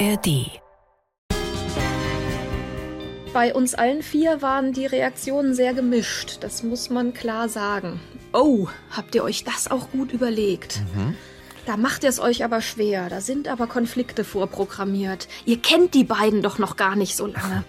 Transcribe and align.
ARD. 0.00 0.60
Bei 3.32 3.54
uns 3.54 3.74
allen 3.74 4.02
vier 4.02 4.42
waren 4.42 4.72
die 4.72 4.86
Reaktionen 4.86 5.54
sehr 5.54 5.74
gemischt, 5.74 6.38
das 6.40 6.62
muss 6.62 6.90
man 6.90 7.14
klar 7.14 7.48
sagen. 7.48 8.00
Oh, 8.32 8.68
habt 8.90 9.14
ihr 9.14 9.22
euch 9.22 9.44
das 9.44 9.70
auch 9.70 9.90
gut 9.90 10.12
überlegt? 10.12 10.80
Mhm. 10.94 11.16
Da 11.66 11.76
macht 11.76 12.02
ihr 12.02 12.10
es 12.10 12.20
euch 12.20 12.44
aber 12.44 12.60
schwer, 12.60 13.08
da 13.08 13.20
sind 13.20 13.48
aber 13.48 13.66
Konflikte 13.66 14.24
vorprogrammiert. 14.24 15.28
Ihr 15.44 15.58
kennt 15.58 15.94
die 15.94 16.04
beiden 16.04 16.42
doch 16.42 16.58
noch 16.58 16.76
gar 16.76 16.96
nicht 16.96 17.16
so 17.16 17.26
lange. 17.26 17.64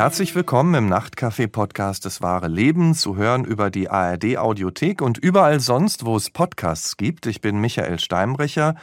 Herzlich 0.00 0.34
willkommen 0.34 0.72
im 0.72 0.88
Nachtcafé-Podcast 0.88 2.06
des 2.06 2.22
Wahre 2.22 2.48
Leben 2.48 2.94
zu 2.94 3.16
hören 3.16 3.44
über 3.44 3.68
die 3.68 3.90
ARD-Audiothek 3.90 5.02
und 5.02 5.18
überall 5.18 5.60
sonst, 5.60 6.06
wo 6.06 6.16
es 6.16 6.30
Podcasts 6.30 6.96
gibt. 6.96 7.26
Ich 7.26 7.42
bin 7.42 7.60
Michael 7.60 7.98
Steinbrecher 7.98 8.76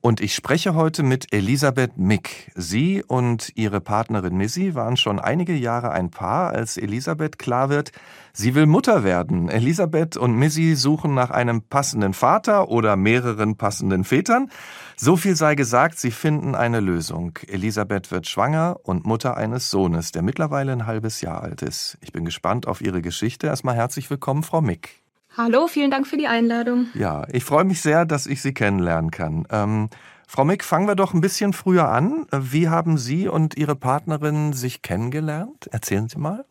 und 0.00 0.20
ich 0.20 0.34
spreche 0.34 0.74
heute 0.74 1.02
mit 1.02 1.32
Elisabeth 1.32 1.98
Mick. 1.98 2.50
Sie 2.54 3.02
und 3.02 3.52
ihre 3.54 3.80
Partnerin 3.80 4.36
Missy 4.36 4.74
waren 4.74 4.96
schon 4.96 5.18
einige 5.18 5.54
Jahre 5.54 5.90
ein 5.90 6.10
Paar, 6.10 6.50
als 6.50 6.76
Elisabeth 6.76 7.38
klar 7.38 7.68
wird, 7.68 7.92
sie 8.32 8.54
will 8.54 8.66
Mutter 8.66 9.04
werden. 9.04 9.48
Elisabeth 9.48 10.16
und 10.16 10.34
Missy 10.34 10.74
suchen 10.76 11.14
nach 11.14 11.30
einem 11.30 11.62
passenden 11.62 12.14
Vater 12.14 12.68
oder 12.68 12.96
mehreren 12.96 13.56
passenden 13.56 14.04
Vätern. 14.04 14.50
So 14.96 15.16
viel 15.16 15.36
sei 15.36 15.54
gesagt, 15.54 15.98
sie 15.98 16.10
finden 16.10 16.54
eine 16.54 16.80
Lösung. 16.80 17.38
Elisabeth 17.46 18.10
wird 18.10 18.26
schwanger 18.26 18.76
und 18.82 19.06
Mutter 19.06 19.36
eines 19.36 19.70
Sohnes, 19.70 20.12
der 20.12 20.22
mittlerweile 20.22 20.72
ein 20.72 20.86
halbes 20.86 21.20
Jahr 21.20 21.42
alt 21.42 21.62
ist. 21.62 21.98
Ich 22.00 22.12
bin 22.12 22.24
gespannt 22.24 22.66
auf 22.66 22.80
Ihre 22.80 23.02
Geschichte. 23.02 23.46
Erstmal 23.46 23.76
herzlich 23.76 24.10
willkommen, 24.10 24.42
Frau 24.42 24.60
Mick. 24.60 25.07
Hallo, 25.36 25.68
vielen 25.68 25.90
Dank 25.90 26.06
für 26.06 26.16
die 26.16 26.26
Einladung. 26.26 26.88
Ja, 26.94 27.26
ich 27.30 27.44
freue 27.44 27.64
mich 27.64 27.80
sehr, 27.80 28.04
dass 28.04 28.26
ich 28.26 28.42
Sie 28.42 28.54
kennenlernen 28.54 29.10
kann. 29.10 29.46
Ähm, 29.50 29.88
Frau 30.26 30.44
Mick, 30.44 30.64
fangen 30.64 30.86
wir 30.86 30.94
doch 30.94 31.14
ein 31.14 31.20
bisschen 31.20 31.52
früher 31.52 31.88
an. 31.88 32.26
Wie 32.32 32.68
haben 32.68 32.98
Sie 32.98 33.28
und 33.28 33.56
Ihre 33.56 33.76
Partnerin 33.76 34.52
sich 34.52 34.82
kennengelernt? 34.82 35.68
Erzählen 35.70 36.08
Sie 36.08 36.18
mal. 36.18 36.44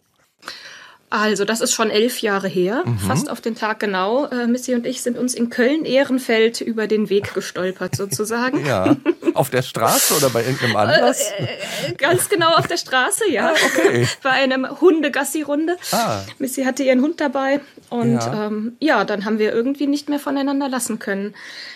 Also, 1.09 1.45
das 1.45 1.61
ist 1.61 1.73
schon 1.73 1.89
elf 1.89 2.19
Jahre 2.19 2.49
her, 2.49 2.83
mhm. 2.85 2.99
fast 2.99 3.29
auf 3.29 3.39
den 3.39 3.55
Tag 3.55 3.79
genau. 3.79 4.25
Äh, 4.25 4.45
Missy 4.45 4.75
und 4.75 4.85
ich 4.85 5.01
sind 5.01 5.17
uns 5.17 5.33
in 5.33 5.49
Köln-Ehrenfeld 5.49 6.59
über 6.59 6.85
den 6.85 7.09
Weg 7.09 7.33
gestolpert, 7.33 7.95
sozusagen. 7.95 8.65
ja. 8.65 8.97
Auf 9.33 9.49
der 9.49 9.61
Straße 9.61 10.15
oder 10.15 10.29
bei 10.29 10.43
irgendeinem 10.43 10.73
äh, 10.73 10.77
Anlass? 10.79 11.31
Äh, 11.37 11.93
ganz 11.93 12.27
genau 12.27 12.49
auf 12.55 12.67
der 12.67 12.75
Straße, 12.75 13.29
ja. 13.31 13.51
Ah, 13.51 13.53
okay. 13.65 14.07
Bei 14.23 14.31
einem 14.31 14.67
Hundegassi-Runde. 14.81 15.77
Ah. 15.91 16.23
Missy 16.39 16.63
hatte 16.63 16.83
ihren 16.83 17.01
Hund 17.01 17.21
dabei 17.21 17.61
und 17.89 18.15
ja. 18.15 18.47
Ähm, 18.47 18.75
ja, 18.79 19.05
dann 19.05 19.23
haben 19.23 19.39
wir 19.39 19.53
irgendwie 19.53 19.87
nicht 19.87 20.09
mehr 20.09 20.19
voneinander 20.19 20.67
lassen 20.67 20.99
können. 20.99 21.35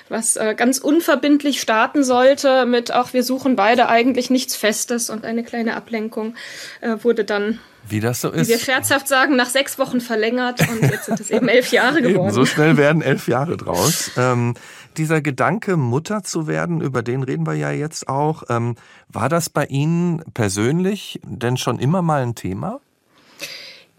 Was 0.09 0.36
äh, 0.36 0.56
ganz 0.56 0.80
unverbindlich 0.80 1.62
starten 1.62 2.04
sollte 2.04 2.66
mit 2.66 2.92
auch 2.92 3.14
wir 3.14 3.24
suchen 3.24 3.56
beide 3.56 3.88
eigentlich 3.88 4.30
nichts 4.30 4.58
Festes 4.58 5.09
und 5.09 5.24
eine 5.24 5.44
kleine 5.44 5.76
Ablenkung 5.76 6.36
äh, 6.82 6.98
wurde 7.02 7.24
dann 7.24 7.59
wie 7.88 8.00
das 8.00 8.22
so 8.22 8.30
ist. 8.30 8.48
Wie 8.48 8.54
wir 8.54 8.60
scherzhaft 8.60 9.08
sagen, 9.08 9.36
nach 9.36 9.50
sechs 9.50 9.78
Wochen 9.80 10.02
verlängert 10.02 10.62
und 10.70 10.82
jetzt 10.82 11.06
sind 11.06 11.20
es 11.20 11.30
eben 11.30 11.48
elf 11.48 11.72
Jahre 11.72 12.02
geworden. 12.02 12.28
Eben, 12.28 12.34
so 12.34 12.46
schnell 12.46 12.78
werden 12.78 13.02
elf 13.02 13.28
Jahre 13.28 13.58
draus. 13.58 14.12
Ähm, 14.18 14.56
dieser 14.98 15.22
Gedanke, 15.22 15.78
Mutter 15.78 16.24
zu 16.24 16.48
werden, 16.48 16.82
über 16.82 17.02
den 17.02 17.24
reden 17.24 17.46
wir 17.46 17.56
ja 17.56 17.72
jetzt 17.72 18.08
auch. 18.08 18.44
Ähm, 18.50 18.76
war 19.08 19.30
das 19.30 19.50
bei 19.50 19.66
Ihnen 19.66 20.24
persönlich 20.34 21.20
denn 21.24 21.58
schon 21.58 21.80
immer 21.80 22.02
mal 22.02 22.24
ein 22.24 22.36
Thema? 22.36 22.80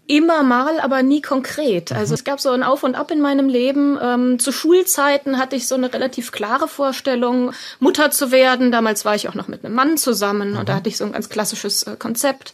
Immer 0.05 0.43
mal, 0.43 0.81
aber 0.81 1.01
nie 1.01 1.21
konkret. 1.21 1.93
Also 1.93 2.11
mhm. 2.11 2.15
es 2.15 2.23
gab 2.25 2.39
so 2.41 2.49
ein 2.49 2.61
Auf 2.61 2.83
und 2.83 2.95
Ab 2.95 3.09
in 3.09 3.21
meinem 3.21 3.47
Leben. 3.47 3.97
Ähm, 4.01 4.37
zu 4.37 4.51
Schulzeiten 4.51 5.39
hatte 5.39 5.55
ich 5.55 5.67
so 5.67 5.75
eine 5.75 5.93
relativ 5.93 6.33
klare 6.33 6.67
Vorstellung, 6.67 7.51
Mutter 7.79 8.11
zu 8.11 8.29
werden. 8.29 8.71
Damals 8.71 9.05
war 9.05 9.15
ich 9.15 9.29
auch 9.29 9.33
noch 9.33 9.47
mit 9.47 9.63
einem 9.63 9.73
Mann 9.73 9.95
zusammen 9.95 10.51
mhm. 10.51 10.57
und 10.57 10.69
da 10.69 10.75
hatte 10.75 10.89
ich 10.89 10.97
so 10.97 11.05
ein 11.05 11.13
ganz 11.13 11.29
klassisches 11.29 11.83
äh, 11.83 11.95
Konzept. 11.97 12.51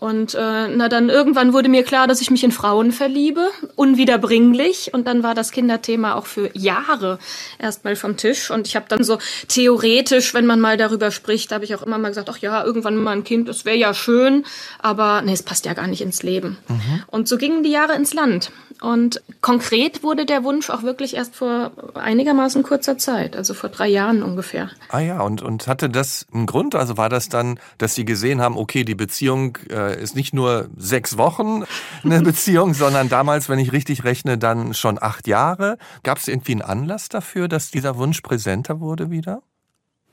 Und 0.00 0.34
äh, 0.34 0.68
na 0.68 0.88
dann 0.88 1.10
irgendwann 1.10 1.52
wurde 1.52 1.68
mir 1.68 1.84
klar, 1.84 2.06
dass 2.06 2.22
ich 2.22 2.30
mich 2.30 2.42
in 2.42 2.52
Frauen 2.52 2.90
verliebe, 2.90 3.48
unwiederbringlich. 3.76 4.94
Und 4.94 5.06
dann 5.06 5.22
war 5.22 5.34
das 5.34 5.50
Kinderthema 5.50 6.14
auch 6.14 6.24
für 6.24 6.50
Jahre 6.56 7.18
erstmal 7.58 7.96
vom 7.96 8.16
Tisch. 8.16 8.50
Und 8.50 8.66
ich 8.66 8.76
habe 8.76 8.86
dann 8.88 9.04
so 9.04 9.18
theoretisch, 9.46 10.32
wenn 10.32 10.46
man 10.46 10.58
mal 10.58 10.78
darüber 10.78 11.10
spricht, 11.10 11.52
habe 11.52 11.64
ich 11.64 11.74
auch 11.74 11.82
immer 11.82 11.98
mal 11.98 12.08
gesagt, 12.08 12.30
ach 12.30 12.38
ja, 12.38 12.64
irgendwann 12.64 12.96
mal 12.96 13.12
ein 13.12 13.24
Kind, 13.24 13.46
das 13.46 13.66
wäre 13.66 13.76
ja 13.76 13.92
schön, 13.92 14.46
aber 14.78 15.20
nee, 15.20 15.34
es 15.34 15.42
passt 15.42 15.66
ja 15.66 15.74
gar 15.74 15.86
nicht 15.86 16.00
ins 16.00 16.22
Leben. 16.22 16.56
Mhm. 16.68 17.02
Und 17.08 17.28
so 17.28 17.36
gingen 17.36 17.62
die 17.62 17.70
Jahre 17.70 17.94
ins 17.94 18.14
Land. 18.14 18.52
Und 18.80 19.20
konkret 19.42 20.02
wurde 20.02 20.24
der 20.24 20.42
Wunsch 20.44 20.70
auch 20.70 20.82
wirklich 20.82 21.14
erst 21.14 21.36
vor 21.36 21.72
einigermaßen 21.92 22.62
kurzer 22.62 22.96
Zeit, 22.96 23.36
also 23.36 23.52
vor 23.52 23.68
drei 23.68 23.88
Jahren 23.88 24.22
ungefähr. 24.22 24.70
Ah 24.88 25.00
ja, 25.00 25.20
und, 25.20 25.42
und 25.42 25.66
hatte 25.66 25.90
das 25.90 26.26
einen 26.32 26.46
Grund? 26.46 26.74
Also 26.74 26.96
war 26.96 27.10
das 27.10 27.28
dann, 27.28 27.60
dass 27.76 27.94
Sie 27.94 28.06
gesehen 28.06 28.40
haben, 28.40 28.56
okay, 28.56 28.84
die 28.84 28.94
Beziehung 28.94 29.58
äh, 29.68 29.89
ist 29.92 30.16
nicht 30.16 30.34
nur 30.34 30.68
sechs 30.76 31.16
Wochen 31.16 31.64
eine 32.04 32.20
Beziehung, 32.22 32.74
sondern 32.74 33.08
damals, 33.08 33.48
wenn 33.48 33.58
ich 33.58 33.72
richtig 33.72 34.04
rechne, 34.04 34.38
dann 34.38 34.74
schon 34.74 34.98
acht 35.00 35.26
Jahre. 35.26 35.78
Gab 36.02 36.18
es 36.18 36.28
irgendwie 36.28 36.52
einen 36.52 36.62
Anlass 36.62 37.08
dafür, 37.08 37.48
dass 37.48 37.70
dieser 37.70 37.96
Wunsch 37.96 38.20
präsenter 38.20 38.80
wurde 38.80 39.10
wieder? 39.10 39.42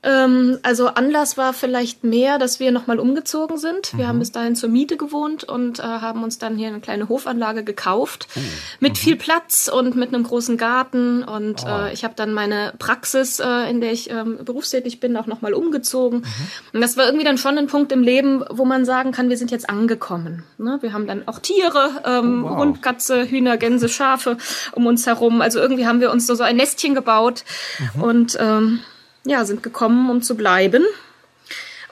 Ähm, 0.07 0.59
also 0.63 0.88
Anlass 0.88 1.38
war 1.38 1.51
vielleicht 1.51 2.06
mehr, 2.06 2.40
dass 2.40 2.62
wir 2.62 2.72
nochmal 2.72 2.97
umgezogen 2.97 3.57
sind. 3.57 3.91
Wir 3.97 4.06
mhm. 4.06 4.07
haben 4.07 4.19
bis 4.19 4.31
dahin 4.31 4.56
zur 4.56 4.69
Miete 4.69 4.95
gewohnt 4.95 5.44
und 5.44 5.79
äh, 5.79 5.84
haben 5.84 6.23
uns 6.23 6.38
dann 6.38 6.56
hier 6.56 6.69
eine 6.69 6.79
kleine 6.79 7.09
Hofanlage 7.09 7.66
gekauft 7.66 8.28
uh. 8.35 8.40
mit 8.79 8.94
mhm. 8.94 8.96
viel 8.96 9.16
Platz 9.17 9.69
und 9.72 9.97
mit 9.97 10.13
einem 10.13 10.23
großen 10.23 10.56
Garten. 10.56 11.23
Und 11.23 11.66
oh. 11.66 11.69
äh, 11.69 11.94
ich 11.94 12.06
habe 12.06 12.13
dann 12.16 12.34
meine 12.34 12.73
Praxis, 12.79 13.40
äh, 13.40 13.69
in 13.69 13.81
der 13.81 13.91
ich 13.91 14.09
ähm, 14.09 14.40
berufstätig 14.46 15.01
bin, 15.01 15.17
auch 15.17 15.28
nochmal 15.28 15.53
umgezogen. 15.53 16.19
Mhm. 16.19 16.25
Und 16.73 16.81
das 16.81 16.96
war 16.96 17.06
irgendwie 17.06 17.25
dann 17.25 17.38
schon 17.38 17.57
ein 17.57 17.67
Punkt 17.67 17.91
im 17.91 18.01
Leben, 18.01 18.46
wo 18.50 18.63
man 18.63 18.85
sagen 18.85 19.12
kann, 19.12 19.29
wir 19.29 19.38
sind 19.38 19.51
jetzt 19.51 19.69
angekommen. 19.69 20.44
Ne? 20.57 20.78
Wir 20.79 20.94
haben 20.94 21.06
dann 21.07 21.28
auch 21.28 21.40
Tiere, 21.40 22.01
ähm, 22.06 22.46
oh, 22.46 22.50
wow. 22.50 22.57
Hund, 22.59 22.81
Katze, 22.81 23.25
Hühner, 23.25 23.57
Gänse, 23.57 23.90
Schafe 23.90 24.38
um 24.72 24.85
uns 24.85 25.06
herum. 25.06 25.41
Also 25.41 25.59
irgendwie 25.59 25.85
haben 25.85 26.00
wir 26.00 26.12
uns 26.12 26.28
so, 26.28 26.35
so 26.35 26.44
ein 26.44 26.56
Nestchen 26.56 26.96
gebaut 26.96 27.44
mhm. 27.96 28.01
und 28.01 28.38
ähm, 28.40 28.79
ja, 29.27 29.45
sind 29.45 29.63
gekommen, 29.63 30.09
um 30.09 30.21
zu 30.21 30.35
bleiben. 30.35 30.83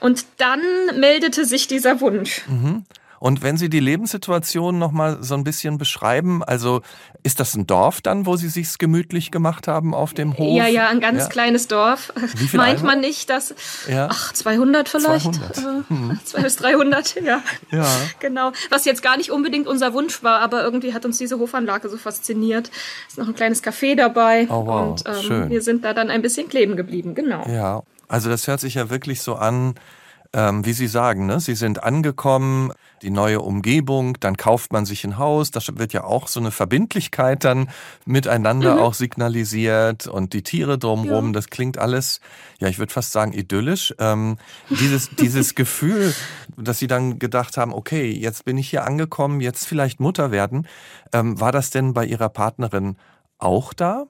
Und 0.00 0.26
dann 0.38 0.60
meldete 0.98 1.44
sich 1.44 1.68
dieser 1.68 2.00
Wunsch. 2.00 2.46
Mhm. 2.48 2.84
Und 3.18 3.42
wenn 3.42 3.56
Sie 3.56 3.68
die 3.68 3.80
Lebenssituation 3.80 4.78
noch 4.78 4.92
mal 4.92 5.22
so 5.22 5.34
ein 5.34 5.44
bisschen 5.44 5.78
beschreiben, 5.78 6.42
also 6.42 6.82
ist 7.22 7.40
das 7.40 7.54
ein 7.54 7.66
Dorf 7.66 8.00
dann, 8.00 8.26
wo 8.26 8.36
Sie 8.36 8.48
sich's 8.48 8.78
gemütlich 8.78 9.30
gemacht 9.30 9.68
haben 9.68 9.94
auf 9.94 10.14
dem 10.14 10.36
Hof? 10.36 10.56
Ja, 10.56 10.66
ja, 10.66 10.88
ein 10.88 11.00
ganz 11.00 11.24
ja. 11.24 11.28
kleines 11.28 11.68
Dorf. 11.68 12.12
Wie 12.36 12.46
viel 12.46 12.56
Meint 12.66 12.82
man 12.82 13.00
nicht, 13.00 13.30
dass 13.30 13.54
ja. 13.88 14.08
ach 14.10 14.32
200 14.32 14.88
vielleicht, 14.88 15.34
200. 15.34 15.58
Äh, 15.58 15.60
hm. 15.88 16.20
200 16.24 16.44
bis 16.44 16.56
300, 16.56 17.22
ja. 17.22 17.42
Ja. 17.70 17.86
Genau. 18.20 18.52
Was 18.70 18.84
jetzt 18.84 19.02
gar 19.02 19.16
nicht 19.16 19.30
unbedingt 19.30 19.66
unser 19.66 19.92
Wunsch 19.92 20.22
war, 20.22 20.40
aber 20.40 20.62
irgendwie 20.62 20.94
hat 20.94 21.04
uns 21.04 21.18
diese 21.18 21.38
Hofanlage 21.38 21.88
so 21.88 21.96
fasziniert. 21.96 22.70
Ist 23.08 23.18
noch 23.18 23.28
ein 23.28 23.34
kleines 23.34 23.62
Café 23.62 23.96
dabei 23.96 24.46
oh, 24.48 24.66
wow. 24.66 24.88
und 24.88 25.04
ähm, 25.06 25.22
Schön. 25.22 25.50
wir 25.50 25.62
sind 25.62 25.84
da 25.84 25.94
dann 25.94 26.10
ein 26.10 26.22
bisschen 26.22 26.48
kleben 26.48 26.76
geblieben, 26.76 27.14
genau. 27.14 27.46
Ja. 27.48 27.82
Also 28.08 28.30
das 28.30 28.46
hört 28.46 28.60
sich 28.60 28.74
ja 28.74 28.88
wirklich 28.88 29.20
so 29.20 29.34
an, 29.34 29.74
ähm, 30.36 30.66
wie 30.66 30.74
Sie 30.74 30.86
sagen, 30.86 31.24
ne? 31.24 31.40
Sie 31.40 31.54
sind 31.54 31.82
angekommen, 31.82 32.70
die 33.00 33.08
neue 33.08 33.40
Umgebung, 33.40 34.20
dann 34.20 34.36
kauft 34.36 34.70
man 34.70 34.84
sich 34.84 35.02
ein 35.04 35.16
Haus, 35.16 35.50
da 35.50 35.60
wird 35.72 35.94
ja 35.94 36.04
auch 36.04 36.28
so 36.28 36.40
eine 36.40 36.50
Verbindlichkeit 36.50 37.42
dann 37.42 37.70
miteinander 38.04 38.74
mhm. 38.74 38.82
auch 38.82 38.92
signalisiert 38.92 40.06
und 40.06 40.34
die 40.34 40.42
Tiere 40.42 40.76
drumherum, 40.76 41.28
ja. 41.28 41.32
das 41.32 41.46
klingt 41.48 41.78
alles, 41.78 42.20
ja, 42.58 42.68
ich 42.68 42.78
würde 42.78 42.92
fast 42.92 43.12
sagen 43.12 43.32
idyllisch. 43.32 43.94
Ähm, 43.98 44.36
dieses, 44.68 45.08
dieses 45.16 45.54
Gefühl, 45.54 46.14
dass 46.58 46.78
Sie 46.78 46.86
dann 46.86 47.18
gedacht 47.18 47.56
haben, 47.56 47.72
okay, 47.72 48.10
jetzt 48.10 48.44
bin 48.44 48.58
ich 48.58 48.68
hier 48.68 48.84
angekommen, 48.84 49.40
jetzt 49.40 49.66
vielleicht 49.66 50.00
Mutter 50.00 50.32
werden, 50.32 50.68
ähm, 51.14 51.40
war 51.40 51.50
das 51.50 51.70
denn 51.70 51.94
bei 51.94 52.04
Ihrer 52.04 52.28
Partnerin 52.28 52.96
auch 53.38 53.72
da? 53.72 54.04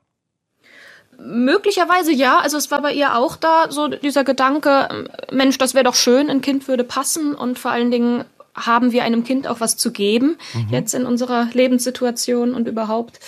Möglicherweise 1.19 2.13
ja, 2.13 2.39
also 2.39 2.57
es 2.57 2.71
war 2.71 2.83
bei 2.83 2.93
ihr 2.93 3.17
auch 3.17 3.37
da 3.37 3.71
so 3.71 3.89
dieser 3.89 4.25
Gedanke, 4.25 5.07
Mensch, 5.31 5.59
das 5.59 5.75
wäre 5.75 5.85
doch 5.85 5.95
schön, 5.95 6.29
ein 6.29 6.41
Kind 6.41 6.69
würde 6.69 6.85
passen 6.85 7.35
und 7.35 7.59
vor 7.59 7.71
allen 7.71 7.91
Dingen 7.91 8.25
haben 8.55 8.93
wir 8.93 9.05
einem 9.05 9.25
Kind 9.25 9.47
auch 9.47 9.61
was 9.61 9.77
zu 9.77 9.93
geben, 9.93 10.39
mhm. 10.55 10.69
jetzt 10.71 10.95
in 10.95 11.07
unserer 11.07 11.49
Lebenssituation 11.53 12.55
und 12.55 12.69
überhaupt. 12.69 13.21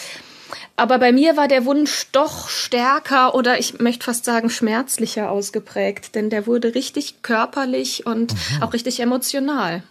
Aber 0.76 0.98
bei 0.98 1.12
mir 1.12 1.36
war 1.36 1.48
der 1.48 1.64
Wunsch 1.64 2.06
doch 2.12 2.48
stärker 2.48 3.34
oder 3.34 3.58
ich 3.58 3.80
möchte 3.80 4.04
fast 4.04 4.24
sagen 4.24 4.48
schmerzlicher 4.48 5.30
ausgeprägt, 5.30 6.14
denn 6.14 6.30
der 6.30 6.46
wurde 6.46 6.74
richtig 6.74 7.22
körperlich 7.22 8.06
und 8.06 8.32
mhm. 8.32 8.62
auch 8.62 8.72
richtig 8.72 9.00
emotional. 9.00 9.82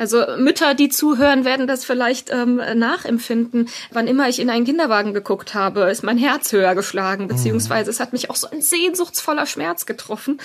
Also 0.00 0.24
Mütter, 0.38 0.72
die 0.72 0.88
zuhören, 0.88 1.44
werden 1.44 1.66
das 1.66 1.84
vielleicht 1.84 2.32
ähm, 2.32 2.56
nachempfinden. 2.56 3.68
Wann 3.92 4.06
immer 4.06 4.30
ich 4.30 4.40
in 4.40 4.48
einen 4.48 4.64
Kinderwagen 4.64 5.12
geguckt 5.12 5.52
habe, 5.52 5.90
ist 5.90 6.02
mein 6.02 6.16
Herz 6.16 6.52
höher 6.52 6.74
geschlagen, 6.74 7.28
beziehungsweise 7.28 7.90
es 7.90 8.00
hat 8.00 8.14
mich 8.14 8.30
auch 8.30 8.36
so 8.36 8.48
ein 8.48 8.62
sehnsuchtsvoller 8.62 9.44
Schmerz 9.44 9.84
getroffen. 9.84 10.40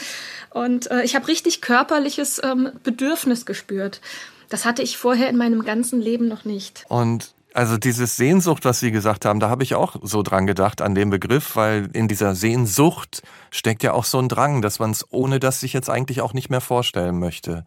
Und 0.49 0.91
äh, 0.91 1.03
ich 1.03 1.15
habe 1.15 1.29
richtig 1.29 1.61
körperliches 1.61 2.41
ähm, 2.43 2.71
Bedürfnis 2.83 3.45
gespürt. 3.45 4.01
Das 4.49 4.65
hatte 4.65 4.81
ich 4.81 4.97
vorher 4.97 5.29
in 5.29 5.37
meinem 5.37 5.63
ganzen 5.63 6.01
Leben 6.01 6.27
noch 6.27 6.43
nicht. 6.43 6.83
Und 6.89 7.33
Also 7.53 7.77
dieses 7.77 8.17
Sehnsucht, 8.17 8.65
was 8.65 8.81
Sie 8.81 8.91
gesagt 8.91 9.23
haben, 9.23 9.39
da 9.39 9.49
habe 9.49 9.63
ich 9.63 9.75
auch 9.75 9.95
so 10.01 10.21
dran 10.21 10.47
gedacht 10.47 10.81
an 10.81 10.95
den 10.95 11.09
Begriff, 11.09 11.55
weil 11.55 11.87
in 11.93 12.09
dieser 12.09 12.35
Sehnsucht 12.35 13.21
steckt 13.51 13.83
ja 13.83 13.93
auch 13.93 14.03
so 14.03 14.19
ein 14.19 14.27
Drang, 14.27 14.61
dass 14.61 14.79
man 14.79 14.91
es 14.91 15.05
ohne 15.11 15.39
das 15.39 15.61
sich 15.61 15.71
jetzt 15.71 15.89
eigentlich 15.89 16.19
auch 16.19 16.33
nicht 16.33 16.49
mehr 16.49 16.59
vorstellen 16.59 17.19
möchte. 17.19 17.63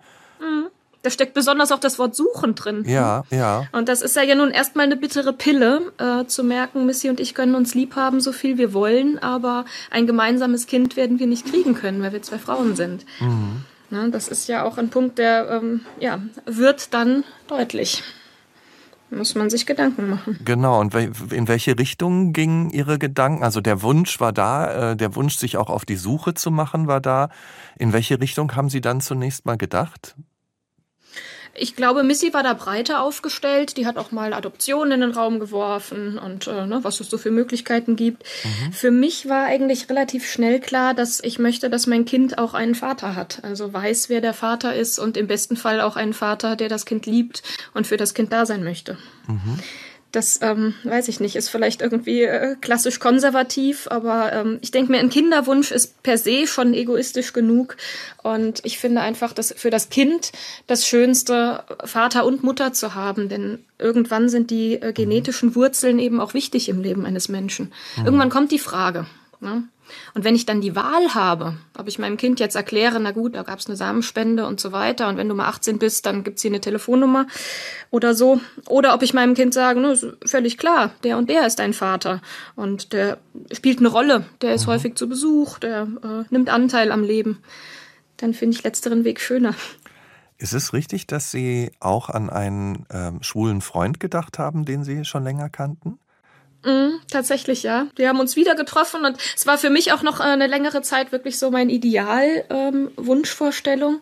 Da 1.03 1.11
steckt 1.11 1.33
besonders 1.33 1.71
auch 1.71 1.79
das 1.79 1.99
Wort 1.99 2.17
suchen 2.17 2.55
drin. 2.57 2.85
Ja, 2.87 3.23
ja. 3.31 3.67
Und 3.73 3.89
das 3.89 4.03
ist 4.03 4.17
ja, 4.17 4.23
ja 4.23 4.35
nun 4.35 4.51
erstmal 4.51 4.87
eine 4.87 4.97
bittere 4.97 5.33
Pille, 5.33 5.93
äh, 5.99 6.27
zu 6.27 6.43
merken, 6.43 6.87
Missy 6.87 7.09
und 7.09 7.21
ich 7.21 7.35
können 7.35 7.55
uns 7.55 7.75
lieb 7.75 7.95
haben, 7.95 8.21
so 8.21 8.33
viel 8.33 8.59
wir 8.59 8.73
wollen, 8.73 9.19
aber 9.19 9.65
ein 9.91 10.07
gemeinsames 10.07 10.67
Kind 10.67 10.97
werden 10.97 11.21
wir 11.21 11.29
nicht 11.29 11.47
kriegen 11.47 11.75
können, 11.75 12.03
weil 12.03 12.13
wir 12.13 12.23
zwei 12.23 12.39
Frauen 12.39 12.75
sind. 12.75 13.07
Mhm. 13.21 13.65
Na, 13.91 14.09
das 14.09 14.29
ist 14.29 14.49
ja 14.49 14.65
auch 14.65 14.77
ein 14.77 14.91
Punkt, 14.91 15.19
der 15.19 15.49
ähm, 15.51 15.81
ja, 15.99 16.21
wird 16.45 16.93
dann 16.93 17.25
deutlich. 17.47 18.03
Muss 19.11 19.35
man 19.35 19.49
sich 19.49 19.65
Gedanken 19.65 20.11
machen. 20.11 20.39
Genau, 20.45 20.79
und 20.81 20.95
in 20.95 21.49
welche 21.49 21.79
Richtung 21.79 22.35
gingen 22.35 22.69
Ihre 22.69 22.99
Gedanken? 22.99 23.43
Also 23.43 23.63
der 23.63 23.81
Wunsch 23.81 24.21
war 24.21 24.35
da, 24.35 24.91
äh, 24.91 24.97
der 24.97 25.17
Wunsch, 25.17 25.37
sich 25.39 25.57
auch 25.57 25.71
auf 25.71 25.87
die 25.87 25.97
Suche 25.97 26.35
zu 26.35 26.51
machen, 26.51 26.89
war 26.89 27.01
da. 27.01 27.31
In 27.79 27.95
welche 27.95 28.21
Richtung 28.21 28.55
haben 28.55 28.69
Sie 28.69 28.83
dann 28.83 29.01
zunächst 29.01 29.47
mal 29.47 29.57
gedacht? 29.57 30.15
Ich 31.55 31.77
glaube, 31.77 32.03
Missy 32.03 32.33
war 32.33 32.43
da 32.43 32.53
breiter 32.55 33.03
aufgestellt. 33.03 33.77
Die 33.77 33.87
hat 33.87 33.97
auch 33.97 34.13
mal 34.13 34.33
Adoptionen 34.33 34.93
in 34.93 35.01
den 35.01 35.11
Raum 35.11 35.41
geworfen 35.41 36.19
und 36.19 36.47
äh, 36.47 36.67
ne, 36.67 36.81
was 36.83 37.01
es 37.01 37.11
so 37.11 37.19
für 37.19 37.31
Möglichkeiten 37.31 37.97
gibt. 37.97 38.25
Mhm. 38.45 38.73
Für 38.73 38.91
mich 38.91 39.29
war 39.29 39.47
eigentlich 39.47 39.89
relativ 39.91 40.29
schnell 40.31 40.61
klar, 40.61 40.95
dass 40.95 41.21
ich 41.21 41.39
möchte, 41.39 41.71
dass 41.71 41.87
mein 41.87 42.05
Kind 42.05 42.39
auch 42.39 42.55
einen 42.55 42.75
Vater 42.75 43.17
hat. 43.17 43.41
Also 43.43 43.73
weiß, 43.73 44.09
wer 44.09 44.21
der 44.21 44.35
Vater 44.35 44.75
ist 44.75 44.99
und 44.99 45.17
im 45.17 45.27
besten 45.27 45.57
Fall 45.57 45.81
auch 45.81 45.97
einen 45.97 46.15
Vater, 46.15 46.57
der 46.57 46.69
das 46.69 46.87
Kind 46.87 47.07
liebt 47.07 47.43
und 47.75 47.87
für 47.87 47.97
das 47.97 48.15
Kind 48.15 48.33
da 48.33 48.47
sein 48.47 48.65
möchte. 48.65 48.97
Mhm. 49.27 49.59
Das 50.11 50.41
ähm, 50.41 50.75
weiß 50.85 51.09
ich 51.09 51.21
nicht, 51.21 51.37
ist 51.37 51.51
vielleicht 51.51 51.83
irgendwie 51.83 52.23
äh, 52.23 52.57
klassisch 52.61 52.99
konservativ, 52.99 53.89
aber 53.91 54.33
ähm, 54.33 54.59
ich 54.63 54.71
denke 54.71 54.91
mir, 54.91 55.01
ein 55.01 55.11
Kinderwunsch 55.11 55.71
ist 55.71 56.03
per 56.03 56.17
se 56.17 56.47
schon 56.47 56.73
egoistisch 56.73 57.35
genug. 57.35 57.77
Und 58.23 58.61
ich 58.65 58.79
finde 58.79 59.03
einfach, 59.03 59.35
dass 59.35 59.53
für 59.55 59.69
das 59.69 59.91
Kind 59.91 60.33
das 60.67 60.87
Schönste, 60.87 61.63
Vater 61.85 62.25
und 62.25 62.43
Mutter 62.43 62.73
zu 62.73 62.95
haben, 62.95 63.29
denn 63.29 63.65
irgendwann 63.79 64.31
sind 64.31 64.51
die 64.51 64.81
äh, 64.81 64.95
genetischen 64.95 65.55
Wurzeln 65.55 65.99
eben 65.99 66.21
auch 66.21 66.33
wichtig 66.33 66.71
im 66.71 66.81
Leben 66.81 67.05
eines 67.05 67.29
Menschen. 67.29 67.73
Mhm. 67.97 68.07
Irgendwann 68.07 68.31
kommt 68.31 68.51
die 68.51 68.59
Frage. 68.59 69.07
Ne? 69.41 69.65
Und 70.15 70.25
wenn 70.25 70.35
ich 70.35 70.47
dann 70.47 70.61
die 70.61 70.77
Wahl 70.77 71.15
habe, 71.15 71.55
ob 71.77 71.89
ich 71.89 71.99
meinem 71.99 72.17
Kind 72.17 72.41
jetzt 72.41 72.57
erkläre, 72.57 73.01
na 73.01 73.11
gut, 73.11 73.35
da 73.35 73.43
gab 73.43 73.59
es 73.59 73.67
eine 73.67 73.77
Samenspende 73.77 74.47
und 74.47 74.61
so 74.61 74.73
weiter, 74.73 75.09
und 75.09 75.17
wenn 75.17 75.29
du 75.29 75.35
mal 75.35 75.49
18 75.49 75.79
bist, 75.79 76.07
dann 76.07 76.25
gibt's 76.25 76.43
hier 76.43 76.51
eine 76.51 76.61
Telefonnummer 76.61 77.27
oder 77.91 78.15
so, 78.15 78.41
oder 78.67 78.95
ob 78.95 79.03
ich 79.03 79.15
meinem 79.15 79.35
Kind 79.35 79.55
sage, 79.55 79.81
ne, 79.81 79.99
völlig 80.25 80.59
klar, 80.59 80.93
der 81.05 81.19
und 81.19 81.31
der 81.31 81.47
ist 81.47 81.59
dein 81.59 81.73
Vater 81.73 82.21
und 82.57 82.93
der 82.93 83.19
spielt 83.53 83.79
eine 83.79 83.89
Rolle, 83.89 84.25
der 84.43 84.55
ist 84.55 84.67
mhm. 84.67 84.73
häufig 84.73 84.95
zu 84.97 85.09
Besuch, 85.09 85.59
der 85.59 85.89
äh, 86.03 86.25
nimmt 86.31 86.51
Anteil 86.51 86.93
am 86.93 87.03
Leben, 87.03 87.39
dann 88.17 88.35
finde 88.35 88.57
ich 88.57 88.65
letzteren 88.65 89.05
Weg 89.05 89.21
schöner. 89.21 89.55
Ist 90.41 90.55
es 90.55 90.73
richtig, 90.73 91.09
dass 91.09 91.33
Sie 91.33 91.73
auch 91.81 92.09
an 92.11 92.31
einen 92.31 92.87
ähm, 92.91 93.23
schwulen 93.23 93.61
Freund 93.61 93.99
gedacht 93.99 94.39
haben, 94.39 94.65
den 94.65 94.85
Sie 94.85 95.05
schon 95.05 95.25
länger 95.25 95.49
kannten? 95.51 95.99
Mm, 96.69 97.01
tatsächlich, 97.11 97.63
ja. 97.63 97.87
Wir 97.97 98.09
haben 98.09 98.21
uns 98.21 98.37
wieder 98.37 98.55
getroffen 98.55 99.07
und 99.07 99.17
es 99.35 99.47
war 99.47 99.57
für 99.57 99.71
mich 99.71 99.93
auch 99.93 100.03
noch 100.03 100.21
äh, 100.21 100.25
eine 100.25 100.47
längere 100.47 100.83
Zeit 100.83 101.13
wirklich 101.13 101.39
so 101.39 101.51
mein 101.51 101.71
Ideal 101.71 102.45
ähm, 102.51 102.91
Wunschvorstellung. 102.97 104.01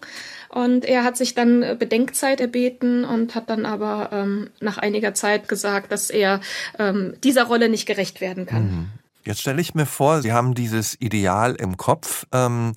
Und 0.49 0.85
er 0.85 1.05
hat 1.05 1.17
sich 1.17 1.35
dann 1.35 1.63
äh, 1.63 1.77
Bedenkzeit 1.79 2.41
erbeten 2.41 3.05
und 3.05 3.37
hat 3.37 3.51
dann 3.51 3.67
aber 3.67 4.11
ähm, 4.13 4.51
nach 4.59 4.79
einiger 4.79 5.15
Zeit 5.15 5.49
gesagt, 5.49 5.93
dass 5.93 6.11
er 6.11 6.41
ähm, 6.79 7.15
dieser 7.23 7.45
Rolle 7.45 7.69
nicht 7.69 7.87
gerecht 7.87 8.21
werden 8.21 8.47
kann. 8.47 8.65
Mhm. 8.65 8.89
Jetzt 9.25 9.43
stelle 9.43 9.61
ich 9.61 9.75
mir 9.75 9.87
vor, 9.87 10.23
Sie 10.23 10.33
haben 10.33 10.55
dieses 10.55 11.01
Ideal 11.01 11.55
im 11.55 11.77
Kopf. 11.77 12.27
Ähm, 12.33 12.73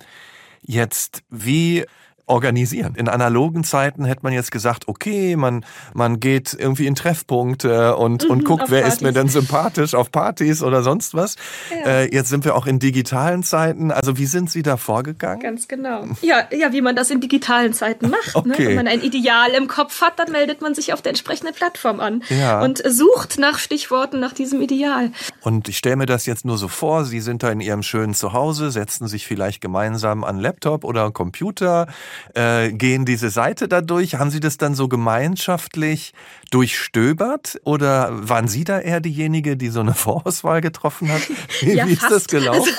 jetzt, 0.62 1.22
wie 1.30 1.84
organisieren. 2.30 2.94
In 2.94 3.08
analogen 3.08 3.64
Zeiten 3.64 4.04
hätte 4.04 4.20
man 4.22 4.32
jetzt 4.32 4.52
gesagt, 4.52 4.88
okay, 4.88 5.36
man, 5.36 5.64
man 5.92 6.20
geht 6.20 6.56
irgendwie 6.58 6.86
in 6.86 6.94
Treffpunkte 6.94 7.96
und, 7.96 8.24
mhm, 8.24 8.30
und 8.30 8.44
guckt, 8.44 8.64
wer 8.68 8.82
Partys. 8.82 8.94
ist 8.94 9.02
mir 9.02 9.12
denn 9.12 9.28
sympathisch 9.28 9.94
auf 9.94 10.10
Partys 10.10 10.62
oder 10.62 10.82
sonst 10.82 11.14
was. 11.14 11.36
Ja. 11.70 11.90
Äh, 11.90 12.14
jetzt 12.14 12.28
sind 12.28 12.44
wir 12.44 12.54
auch 12.54 12.66
in 12.66 12.78
digitalen 12.78 13.42
Zeiten. 13.42 13.90
Also 13.90 14.16
wie 14.16 14.26
sind 14.26 14.50
Sie 14.50 14.62
da 14.62 14.76
vorgegangen? 14.76 15.40
Ganz 15.40 15.68
genau. 15.68 16.04
Ja, 16.22 16.44
ja 16.50 16.72
wie 16.72 16.80
man 16.80 16.96
das 16.96 17.10
in 17.10 17.20
digitalen 17.20 17.72
Zeiten 17.72 18.08
macht. 18.10 18.46
Ne? 18.46 18.52
Okay. 18.52 18.62
Ne? 18.62 18.68
Wenn 18.68 18.76
man 18.76 18.88
ein 18.88 19.02
Ideal 19.02 19.50
im 19.50 19.66
Kopf 19.66 20.00
hat, 20.00 20.18
dann 20.18 20.30
meldet 20.30 20.60
man 20.60 20.74
sich 20.74 20.92
auf 20.92 21.02
der 21.02 21.10
entsprechenden 21.10 21.54
Plattform 21.54 22.00
an 22.00 22.22
ja. 22.28 22.62
und 22.62 22.82
sucht 22.86 23.38
nach 23.38 23.58
Stichworten 23.58 24.20
nach 24.20 24.32
diesem 24.32 24.62
Ideal. 24.62 25.10
Und 25.40 25.68
ich 25.68 25.78
stelle 25.78 25.96
mir 25.96 26.06
das 26.06 26.26
jetzt 26.26 26.44
nur 26.44 26.58
so 26.58 26.68
vor, 26.68 27.04
Sie 27.04 27.20
sind 27.20 27.42
da 27.42 27.50
in 27.50 27.60
Ihrem 27.60 27.82
schönen 27.82 28.14
Zuhause, 28.14 28.70
setzen 28.70 29.08
sich 29.08 29.26
vielleicht 29.26 29.60
gemeinsam 29.60 30.22
an 30.22 30.38
Laptop 30.38 30.84
oder 30.84 31.10
Computer, 31.10 31.86
äh, 32.34 32.72
gehen 32.72 33.04
diese 33.04 33.30
Seite 33.30 33.68
da 33.68 33.80
durch? 33.80 34.16
Haben 34.16 34.30
Sie 34.30 34.40
das 34.40 34.56
dann 34.56 34.74
so 34.74 34.88
gemeinschaftlich 34.88 36.12
durchstöbert 36.50 37.60
oder 37.64 38.10
waren 38.12 38.48
Sie 38.48 38.64
da 38.64 38.78
eher 38.78 39.00
diejenige, 39.00 39.56
die 39.56 39.68
so 39.68 39.80
eine 39.80 39.94
Vorauswahl 40.00 40.60
getroffen 40.60 41.10
hat? 41.10 41.22
Wie, 41.60 41.74
ja, 41.74 41.86
wie 41.86 41.92
ist 41.92 42.10
das 42.10 42.26
gelaufen? 42.26 42.72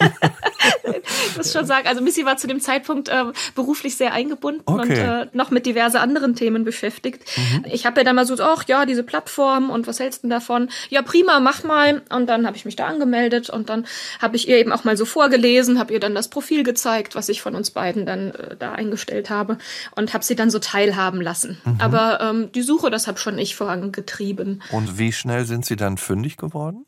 ich 0.00 0.08
muss 1.36 1.52
schon 1.52 1.66
sagen, 1.66 1.86
also 1.86 2.02
Missy 2.02 2.24
war 2.24 2.36
zu 2.36 2.46
dem 2.46 2.60
Zeitpunkt 2.60 3.08
äh, 3.08 3.24
beruflich 3.54 3.96
sehr 3.96 4.12
eingebunden 4.12 4.62
okay. 4.66 4.80
und 4.80 4.90
äh, 4.90 5.26
noch 5.32 5.50
mit 5.50 5.66
diverse 5.66 6.00
anderen 6.00 6.34
Themen 6.34 6.64
beschäftigt. 6.64 7.24
Mhm. 7.36 7.64
Ich 7.70 7.86
habe 7.86 8.00
ja 8.00 8.04
dann 8.04 8.16
mal 8.16 8.26
so, 8.26 8.36
ach 8.40 8.64
ja, 8.66 8.86
diese 8.86 9.02
Plattform 9.02 9.70
und 9.70 9.86
was 9.86 10.00
hältst 10.00 10.24
du 10.24 10.28
davon? 10.28 10.68
Ja, 10.88 11.02
prima, 11.02 11.40
mach 11.40 11.62
mal. 11.64 12.02
Und 12.10 12.28
dann 12.28 12.46
habe 12.46 12.56
ich 12.56 12.64
mich 12.64 12.76
da 12.76 12.86
angemeldet 12.86 13.50
und 13.50 13.68
dann 13.68 13.86
habe 14.20 14.36
ich 14.36 14.48
ihr 14.48 14.58
eben 14.58 14.72
auch 14.72 14.84
mal 14.84 14.96
so 14.96 15.04
vorgelesen, 15.04 15.78
habe 15.78 15.92
ihr 15.92 16.00
dann 16.00 16.14
das 16.14 16.28
Profil 16.28 16.62
gezeigt, 16.62 17.14
was 17.14 17.28
ich 17.28 17.42
von 17.42 17.54
uns 17.54 17.70
beiden 17.70 18.06
dann 18.06 18.30
äh, 18.32 18.56
da 18.56 18.72
eingestellt 18.72 19.30
habe 19.30 19.58
und 19.94 20.14
habe 20.14 20.24
sie 20.24 20.36
dann 20.36 20.50
so 20.50 20.58
teilhaben 20.58 21.20
lassen. 21.20 21.58
Mhm. 21.64 21.76
Aber 21.80 22.20
ähm, 22.20 22.52
die 22.52 22.62
Suche, 22.62 22.90
das 22.90 23.06
habe 23.06 23.18
schon 23.18 23.38
ich 23.38 23.56
vorangetrieben. 23.56 24.62
Und 24.70 24.98
wie 24.98 25.12
schnell 25.12 25.44
sind 25.46 25.64
Sie 25.64 25.76
dann 25.76 25.96
fündig 25.96 26.36
geworden? 26.36 26.84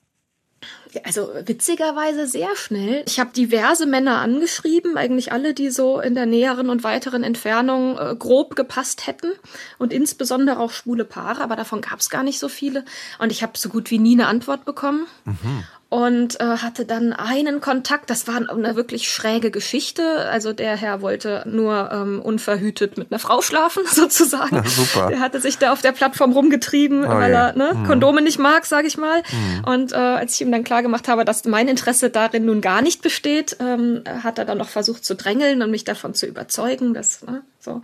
Also 1.04 1.30
witzigerweise 1.44 2.26
sehr 2.26 2.54
schnell. 2.56 3.04
Ich 3.06 3.20
habe 3.20 3.30
diverse 3.32 3.86
Männer 3.86 4.18
angeschrieben, 4.18 4.96
eigentlich 4.96 5.32
alle, 5.32 5.54
die 5.54 5.70
so 5.70 6.00
in 6.00 6.14
der 6.14 6.26
näheren 6.26 6.68
und 6.68 6.82
weiteren 6.82 7.22
Entfernung 7.22 7.96
äh, 7.96 8.14
grob 8.16 8.56
gepasst 8.56 9.06
hätten 9.06 9.32
und 9.78 9.92
insbesondere 9.92 10.58
auch 10.58 10.72
schwule 10.72 11.04
Paare, 11.04 11.42
aber 11.42 11.56
davon 11.56 11.80
gab 11.80 12.00
es 12.00 12.10
gar 12.10 12.22
nicht 12.22 12.38
so 12.38 12.48
viele. 12.48 12.84
Und 13.18 13.30
ich 13.30 13.42
habe 13.42 13.56
so 13.56 13.68
gut 13.68 13.90
wie 13.90 13.98
nie 13.98 14.14
eine 14.14 14.26
Antwort 14.26 14.64
bekommen. 14.64 15.06
Mhm 15.24 15.64
und 15.90 16.40
äh, 16.40 16.44
hatte 16.44 16.84
dann 16.84 17.12
einen 17.12 17.60
Kontakt. 17.60 18.10
Das 18.10 18.28
war 18.28 18.36
eine 18.36 18.76
wirklich 18.76 19.10
schräge 19.10 19.50
Geschichte. 19.50 20.28
Also 20.30 20.52
der 20.52 20.76
Herr 20.76 21.02
wollte 21.02 21.42
nur 21.46 21.90
ähm, 21.92 22.22
unverhütet 22.22 22.96
mit 22.96 23.10
einer 23.10 23.18
Frau 23.18 23.42
schlafen, 23.42 23.82
sozusagen. 23.92 24.56
Ja, 24.56 24.64
super. 24.64 25.08
Der 25.08 25.18
hatte 25.18 25.40
sich 25.40 25.58
da 25.58 25.72
auf 25.72 25.82
der 25.82 25.90
Plattform 25.90 26.32
rumgetrieben, 26.32 27.04
oh, 27.04 27.08
weil 27.08 27.32
er 27.32 27.56
ne, 27.56 27.72
mhm. 27.74 27.86
Kondome 27.86 28.22
nicht 28.22 28.38
mag, 28.38 28.66
sage 28.66 28.86
ich 28.86 28.98
mal. 28.98 29.22
Mhm. 29.32 29.64
Und 29.64 29.92
äh, 29.92 29.96
als 29.96 30.36
ich 30.36 30.42
ihm 30.42 30.52
dann 30.52 30.62
klar 30.62 30.82
gemacht 30.82 31.08
habe, 31.08 31.24
dass 31.24 31.44
mein 31.44 31.66
Interesse 31.66 32.08
darin 32.08 32.44
nun 32.44 32.60
gar 32.60 32.82
nicht 32.82 33.02
besteht, 33.02 33.56
ähm, 33.58 34.04
hat 34.22 34.38
er 34.38 34.44
dann 34.44 34.58
noch 34.58 34.68
versucht 34.68 35.04
zu 35.04 35.16
drängeln 35.16 35.60
und 35.60 35.72
mich 35.72 35.82
davon 35.82 36.14
zu 36.14 36.26
überzeugen, 36.26 36.94
dass 36.94 37.24
ne, 37.24 37.42
so 37.60 37.82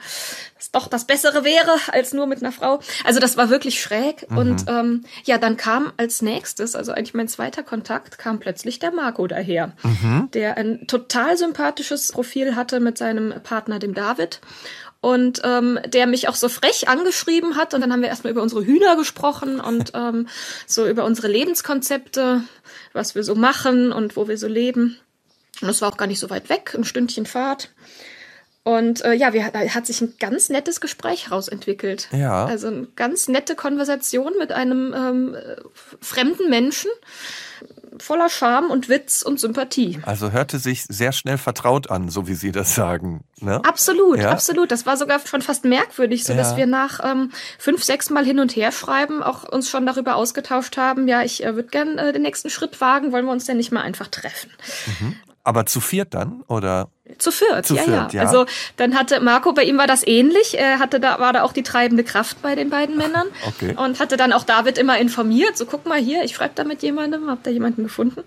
das 0.57 0.71
doch 0.71 0.89
das 0.89 1.07
Bessere 1.07 1.45
wäre 1.45 1.77
als 1.93 2.13
nur 2.13 2.27
mit 2.27 2.43
einer 2.43 2.53
Frau. 2.53 2.81
Also 3.05 3.21
das 3.21 3.37
war 3.37 3.51
wirklich 3.51 3.81
schräg. 3.81 4.31
Mhm. 4.31 4.39
Und 4.39 4.65
ähm, 4.69 5.05
ja, 5.25 5.39
dann 5.39 5.57
kam 5.57 5.93
als 5.97 6.23
nächstes, 6.23 6.75
also 6.75 6.93
eigentlich 6.93 7.15
mein 7.15 7.29
zweiter 7.29 7.63
Kontakt, 7.63 8.19
kam 8.19 8.41
plötzlich 8.41 8.79
der 8.79 8.93
Marco 8.93 9.27
daher, 9.27 9.73
mhm. 9.83 10.29
der 10.33 10.57
ein 10.57 10.87
total 10.87 11.37
sympathisches 11.37 12.13
Profil 12.13 12.57
hatte 12.57 12.81
mit 12.81 12.99
seinem 12.99 13.35
Partner, 13.43 13.79
dem 13.79 13.95
David 13.95 14.41
und 15.01 15.41
ähm, 15.45 15.79
der 15.87 16.07
mich 16.07 16.29
auch 16.29 16.35
so 16.35 16.49
frech 16.49 16.89
angeschrieben 16.89 17.57
hat. 17.57 17.75
Und 17.75 17.81
dann 17.81 17.93
haben 17.93 18.03
wir 18.03 18.09
erstmal 18.09 18.33
über 18.33 18.43
unsere 18.43 18.65
Hühner 18.65 18.97
gesprochen 18.97 19.61
und 19.61 19.93
ähm, 19.95 20.27
so 20.67 20.87
über 20.87 21.05
unsere 21.05 21.29
Lebenskonzepte, 21.29 22.43
was 22.93 23.15
wir 23.15 23.23
so 23.23 23.35
machen 23.35 23.93
und 23.93 24.17
wo 24.17 24.27
wir 24.29 24.39
so 24.39 24.49
leben. 24.49 24.99
Und 25.61 25.69
das 25.69 25.81
war 25.81 25.91
auch 25.91 25.97
gar 25.97 26.07
nicht 26.07 26.21
so 26.21 26.29
weit 26.29 26.49
weg, 26.49 26.75
ein 26.75 26.85
Stündchen 26.85 27.27
Fahrt. 27.27 27.71
Und 28.67 29.05
äh, 29.05 29.13
ja, 29.13 29.33
wir, 29.33 29.49
da 29.53 29.61
hat 29.61 29.87
sich 29.87 30.01
ein 30.01 30.15
ganz 30.19 30.49
nettes 30.49 30.81
Gespräch 30.81 31.31
rausentwickelt. 31.31 32.09
Ja. 32.11 32.47
Also 32.47 32.67
eine 32.67 32.89
ganz 32.97 33.29
nette 33.29 33.55
Konversation 33.55 34.33
mit 34.41 34.51
einem 34.51 34.93
ähm, 34.93 35.37
fremden 36.01 36.51
Menschen 36.51 36.91
voller 37.99 38.29
Charme 38.29 38.73
und 38.73 38.89
Witz 38.89 39.23
und 39.23 39.39
Sympathie. 39.39 40.01
Also 40.03 40.33
hörte 40.33 40.59
sich 40.59 40.83
sehr 40.83 41.13
schnell 41.13 41.39
vertraut 41.39 41.93
an, 41.93 42.09
so 42.09 42.27
wie 42.27 42.35
Sie 42.35 42.51
das 42.51 42.75
sagen. 42.75 43.23
Ne? 43.41 43.65
Absolut, 43.65 44.19
ja? 44.19 44.31
absolut. 44.31 44.73
Das 44.73 44.85
war 44.85 44.97
sogar 44.97 45.21
schon 45.25 45.43
fast 45.43 45.65
merkwürdig, 45.65 46.25
so 46.25 46.33
ja. 46.33 46.39
dass 46.39 46.57
wir 46.57 46.67
nach 46.67 46.99
ähm, 47.05 47.31
fünf, 47.61 47.85
sechs 47.85 48.11
Mal 48.11 48.25
hin 48.25 48.41
und 48.41 48.57
her 48.57 48.73
schreiben 48.73 49.23
auch 49.23 49.45
uns 49.45 49.71
schon 49.71 49.87
darüber 49.87 50.17
ausgetauscht 50.17 50.77
haben. 50.77 51.07
Ja, 51.07 51.23
ich 51.23 51.45
äh, 51.45 51.55
würde 51.55 51.69
gern 51.69 51.99
äh, 51.99 52.13
den 52.13 52.23
nächsten 52.23 52.51
Schritt 52.51 52.81
wagen. 52.81 53.13
Wollen 53.13 53.27
wir 53.27 53.33
uns 53.33 53.45
denn 53.45 53.59
nicht 53.59 53.71
mal 53.71 53.83
einfach 53.83 54.09
treffen? 54.09 54.51
Mhm. 54.99 55.17
Aber 55.47 55.65
zu 55.65 55.79
viert 55.79 56.13
dann, 56.13 56.43
oder? 56.49 56.89
Zu 57.19 57.31
viert, 57.31 57.65
zu 57.65 57.77
ja, 57.77 57.83
viert, 57.83 58.13
ja, 58.13 58.23
ja. 58.23 58.27
Also 58.27 58.47
dann 58.79 58.97
hatte 58.99 59.21
Marco, 59.21 59.53
bei 59.53 59.63
ihm 59.63 59.79
war 59.79 59.87
das 59.87 60.05
ähnlich. 60.05 60.59
Er 60.59 60.81
hatte 60.81 60.99
da, 60.99 61.21
war 61.21 61.33
da 61.33 61.45
auch 61.45 61.53
die 61.53 61.63
treibende 61.63 62.03
Kraft 62.03 62.43
bei 62.43 62.57
den 62.57 62.69
beiden 62.69 62.97
Männern. 62.97 63.29
Okay. 63.47 63.77
Und 63.77 64.01
hatte 64.01 64.17
dann 64.17 64.33
auch 64.33 64.43
David 64.43 64.77
immer 64.77 64.99
informiert. 64.99 65.57
So, 65.57 65.67
guck 65.67 65.87
mal 65.87 66.01
hier, 66.01 66.25
ich 66.25 66.35
schreibe 66.35 66.55
da 66.57 66.65
mit 66.65 66.83
jemandem, 66.83 67.31
hab 67.31 67.45
da 67.45 67.51
jemanden 67.51 67.85
gefunden. 67.85 68.25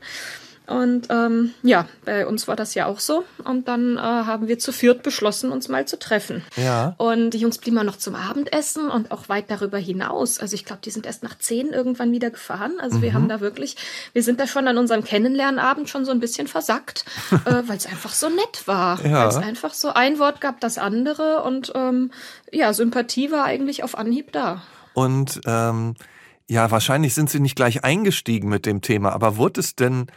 Und 0.70 1.08
ähm, 1.10 1.54
ja, 1.64 1.88
bei 2.06 2.28
uns 2.28 2.48
war 2.48 2.56
das 2.56 2.76
ja 2.76 2.86
auch 2.86 3.00
so. 3.00 3.26
Und 3.44 3.68
dann 3.68 3.98
äh, 3.98 4.02
haben 4.02 4.48
wir 4.48 4.60
zu 4.60 4.72
viert 4.72 5.02
beschlossen, 5.02 5.52
uns 5.52 5.68
mal 5.68 5.88
zu 5.88 5.98
treffen. 5.98 6.44
Ja. 6.56 6.94
Und 6.98 7.32
die 7.32 7.40
Jungs 7.40 7.58
blieben 7.58 7.80
auch 7.80 7.84
noch 7.84 7.98
zum 7.98 8.14
Abendessen 8.14 8.90
und 8.90 9.12
auch 9.12 9.30
weit 9.30 9.50
darüber 9.50 9.80
hinaus. 9.80 10.40
Also 10.40 10.54
ich 10.54 10.66
glaube, 10.66 10.82
die 10.86 10.92
sind 10.92 11.08
erst 11.08 11.24
nach 11.24 11.40
zehn 11.40 11.70
irgendwann 11.70 12.12
wieder 12.12 12.30
gefahren. 12.30 12.74
Also 12.80 13.02
wir 13.02 13.14
haben 13.14 13.28
da 13.28 13.40
wirklich, 13.40 13.78
wir 14.14 14.22
sind 14.22 14.40
da 14.40 14.46
schon 14.46 14.68
an 14.68 14.78
unserem 14.78 15.04
Kennenlernabend 15.04 15.90
schon 15.90 16.06
so 16.06 16.12
ein 16.12 16.20
bisschen 16.20 16.46
versackt, 16.46 17.04
äh, 17.46 17.64
weil 17.66 17.78
es 17.78 17.88
einfach 17.88 18.14
so 18.14 18.30
nett 18.30 18.68
war. 18.68 19.04
Ja. 19.04 19.22
Weil 19.22 19.28
es 19.30 19.38
einfach 19.38 19.74
so 19.74 19.90
ein 19.90 20.20
Wort 20.20 20.40
gab, 20.40 20.60
das 20.60 20.78
andere 20.78 21.42
und 21.42 21.72
ähm, 21.74 22.12
ja, 22.52 22.74
Sympathie 22.74 23.32
war 23.32 23.46
eigentlich 23.46 23.84
auf 23.84 23.98
Anhieb 23.98 24.32
da. 24.34 24.62
Und 24.94 25.42
ähm, 25.48 25.96
ja, 26.48 26.70
wahrscheinlich 26.70 27.14
sind 27.14 27.30
Sie 27.30 27.40
nicht 27.40 27.56
gleich 27.56 27.84
eingestiegen 27.84 28.50
mit 28.50 28.66
dem 28.66 28.82
Thema, 28.82 29.14
aber 29.14 29.38
wurde 29.38 29.62
es 29.62 29.76
denn, 29.76 30.08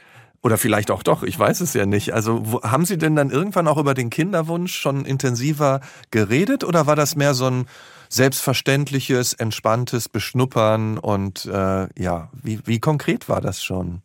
oder 0.43 0.59
vielleicht 0.59 0.91
auch 0.91 1.03
doch, 1.03 1.23
ich 1.23 1.39
weiß 1.39 1.61
es 1.61 1.73
ja 1.73 1.87
nicht, 1.87 2.13
also 2.13 2.41
wo, 2.43 2.63
haben 2.63 2.85
Sie 2.85 2.99
denn 2.99 3.15
dann 3.15 3.31
irgendwann 3.31 3.69
auch 3.69 3.79
über 3.79 3.95
den 3.95 4.11
Kinderwunsch 4.11 4.75
schon 4.75 5.05
intensiver 5.05 5.81
geredet 6.11 6.65
oder 6.65 6.87
war 6.87 6.97
das 6.97 7.17
mehr 7.17 7.35
so 7.35 7.47
ein 7.47 7.67
selbstverständliches, 8.09 9.33
entspanntes 9.33 10.09
Beschnuppern 10.09 10.99
und 10.99 11.47
äh, 11.47 11.89
ja, 12.01 12.29
wie, 12.43 12.61
wie 12.67 12.81
konkret 12.81 13.29
war 13.29 13.41
das 13.41 13.63
schon? 13.63 14.03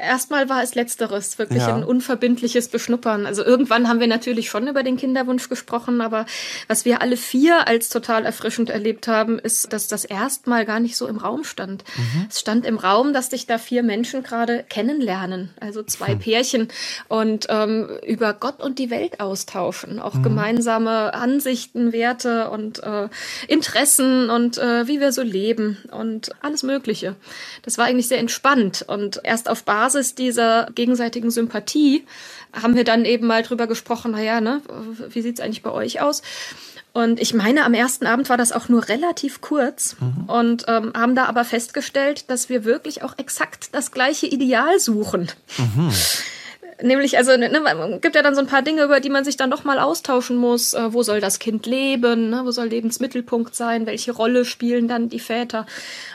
Erstmal 0.00 0.48
war 0.48 0.62
es 0.62 0.74
letzteres, 0.74 1.38
wirklich 1.38 1.62
Ja. 1.62 1.74
ein 1.74 1.82
unverbindliches 1.82 2.68
Beschnuppern. 2.68 3.26
Also 3.26 3.44
irgendwann 3.44 3.88
haben 3.88 3.98
wir 4.00 4.06
natürlich 4.06 4.48
schon 4.48 4.68
über 4.68 4.82
den 4.82 4.96
Kinderwunsch 4.96 5.48
gesprochen, 5.48 6.00
aber 6.00 6.26
was 6.68 6.84
wir 6.84 7.00
alle 7.02 7.16
vier 7.16 7.66
als 7.66 7.88
total 7.88 8.24
erfrischend 8.24 8.70
erlebt 8.70 9.08
haben, 9.08 9.38
ist, 9.38 9.72
dass 9.72 9.88
das 9.88 10.04
erstmal 10.04 10.64
gar 10.66 10.80
nicht 10.80 10.96
so 10.96 11.06
im 11.06 11.16
Raum 11.16 11.44
stand. 11.44 11.84
Es 12.28 12.40
stand 12.40 12.66
im 12.66 12.76
Raum, 12.78 13.12
dass 13.12 13.30
sich 13.30 13.46
da 13.46 13.58
vier 13.58 13.82
Menschen 13.82 14.22
gerade 14.22 14.64
kennenlernen, 14.68 15.50
also 15.60 15.82
zwei 15.82 16.14
Pärchen 16.14 16.68
und 17.08 17.46
ähm, 17.48 17.88
über 18.06 18.34
Gott 18.34 18.62
und 18.62 18.78
die 18.78 18.90
Welt 18.90 19.20
austauschen, 19.20 19.98
auch 19.98 20.22
gemeinsame 20.22 21.14
Ansichten, 21.14 21.92
Werte 21.92 22.50
und 22.50 22.82
äh, 22.82 23.08
Interessen 23.48 24.30
und 24.30 24.58
äh, 24.58 24.86
wie 24.86 25.00
wir 25.00 25.12
so 25.12 25.22
leben 25.22 25.78
und 25.90 26.30
alles 26.42 26.62
Mögliche. 26.62 27.16
Das 27.62 27.78
war 27.78 27.86
eigentlich 27.86 28.08
sehr 28.08 28.18
entspannt 28.18 28.84
und 28.86 29.20
erst 29.24 29.48
auf 29.48 29.55
Basis 29.62 30.14
dieser 30.14 30.68
gegenseitigen 30.74 31.30
Sympathie 31.30 32.04
haben 32.52 32.74
wir 32.74 32.84
dann 32.84 33.04
eben 33.04 33.26
mal 33.26 33.42
drüber 33.42 33.66
gesprochen, 33.66 34.12
naja, 34.12 34.40
ne, 34.40 34.62
wie 35.10 35.22
sieht's 35.22 35.40
eigentlich 35.40 35.62
bei 35.62 35.70
euch 35.70 36.00
aus? 36.00 36.22
Und 36.92 37.20
ich 37.20 37.34
meine, 37.34 37.64
am 37.64 37.74
ersten 37.74 38.06
Abend 38.06 38.30
war 38.30 38.38
das 38.38 38.52
auch 38.52 38.70
nur 38.70 38.88
relativ 38.88 39.42
kurz 39.42 39.96
und 40.28 40.64
ähm, 40.66 40.92
haben 40.96 41.14
da 41.14 41.26
aber 41.26 41.44
festgestellt, 41.44 42.30
dass 42.30 42.48
wir 42.48 42.64
wirklich 42.64 43.02
auch 43.02 43.18
exakt 43.18 43.68
das 43.72 43.92
gleiche 43.92 44.26
Ideal 44.26 44.80
suchen. 44.80 45.30
Nämlich, 46.82 47.16
also 47.16 47.36
ne, 47.36 47.60
man 47.60 48.00
gibt 48.00 48.14
ja 48.14 48.22
dann 48.22 48.34
so 48.34 48.40
ein 48.40 48.46
paar 48.46 48.62
Dinge, 48.62 48.82
über 48.82 49.00
die 49.00 49.10
man 49.10 49.24
sich 49.24 49.36
dann 49.36 49.50
doch 49.50 49.64
mal 49.64 49.78
austauschen 49.78 50.36
muss. 50.36 50.74
Äh, 50.74 50.92
wo 50.92 51.02
soll 51.02 51.20
das 51.20 51.38
Kind 51.38 51.66
leben? 51.66 52.30
Ne? 52.30 52.42
Wo 52.44 52.50
soll 52.50 52.66
Lebensmittelpunkt 52.68 53.54
sein? 53.54 53.86
Welche 53.86 54.12
Rolle 54.12 54.44
spielen 54.44 54.88
dann 54.88 55.08
die 55.08 55.20
Väter? 55.20 55.66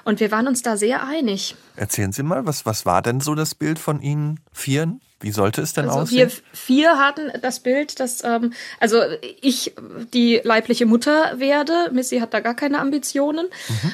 Und 0.03 0.19
wir 0.19 0.31
waren 0.31 0.47
uns 0.47 0.61
da 0.61 0.77
sehr 0.77 1.05
einig. 1.05 1.55
Erzählen 1.75 2.11
Sie 2.11 2.23
mal, 2.23 2.45
was, 2.45 2.65
was 2.65 2.85
war 2.85 3.01
denn 3.01 3.21
so 3.21 3.35
das 3.35 3.55
Bild 3.55 3.79
von 3.79 4.01
Ihnen 4.01 4.39
Vieren? 4.53 5.01
Wie 5.21 5.31
sollte 5.31 5.61
es 5.61 5.73
denn 5.73 5.85
Also 5.85 5.99
aussehen? 5.99 6.17
wir 6.17 6.31
vier 6.51 6.97
hatten 6.97 7.31
das 7.41 7.59
Bild, 7.59 7.99
dass 7.99 8.23
ähm, 8.23 8.53
also 8.79 9.03
ich 9.39 9.73
die 10.13 10.41
leibliche 10.43 10.87
Mutter 10.87 11.33
werde. 11.39 11.91
Missy 11.91 12.19
hat 12.19 12.33
da 12.33 12.39
gar 12.39 12.55
keine 12.55 12.79
Ambitionen 12.79 13.47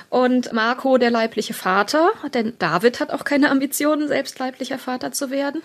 und 0.10 0.54
Marco 0.54 0.98
der 0.98 1.12
leibliche 1.12 1.54
Vater. 1.54 2.12
Denn 2.34 2.54
David 2.60 3.02
hat 3.02 3.12
auch 3.12 3.26
keine 3.26 3.52
Ambitionen, 3.52 4.08
selbst 4.08 4.40
leiblicher 4.40 4.80
Vater 4.80 5.12
zu 5.12 5.30
werden. 5.30 5.62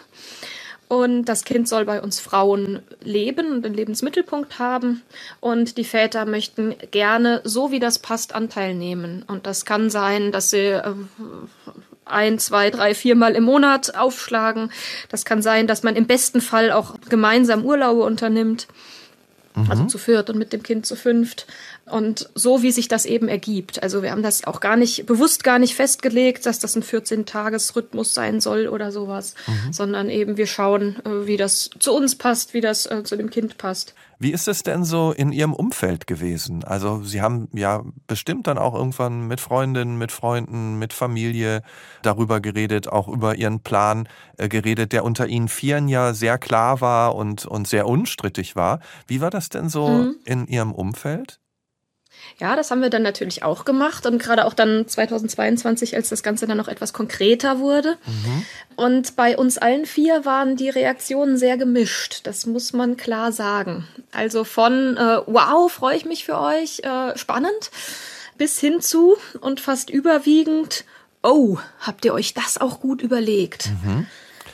Und 0.93 1.25
das 1.25 1.45
Kind 1.45 1.69
soll 1.69 1.87
bei 1.87 2.03
uns 2.03 2.21
Frauen 2.21 2.83
leben 3.03 3.51
und 3.51 3.65
den 3.65 3.73
Lebensmittelpunkt 3.73 4.59
haben. 4.59 5.01
Und 5.41 5.79
die 5.79 5.85
Väter 5.85 6.27
möchten 6.27 6.75
gerne, 6.91 7.41
so 7.45 7.71
wie 7.71 7.81
das 7.81 7.99
passt, 7.99 8.35
Anteil 8.35 8.75
nehmen. 8.75 9.25
Und 9.27 9.47
das 9.47 9.65
kann 9.65 9.89
sein, 9.89 10.33
dass 10.33 10.51
sie 10.51 10.59
äh, 10.59 10.93
ein, 12.05 12.39
zwei, 12.39 12.69
drei, 12.69 12.95
viermal 12.95 13.37
im 13.37 13.45
Monat 13.45 13.97
aufschlagen. 13.97 14.71
Das 15.09 15.25
kann 15.25 15.41
sein, 15.41 15.67
dass 15.67 15.83
man 15.83 15.97
im 15.97 16.07
besten 16.07 16.43
Fall 16.43 16.71
auch 16.71 16.97
gemeinsam 17.09 17.65
Urlaube 17.65 18.03
unternimmt. 18.03 18.67
Also 19.69 19.85
zu 19.85 19.99
viert 19.99 20.31
und 20.31 20.39
mit 20.39 20.53
dem 20.53 20.63
Kind 20.63 20.87
zu 20.87 20.97
fünft. 20.97 21.47
Und 21.87 22.31
so 22.35 22.63
wie 22.63 22.73
sich 22.73 22.89
das 22.89 23.05
eben 23.05 23.29
ergibt. 23.29 23.83
Also 23.83 24.03
wir 24.03 24.11
haben 24.11 24.23
das 24.23 24.45
auch 24.45 24.61
gar 24.61 24.77
nicht, 24.77 25.07
bewusst 25.07 25.45
gar 25.45 25.59
nicht 25.59 25.75
festgelegt, 25.75 26.47
dass 26.47 26.59
das 26.59 26.77
ein 26.77 26.83
14-Tages-Rhythmus 26.83 28.15
sein 28.15 28.41
soll 28.41 28.67
oder 28.67 28.93
sowas. 28.93 29.35
Sondern 29.71 30.09
eben 30.09 30.37
wir 30.37 30.47
schauen, 30.47 30.97
äh, 31.05 31.27
wie 31.27 31.37
das 31.37 31.71
zu 31.79 31.93
uns 31.95 32.15
passt, 32.15 32.55
wie 32.55 32.61
das 32.61 32.87
äh, 32.87 33.03
zu 33.05 33.17
dem 33.17 33.31
Kind 33.31 33.59
passt. 33.59 33.95
Wie 34.23 34.31
ist 34.31 34.47
es 34.47 34.63
denn 34.63 34.85
so 34.85 35.11
in 35.11 35.33
Ihrem 35.33 35.53
Umfeld 35.53 36.07
gewesen? 36.07 36.63
Also 36.63 37.03
Sie 37.03 37.21
haben 37.21 37.49
ja 37.55 37.83
bestimmt 38.07 38.47
dann 38.47 38.57
auch 38.57 38.73
irgendwann 38.73 39.27
mit 39.27 39.41
Freundinnen, 39.41 39.99
mit 39.99 40.13
Freunden, 40.13 40.79
mit 40.79 40.93
Familie 40.93 41.63
darüber 42.03 42.41
geredet, 42.41 42.87
auch 42.87 43.09
über 43.09 43.35
Ihren 43.35 43.65
Plan 43.65 44.09
äh, 44.39 44.49
geredet, 44.49 44.93
der 44.93 45.03
unter 45.03 45.27
Ihnen 45.27 45.49
Vieren 45.49 45.89
ja 45.89 46.15
sehr 46.15 46.39
klar 46.39 46.81
war 46.81 47.17
und, 47.17 47.47
und 47.47 47.67
sehr 47.67 47.89
unstrittig 47.89 48.55
war. 48.55 48.79
Wie 49.09 49.21
war 49.21 49.31
das 49.31 49.49
denn 49.49 49.69
so 49.69 50.13
in 50.25 50.47
Ihrem 50.47 50.71
Umfeld? 50.71 51.42
Ja, 52.39 52.57
das 52.57 52.71
haben 52.71 52.83
wir 52.83 52.91
dann 52.91 53.03
natürlich 53.03 53.43
auch 53.43 53.65
gemacht 53.65 54.07
und 54.07 54.21
gerade 54.21 54.45
auch 54.47 54.55
dann 54.55 54.89
2022, 54.89 55.95
als 55.95 56.09
das 56.09 56.23
Ganze 56.23 56.47
dann 56.47 56.57
noch 56.57 56.69
etwas 56.69 56.93
konkreter 56.93 57.59
wurde. 57.59 57.97
Und 58.77 59.17
bei 59.17 59.37
uns 59.37 59.59
allen 59.59 59.87
vier 59.87 60.25
waren 60.25 60.57
die 60.57 60.71
Reaktionen 60.71 61.37
sehr 61.37 61.57
gemischt. 61.57 62.21
Das 62.25 62.47
muss 62.47 62.73
man 62.73 62.97
klar 62.97 63.33
sagen. 63.33 63.87
Also 64.13 64.45
von 64.45 64.97
äh, 64.97 65.19
Wow, 65.27 65.71
freue 65.71 65.97
ich 65.97 66.05
mich 66.05 66.25
für 66.25 66.39
euch, 66.39 66.81
äh, 66.81 67.17
spannend, 67.17 67.71
bis 68.39 68.59
hin 68.59 68.81
zu 68.81 69.17
und 69.41 69.61
fast 69.61 69.91
überwiegend 69.91 70.85
Oh, 71.25 71.59
habt 71.81 72.05
ihr 72.05 72.15
euch 72.15 72.35
das 72.35 72.59
auch 72.61 72.81
gut 72.81 73.01
überlegt? 73.01 73.71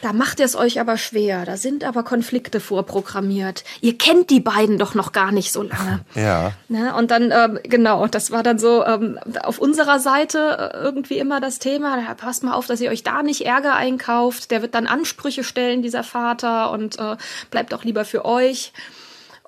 Da 0.02 0.12
macht 0.12 0.38
ihr 0.38 0.44
es 0.44 0.56
euch 0.56 0.80
aber 0.80 0.96
schwer. 0.96 1.44
Da 1.44 1.56
sind 1.56 1.84
aber 1.84 2.02
Konflikte 2.02 2.60
vorprogrammiert. 2.60 3.64
Ihr 3.80 3.98
kennt 3.98 4.30
die 4.30 4.40
beiden 4.40 4.78
doch 4.78 4.94
noch 4.94 5.12
gar 5.12 5.32
nicht 5.32 5.52
so 5.52 5.62
lange. 5.62 6.00
Ja. 6.14 6.52
Ne? 6.68 6.94
Und 6.94 7.10
dann, 7.10 7.30
ähm, 7.30 7.60
genau, 7.62 8.06
das 8.08 8.30
war 8.30 8.42
dann 8.42 8.58
so 8.58 8.84
ähm, 8.84 9.18
auf 9.42 9.58
unserer 9.58 10.00
Seite 10.00 10.72
äh, 10.74 10.78
irgendwie 10.78 11.18
immer 11.18 11.40
das 11.40 11.58
Thema, 11.58 11.98
ja, 11.98 12.14
passt 12.14 12.42
mal 12.42 12.54
auf, 12.54 12.66
dass 12.66 12.80
ihr 12.80 12.90
euch 12.90 13.04
da 13.04 13.22
nicht 13.22 13.46
Ärger 13.46 13.74
einkauft. 13.74 14.50
Der 14.50 14.62
wird 14.62 14.74
dann 14.74 14.86
Ansprüche 14.86 15.44
stellen, 15.44 15.82
dieser 15.82 16.02
Vater, 16.02 16.70
und 16.72 16.98
äh, 16.98 17.16
bleibt 17.50 17.72
auch 17.72 17.84
lieber 17.84 18.04
für 18.04 18.24
euch. 18.24 18.72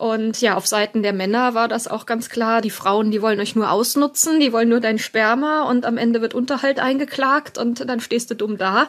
Und 0.00 0.40
ja, 0.40 0.56
auf 0.56 0.66
Seiten 0.66 1.02
der 1.02 1.12
Männer 1.12 1.52
war 1.52 1.68
das 1.68 1.86
auch 1.86 2.06
ganz 2.06 2.30
klar. 2.30 2.62
Die 2.62 2.70
Frauen, 2.70 3.10
die 3.10 3.20
wollen 3.20 3.38
euch 3.38 3.54
nur 3.54 3.70
ausnutzen, 3.70 4.40
die 4.40 4.50
wollen 4.50 4.70
nur 4.70 4.80
dein 4.80 4.98
Sperma 4.98 5.64
und 5.64 5.84
am 5.84 5.98
Ende 5.98 6.22
wird 6.22 6.32
Unterhalt 6.32 6.80
eingeklagt 6.80 7.58
und 7.58 7.86
dann 7.86 8.00
stehst 8.00 8.30
du 8.30 8.34
dumm 8.34 8.56
da. 8.56 8.88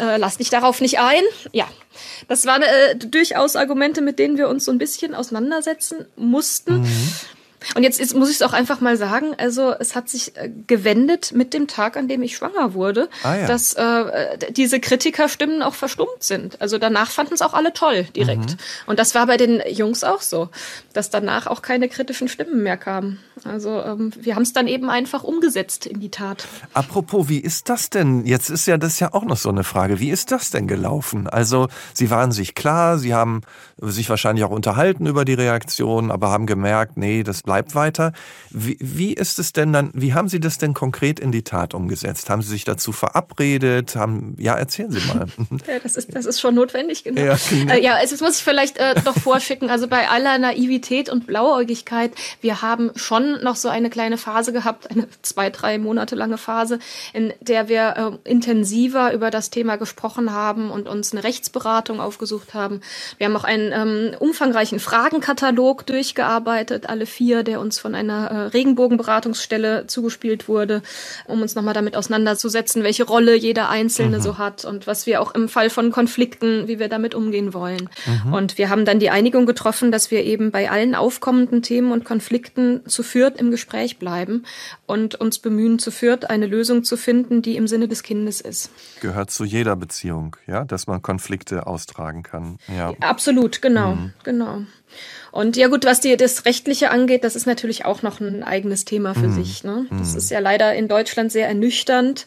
Äh, 0.00 0.16
lass 0.16 0.38
dich 0.38 0.50
darauf 0.50 0.80
nicht 0.80 0.98
ein. 0.98 1.22
Ja, 1.52 1.68
das 2.26 2.44
waren 2.44 2.62
äh, 2.62 2.96
durchaus 2.96 3.54
Argumente, 3.54 4.00
mit 4.00 4.18
denen 4.18 4.36
wir 4.36 4.48
uns 4.48 4.64
so 4.64 4.72
ein 4.72 4.78
bisschen 4.78 5.14
auseinandersetzen 5.14 6.06
mussten. 6.16 6.84
Und 7.74 7.82
jetzt 7.82 7.98
ist, 8.00 8.14
muss 8.14 8.28
ich 8.30 8.36
es 8.36 8.42
auch 8.42 8.52
einfach 8.52 8.80
mal 8.80 8.96
sagen, 8.96 9.34
also 9.36 9.74
es 9.78 9.94
hat 9.96 10.08
sich 10.08 10.36
äh, 10.36 10.50
gewendet 10.66 11.32
mit 11.34 11.54
dem 11.54 11.66
Tag, 11.66 11.96
an 11.96 12.08
dem 12.08 12.22
ich 12.22 12.36
schwanger 12.36 12.74
wurde, 12.74 13.08
Ah, 13.22 13.36
ja. 13.36 13.46
dass 13.46 13.74
äh, 13.74 14.38
diese 14.50 14.80
Kritikerstimmen 14.80 15.62
auch 15.62 15.74
verstummt 15.74 16.22
sind. 16.22 16.60
Also 16.60 16.78
danach 16.78 17.10
fanden 17.10 17.34
es 17.34 17.42
auch 17.42 17.54
alle 17.54 17.72
toll 17.72 18.04
direkt. 18.14 18.56
Und 18.86 18.98
das 18.98 19.14
war 19.14 19.26
bei 19.26 19.36
den 19.36 19.62
Jungs 19.70 20.04
auch 20.04 20.20
so, 20.22 20.48
dass 20.92 21.10
danach 21.10 21.46
auch 21.46 21.62
keine 21.62 21.88
kritischen 21.88 22.28
Stimmen 22.28 22.62
mehr 22.62 22.76
kamen. 22.76 23.18
Also 23.44 23.82
ähm, 23.82 24.12
wir 24.20 24.34
haben 24.34 24.42
es 24.42 24.52
dann 24.52 24.66
eben 24.68 24.88
einfach 24.90 25.24
umgesetzt 25.24 25.86
in 25.86 26.00
die 26.00 26.10
Tat. 26.10 26.46
Apropos, 26.74 27.28
wie 27.28 27.38
ist 27.38 27.68
das 27.68 27.90
denn? 27.90 28.24
Jetzt 28.26 28.50
ist 28.50 28.66
ja 28.66 28.78
das 28.78 29.00
ja 29.00 29.12
auch 29.14 29.24
noch 29.24 29.36
so 29.36 29.48
eine 29.48 29.64
Frage. 29.64 30.00
Wie 30.00 30.10
ist 30.10 30.30
das 30.32 30.50
denn 30.50 30.66
gelaufen? 30.66 31.28
Also, 31.28 31.68
Sie 31.94 32.10
waren 32.10 32.32
sich 32.32 32.54
klar, 32.54 32.98
Sie 32.98 33.14
haben 33.14 33.42
sich 33.80 34.08
wahrscheinlich 34.10 34.44
auch 34.44 34.50
unterhalten 34.50 35.06
über 35.06 35.24
die 35.24 35.34
Reaktion, 35.34 36.10
aber 36.10 36.30
haben 36.30 36.46
gemerkt, 36.46 36.96
nee, 36.96 37.22
das 37.22 37.42
bleibt 37.48 37.74
weiter. 37.74 38.12
Wie, 38.50 38.76
wie 38.78 39.14
ist 39.14 39.38
es 39.38 39.54
denn 39.54 39.72
dann, 39.72 39.90
wie 39.94 40.12
haben 40.12 40.28
Sie 40.28 40.38
das 40.38 40.58
denn 40.58 40.74
konkret 40.74 41.18
in 41.18 41.32
die 41.32 41.44
Tat 41.44 41.72
umgesetzt? 41.72 42.28
Haben 42.28 42.42
Sie 42.42 42.50
sich 42.50 42.64
dazu 42.64 42.92
verabredet? 42.92 43.96
Haben, 43.96 44.36
ja, 44.38 44.54
erzählen 44.54 44.90
Sie 44.92 45.00
mal. 45.08 45.28
ja, 45.66 45.78
das 45.82 45.96
ist, 45.96 46.14
das 46.14 46.26
ist 46.26 46.40
schon 46.40 46.54
notwendig, 46.54 47.04
genau. 47.04 47.22
Ja, 47.22 47.38
genau. 47.48 47.72
Äh, 47.72 47.82
ja 47.82 47.94
also 47.94 48.12
das 48.12 48.20
muss 48.20 48.36
ich 48.36 48.44
vielleicht 48.44 48.76
äh, 48.76 48.96
doch 49.02 49.16
vorschicken. 49.16 49.70
Also 49.70 49.88
bei 49.88 50.10
aller 50.10 50.36
Naivität 50.36 51.08
und 51.08 51.26
Blauäugigkeit, 51.26 52.12
wir 52.42 52.60
haben 52.60 52.90
schon 52.96 53.42
noch 53.42 53.56
so 53.56 53.70
eine 53.70 53.88
kleine 53.88 54.18
Phase 54.18 54.52
gehabt, 54.52 54.90
eine 54.90 55.08
zwei, 55.22 55.48
drei 55.48 55.78
Monate 55.78 56.16
lange 56.16 56.36
Phase, 56.36 56.80
in 57.14 57.32
der 57.40 57.70
wir 57.70 58.20
äh, 58.24 58.30
intensiver 58.30 59.14
über 59.14 59.30
das 59.30 59.48
Thema 59.48 59.76
gesprochen 59.76 60.34
haben 60.34 60.70
und 60.70 60.86
uns 60.86 61.12
eine 61.12 61.24
Rechtsberatung 61.24 61.98
aufgesucht 61.98 62.52
haben. 62.52 62.82
Wir 63.16 63.26
haben 63.26 63.36
auch 63.36 63.44
einen 63.44 63.72
ähm, 63.72 64.16
umfangreichen 64.18 64.80
Fragenkatalog 64.80 65.86
durchgearbeitet, 65.86 66.90
alle 66.90 67.06
vier, 67.06 67.37
der 67.44 67.60
uns 67.60 67.78
von 67.78 67.94
einer 67.94 68.30
äh, 68.30 68.36
Regenbogenberatungsstelle 68.48 69.86
zugespielt 69.86 70.48
wurde, 70.48 70.82
um 71.26 71.42
uns 71.42 71.54
nochmal 71.54 71.74
damit 71.74 71.96
auseinanderzusetzen, 71.96 72.82
welche 72.82 73.04
Rolle 73.04 73.34
jeder 73.34 73.68
Einzelne 73.68 74.18
mhm. 74.18 74.22
so 74.22 74.38
hat 74.38 74.64
und 74.64 74.86
was 74.86 75.06
wir 75.06 75.20
auch 75.20 75.34
im 75.34 75.48
Fall 75.48 75.70
von 75.70 75.90
Konflikten, 75.90 76.68
wie 76.68 76.78
wir 76.78 76.88
damit 76.88 77.14
umgehen 77.14 77.54
wollen. 77.54 77.88
Mhm. 78.24 78.32
Und 78.32 78.58
wir 78.58 78.70
haben 78.70 78.84
dann 78.84 78.98
die 78.98 79.10
Einigung 79.10 79.46
getroffen, 79.46 79.92
dass 79.92 80.10
wir 80.10 80.24
eben 80.24 80.50
bei 80.50 80.70
allen 80.70 80.94
aufkommenden 80.94 81.62
Themen 81.62 81.92
und 81.92 82.04
Konflikten 82.04 82.82
zu 82.86 83.02
führt 83.02 83.38
im 83.38 83.50
Gespräch 83.50 83.98
bleiben 83.98 84.44
und 84.86 85.14
uns 85.14 85.38
bemühen, 85.38 85.78
zu 85.78 85.90
führt 85.90 86.30
eine 86.30 86.46
Lösung 86.46 86.84
zu 86.84 86.96
finden, 86.96 87.42
die 87.42 87.56
im 87.56 87.66
Sinne 87.66 87.88
des 87.88 88.02
Kindes 88.02 88.40
ist. 88.40 88.70
Gehört 89.00 89.30
zu 89.30 89.44
jeder 89.44 89.76
Beziehung, 89.76 90.36
ja, 90.46 90.64
dass 90.64 90.86
man 90.86 91.02
Konflikte 91.02 91.66
austragen 91.66 92.22
kann. 92.22 92.58
Ja. 92.76 92.92
Absolut, 93.00 93.62
genau, 93.62 93.94
mhm. 93.94 94.12
genau. 94.24 94.62
Und 95.32 95.56
ja 95.56 95.68
gut, 95.68 95.84
was 95.84 96.00
die, 96.00 96.16
das 96.16 96.44
Rechtliche 96.44 96.90
angeht, 96.90 97.24
das 97.24 97.36
ist 97.36 97.46
natürlich 97.46 97.84
auch 97.84 98.02
noch 98.02 98.20
ein 98.20 98.42
eigenes 98.42 98.84
Thema 98.84 99.14
für 99.14 99.28
mm. 99.28 99.34
sich. 99.34 99.64
Ne? 99.64 99.86
Das 99.90 100.14
mm. 100.14 100.18
ist 100.18 100.30
ja 100.30 100.38
leider 100.38 100.74
in 100.74 100.88
Deutschland 100.88 101.30
sehr 101.30 101.48
ernüchternd. 101.48 102.26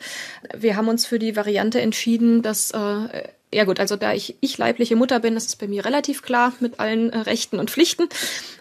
Wir 0.56 0.76
haben 0.76 0.88
uns 0.88 1.06
für 1.06 1.20
die 1.20 1.36
Variante 1.36 1.82
entschieden, 1.82 2.42
dass 2.42 2.72
äh, 2.72 3.24
ja 3.54 3.66
gut, 3.66 3.80
also 3.80 3.96
da 3.98 4.14
ich, 4.14 4.36
ich 4.40 4.58
leibliche 4.58 4.96
Mutter 4.96 5.20
bin, 5.20 5.36
ist 5.36 5.50
es 5.50 5.56
bei 5.56 5.68
mir 5.68 5.86
relativ 5.86 6.22
klar 6.22 6.54
mit 6.60 6.80
allen 6.80 7.12
äh, 7.12 7.18
Rechten 7.20 7.60
und 7.60 7.70
Pflichten. 7.70 8.08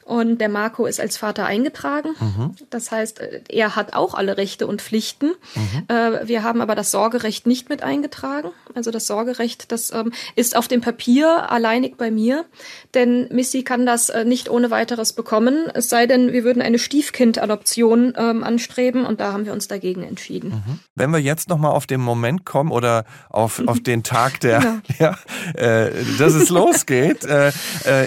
Und 0.05 0.41
der 0.41 0.49
Marco 0.49 0.87
ist 0.87 1.01
als 1.01 1.17
Vater 1.17 1.47
eingetragen. 1.47 2.17
Mhm. 2.19 2.57
Das 2.71 2.91
heißt, 2.91 3.21
äh, 3.21 3.43
er 3.49 3.77
hat 3.77 3.95
auch 3.95 4.15
alle 4.15 4.37
Rechte 4.37 4.67
und 4.67 4.83
Pflichten. 4.83 5.33
Mhm. 5.55 5.85
Äh, 5.89 6.27
wir 6.27 6.43
haben 6.43 6.61
aber 6.61 6.75
das 6.75 6.91
Sorgerecht 6.91 7.47
nicht 7.47 7.69
mit 7.69 7.83
eingetragen. 7.83 8.51
Also 8.75 8.91
das 8.91 9.07
Sorgerecht, 9.07 9.71
das 9.71 9.93
ähm, 9.93 10.13
ist 10.35 10.57
auf 10.57 10.67
dem 10.67 10.81
Papier 10.81 11.51
alleinig 11.51 11.97
bei 11.97 12.11
mir. 12.11 12.45
Denn 12.95 13.29
Missy 13.31 13.63
kann 13.63 13.87
das 13.87 14.09
äh, 14.09 14.25
nicht 14.25 14.49
ohne 14.49 14.71
weiteres 14.71 15.13
bekommen. 15.13 15.69
Es 15.75 15.89
sei 15.89 16.07
denn, 16.07 16.33
wir 16.33 16.43
würden 16.43 16.63
eine 16.63 16.79
Stiefkind-Adoption 16.79 18.15
ähm, 18.17 18.43
anstreben. 18.43 19.07
Und 19.07 19.21
da 19.21 19.33
haben 19.33 19.47
wir 19.47 19.53
uns 19.53 19.69
dagegen 19.69 20.03
entschieden. 20.03 20.51
Mhm. 20.51 20.79
Wenn 20.97 21.11
wir 21.11 21.21
jetzt 21.21 21.49
nochmal 21.49 21.73
auf 21.73 21.87
den 21.87 22.01
Moment 22.01 22.45
kommen 22.45 22.73
oder 22.73 23.05
auf, 23.29 23.63
auf 23.67 23.81
den 23.81 24.03
Tag, 24.03 24.41
der, 24.41 24.59
genau. 24.59 24.81
ja, 24.99 25.19
äh, 25.55 25.93
dass 26.19 26.35
es 26.35 26.49
losgeht. 26.49 27.25
äh, 27.25 27.53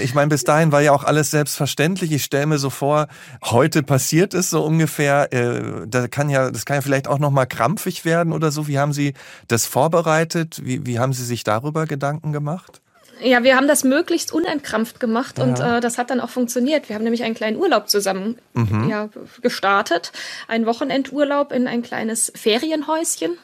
ich 0.03 0.13
meine, 0.13 0.27
bis 0.27 0.43
dahin 0.43 0.71
war 0.71 0.81
ja 0.81 0.91
auch 0.91 1.03
alles 1.03 1.31
selbstverständlich 1.31 1.82
verständlich. 1.83 2.11
Ich 2.13 2.23
stelle 2.23 2.45
mir 2.45 2.57
so 2.57 2.69
vor, 2.69 3.07
heute 3.43 3.83
passiert 3.83 4.33
es 4.33 4.49
so 4.49 4.63
ungefähr. 4.63 5.31
Äh, 5.33 5.85
da 5.87 6.07
kann 6.07 6.29
ja, 6.29 6.49
das 6.49 6.65
kann 6.65 6.75
ja 6.75 6.81
vielleicht 6.81 7.07
auch 7.07 7.19
noch 7.19 7.31
mal 7.31 7.45
krampfig 7.45 8.05
werden 8.05 8.31
oder 8.31 8.51
so. 8.51 8.67
Wie 8.67 8.79
haben 8.79 8.93
Sie 8.93 9.13
das 9.47 9.65
vorbereitet? 9.65 10.61
Wie, 10.63 10.85
wie 10.85 10.99
haben 10.99 11.13
Sie 11.13 11.25
sich 11.25 11.43
darüber 11.43 11.85
Gedanken 11.85 12.31
gemacht? 12.31 12.81
Ja, 13.21 13.43
wir 13.43 13.55
haben 13.55 13.67
das 13.67 13.83
möglichst 13.83 14.33
unentkrampft 14.33 14.99
gemacht 14.99 15.37
ja. 15.37 15.43
und 15.43 15.59
äh, 15.59 15.81
das 15.81 15.97
hat 15.97 16.09
dann 16.09 16.19
auch 16.19 16.29
funktioniert. 16.29 16.89
Wir 16.89 16.95
haben 16.95 17.03
nämlich 17.03 17.23
einen 17.23 17.35
kleinen 17.35 17.57
Urlaub 17.57 17.89
zusammen 17.89 18.37
mhm. 18.53 18.89
ja, 18.89 19.09
gestartet. 19.41 20.11
Ein 20.47 20.65
Wochenendurlaub 20.65 21.51
in 21.51 21.67
ein 21.67 21.83
kleines 21.83 22.31
Ferienhäuschen 22.35 23.37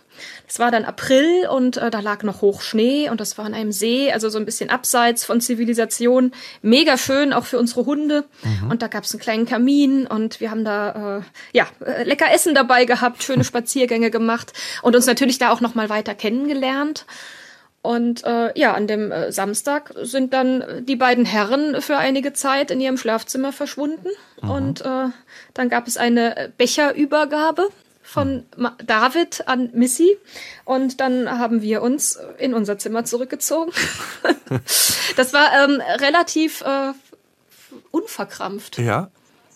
es 0.48 0.60
war 0.60 0.72
dann 0.72 0.86
April 0.86 1.48
und 1.50 1.78
äh, 1.78 1.90
da 1.90 2.00
lag 2.00 2.24
noch 2.24 2.42
Hochschnee 2.42 3.10
und 3.10 3.20
das 3.20 3.38
war 3.38 3.46
an 3.46 3.54
einem 3.54 3.72
See, 3.72 4.12
also 4.12 4.30
so 4.30 4.38
ein 4.38 4.46
bisschen 4.46 4.70
abseits 4.70 5.26
von 5.26 5.42
Zivilisation. 5.42 6.32
Mega 6.62 6.98
schön, 6.98 7.34
auch 7.34 7.46
für 7.46 7.60
unsere 7.60 7.86
Hunde. 7.86 8.26
Mhm. 8.44 8.72
Und 8.72 8.82
da 8.82 8.88
gab 8.88 9.04
es 9.04 9.14
einen 9.14 9.22
kleinen 9.22 9.46
Kamin 9.46 10.08
und 10.08 10.40
wir 10.40 10.52
haben 10.52 10.66
da 10.66 11.20
äh, 11.20 11.58
ja 11.58 11.68
äh, 11.86 12.04
lecker 12.04 12.32
Essen 12.32 12.56
dabei 12.56 12.86
gehabt, 12.86 13.24
schöne 13.24 13.44
Spaziergänge 13.50 14.12
gemacht 14.12 14.54
und 14.82 14.96
uns 14.96 15.06
natürlich 15.06 15.38
da 15.38 15.52
auch 15.52 15.62
noch 15.62 15.76
mal 15.76 15.90
weiter 15.90 16.16
kennengelernt. 16.16 17.06
Und 17.82 18.26
äh, 18.26 18.58
ja, 18.60 18.74
an 18.74 18.88
dem 18.88 19.12
äh, 19.12 19.32
Samstag 19.32 19.94
sind 20.02 20.34
dann 20.34 20.86
die 20.86 20.98
beiden 20.98 21.26
Herren 21.26 21.82
für 21.82 21.98
einige 21.98 22.34
Zeit 22.34 22.72
in 22.72 22.82
ihrem 22.82 22.98
Schlafzimmer 22.98 23.54
verschwunden. 23.54 24.10
Mhm. 24.42 24.50
Und 24.50 24.82
äh, 24.82 25.06
dann 25.54 25.70
gab 25.70 25.88
es 25.88 25.96
eine 25.96 26.52
Becherübergabe 26.58 27.70
von 28.10 28.44
David 28.84 29.48
an 29.48 29.70
Missy 29.74 30.18
und 30.66 31.00
dann 31.00 31.30
haben 31.30 31.62
wir 31.62 31.84
uns 31.84 32.18
in 32.40 32.56
unser 32.56 32.80
Zimmer 32.80 33.06
zurückgezogen. 33.06 33.72
das 35.16 35.34
war 35.34 35.52
ähm, 35.64 35.80
relativ 36.00 36.62
äh, 36.62 36.94
unverkrampft. 37.92 38.80
Ja. 38.80 39.12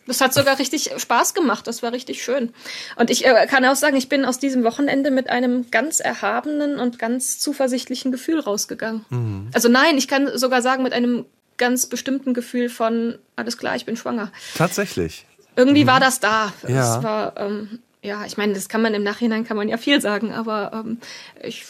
Das 0.05 0.21
hat 0.21 0.35
sogar 0.35 0.59
richtig 0.59 0.91
Spaß 0.95 1.33
gemacht. 1.33 1.65
Das 1.65 1.81
war 1.81 1.93
richtig 1.93 2.23
schön. 2.23 2.53
Und 2.95 3.09
ich 3.09 3.25
äh, 3.25 3.47
kann 3.47 3.65
auch 3.65 3.75
sagen, 3.75 3.95
ich 3.95 4.07
bin 4.07 4.23
aus 4.23 4.37
diesem 4.37 4.63
Wochenende 4.63 5.09
mit 5.09 5.29
einem 5.29 5.71
ganz 5.71 5.99
erhabenen 5.99 6.77
und 6.77 6.99
ganz 6.99 7.39
zuversichtlichen 7.39 8.11
Gefühl 8.11 8.39
rausgegangen. 8.39 9.03
Mhm. 9.09 9.49
Also 9.53 9.67
nein, 9.67 9.97
ich 9.97 10.07
kann 10.07 10.29
sogar 10.37 10.61
sagen, 10.61 10.83
mit 10.83 10.93
einem 10.93 11.25
ganz 11.57 11.87
bestimmten 11.87 12.35
Gefühl 12.35 12.69
von, 12.69 13.17
alles 13.35 13.57
klar, 13.57 13.75
ich 13.75 13.85
bin 13.85 13.95
schwanger. 13.95 14.31
Tatsächlich. 14.55 15.25
Irgendwie 15.55 15.85
mhm. 15.85 15.87
war 15.87 15.99
das 15.99 16.19
da. 16.19 16.53
Ja. 16.67 16.97
Es 16.97 17.03
war 17.03 17.37
ähm, 17.37 17.79
ja, 18.03 18.25
ich 18.25 18.37
meine, 18.37 18.53
das 18.53 18.69
kann 18.69 18.81
man 18.81 18.93
im 18.93 19.03
Nachhinein 19.03 19.45
kann 19.45 19.57
man 19.57 19.69
ja 19.69 19.77
viel 19.77 20.01
sagen, 20.01 20.33
aber 20.33 20.71
ähm, 20.73 20.99
ich 21.41 21.65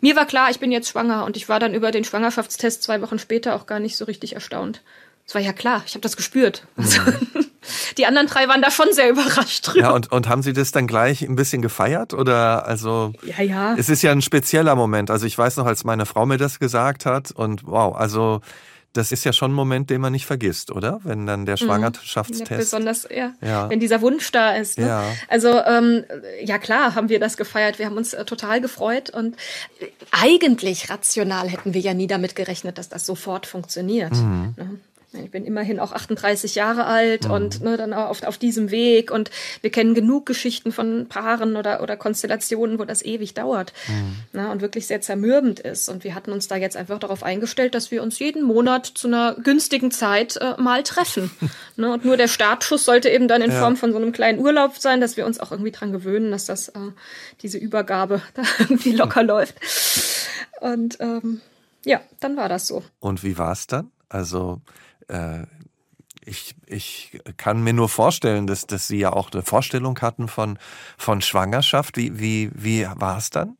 mir 0.00 0.16
war 0.16 0.26
klar, 0.26 0.50
ich 0.50 0.60
bin 0.60 0.72
jetzt 0.72 0.88
schwanger 0.88 1.24
und 1.24 1.36
ich 1.36 1.48
war 1.48 1.60
dann 1.60 1.74
über 1.74 1.90
den 1.90 2.04
Schwangerschaftstest 2.04 2.82
zwei 2.82 3.02
Wochen 3.02 3.18
später 3.18 3.54
auch 3.54 3.66
gar 3.66 3.80
nicht 3.80 3.96
so 3.96 4.04
richtig 4.04 4.34
erstaunt. 4.34 4.82
Es 5.26 5.34
war 5.34 5.42
ja 5.42 5.52
klar, 5.52 5.82
ich 5.86 5.94
habe 5.94 6.00
das 6.00 6.16
gespürt. 6.16 6.66
Also, 6.76 7.00
die 7.98 8.06
anderen 8.06 8.28
drei 8.28 8.48
waren 8.48 8.62
da 8.62 8.70
schon 8.70 8.86
sehr 8.92 9.10
überrascht 9.10 9.66
drüber. 9.66 9.80
Ja, 9.80 9.90
und, 9.90 10.10
und 10.10 10.28
haben 10.28 10.42
Sie 10.42 10.52
das 10.52 10.70
dann 10.72 10.86
gleich 10.86 11.22
ein 11.22 11.36
bisschen 11.36 11.60
gefeiert? 11.60 12.14
Oder 12.14 12.64
also 12.66 13.12
ja, 13.22 13.42
ja. 13.42 13.74
es 13.76 13.88
ist 13.88 14.02
ja 14.02 14.12
ein 14.12 14.22
spezieller 14.22 14.74
Moment. 14.74 15.10
Also 15.10 15.26
ich 15.26 15.36
weiß 15.36 15.56
noch, 15.56 15.66
als 15.66 15.84
meine 15.84 16.06
Frau 16.06 16.24
mir 16.24 16.38
das 16.38 16.60
gesagt 16.60 17.04
hat 17.04 17.30
und 17.32 17.66
wow, 17.66 17.94
also 17.94 18.40
das 18.92 19.12
ist 19.12 19.24
ja 19.24 19.32
schon 19.32 19.52
ein 19.52 19.54
Moment, 19.54 19.90
den 19.90 20.00
man 20.00 20.12
nicht 20.12 20.26
vergisst, 20.26 20.70
oder? 20.70 21.00
Wenn 21.04 21.26
dann 21.26 21.46
der 21.46 21.54
mhm. 21.54 21.66
Schwangerschaftstest. 21.66 22.50
Ja, 22.50 22.56
besonders, 22.56 23.06
ja, 23.14 23.32
ja, 23.40 23.68
Wenn 23.68 23.80
dieser 23.80 24.00
Wunsch 24.00 24.30
da 24.32 24.52
ist. 24.52 24.78
Ne? 24.78 24.86
Ja. 24.86 25.04
Also, 25.28 25.62
ähm, 25.64 26.04
ja 26.42 26.58
klar, 26.58 26.94
haben 26.94 27.08
wir 27.08 27.20
das 27.20 27.36
gefeiert. 27.36 27.78
Wir 27.78 27.86
haben 27.86 27.96
uns 27.96 28.14
äh, 28.14 28.24
total 28.24 28.60
gefreut 28.60 29.10
und 29.10 29.36
äh, 29.80 29.86
eigentlich 30.10 30.90
rational 30.90 31.48
hätten 31.48 31.74
wir 31.74 31.80
ja 31.80 31.94
nie 31.94 32.06
damit 32.06 32.34
gerechnet, 32.34 32.78
dass 32.78 32.88
das 32.88 33.04
sofort 33.04 33.46
funktioniert. 33.46 34.14
Mhm. 34.14 34.54
Ne? 34.56 34.80
Ich 35.12 35.30
bin 35.30 35.46
immerhin 35.46 35.80
auch 35.80 35.92
38 35.92 36.54
Jahre 36.54 36.84
alt 36.84 37.24
mhm. 37.24 37.30
und 37.30 37.60
ne, 37.62 37.78
dann 37.78 37.94
auf, 37.94 38.22
auf 38.24 38.36
diesem 38.36 38.70
Weg 38.70 39.10
und 39.10 39.30
wir 39.62 39.70
kennen 39.70 39.94
genug 39.94 40.26
Geschichten 40.26 40.70
von 40.70 41.06
Paaren 41.08 41.56
oder, 41.56 41.82
oder 41.82 41.96
Konstellationen, 41.96 42.78
wo 42.78 42.84
das 42.84 43.02
ewig 43.02 43.32
dauert 43.32 43.72
mhm. 43.88 44.38
ne, 44.38 44.50
und 44.50 44.60
wirklich 44.60 44.86
sehr 44.86 45.00
zermürbend 45.00 45.60
ist. 45.60 45.88
Und 45.88 46.04
wir 46.04 46.14
hatten 46.14 46.30
uns 46.30 46.46
da 46.46 46.56
jetzt 46.56 46.76
einfach 46.76 46.98
darauf 46.98 47.22
eingestellt, 47.22 47.74
dass 47.74 47.90
wir 47.90 48.02
uns 48.02 48.18
jeden 48.18 48.42
Monat 48.42 48.84
zu 48.84 49.08
einer 49.08 49.34
günstigen 49.42 49.90
Zeit 49.90 50.36
äh, 50.36 50.60
mal 50.60 50.82
treffen. 50.82 51.30
ne, 51.76 51.90
und 51.90 52.04
nur 52.04 52.18
der 52.18 52.28
Startschuss 52.28 52.84
sollte 52.84 53.08
eben 53.08 53.28
dann 53.28 53.40
in 53.40 53.50
ja. 53.50 53.60
Form 53.60 53.76
von 53.76 53.92
so 53.92 53.96
einem 53.96 54.12
kleinen 54.12 54.38
Urlaub 54.38 54.76
sein, 54.76 55.00
dass 55.00 55.16
wir 55.16 55.24
uns 55.24 55.40
auch 55.40 55.52
irgendwie 55.52 55.72
dran 55.72 55.90
gewöhnen, 55.90 56.30
dass 56.30 56.44
das 56.44 56.68
äh, 56.68 56.78
diese 57.40 57.56
Übergabe 57.56 58.20
da 58.34 58.42
irgendwie 58.58 58.92
locker 58.92 59.22
läuft. 59.22 59.54
Und 60.60 60.98
ähm, 61.00 61.40
ja, 61.86 62.02
dann 62.20 62.36
war 62.36 62.50
das 62.50 62.66
so. 62.66 62.82
Und 63.00 63.24
wie 63.24 63.38
war 63.38 63.52
es 63.52 63.66
dann? 63.66 63.90
Also 64.08 64.60
äh, 65.08 65.44
ich, 66.24 66.54
ich 66.66 67.20
kann 67.36 67.62
mir 67.62 67.72
nur 67.72 67.88
vorstellen, 67.88 68.46
dass, 68.46 68.66
dass 68.66 68.88
Sie 68.88 68.98
ja 68.98 69.12
auch 69.12 69.32
eine 69.32 69.42
Vorstellung 69.42 69.98
hatten 70.00 70.28
von, 70.28 70.58
von 70.96 71.22
Schwangerschaft. 71.22 71.96
Wie, 71.96 72.18
wie, 72.18 72.50
wie 72.54 72.86
war 72.96 73.18
es 73.18 73.30
dann 73.30 73.56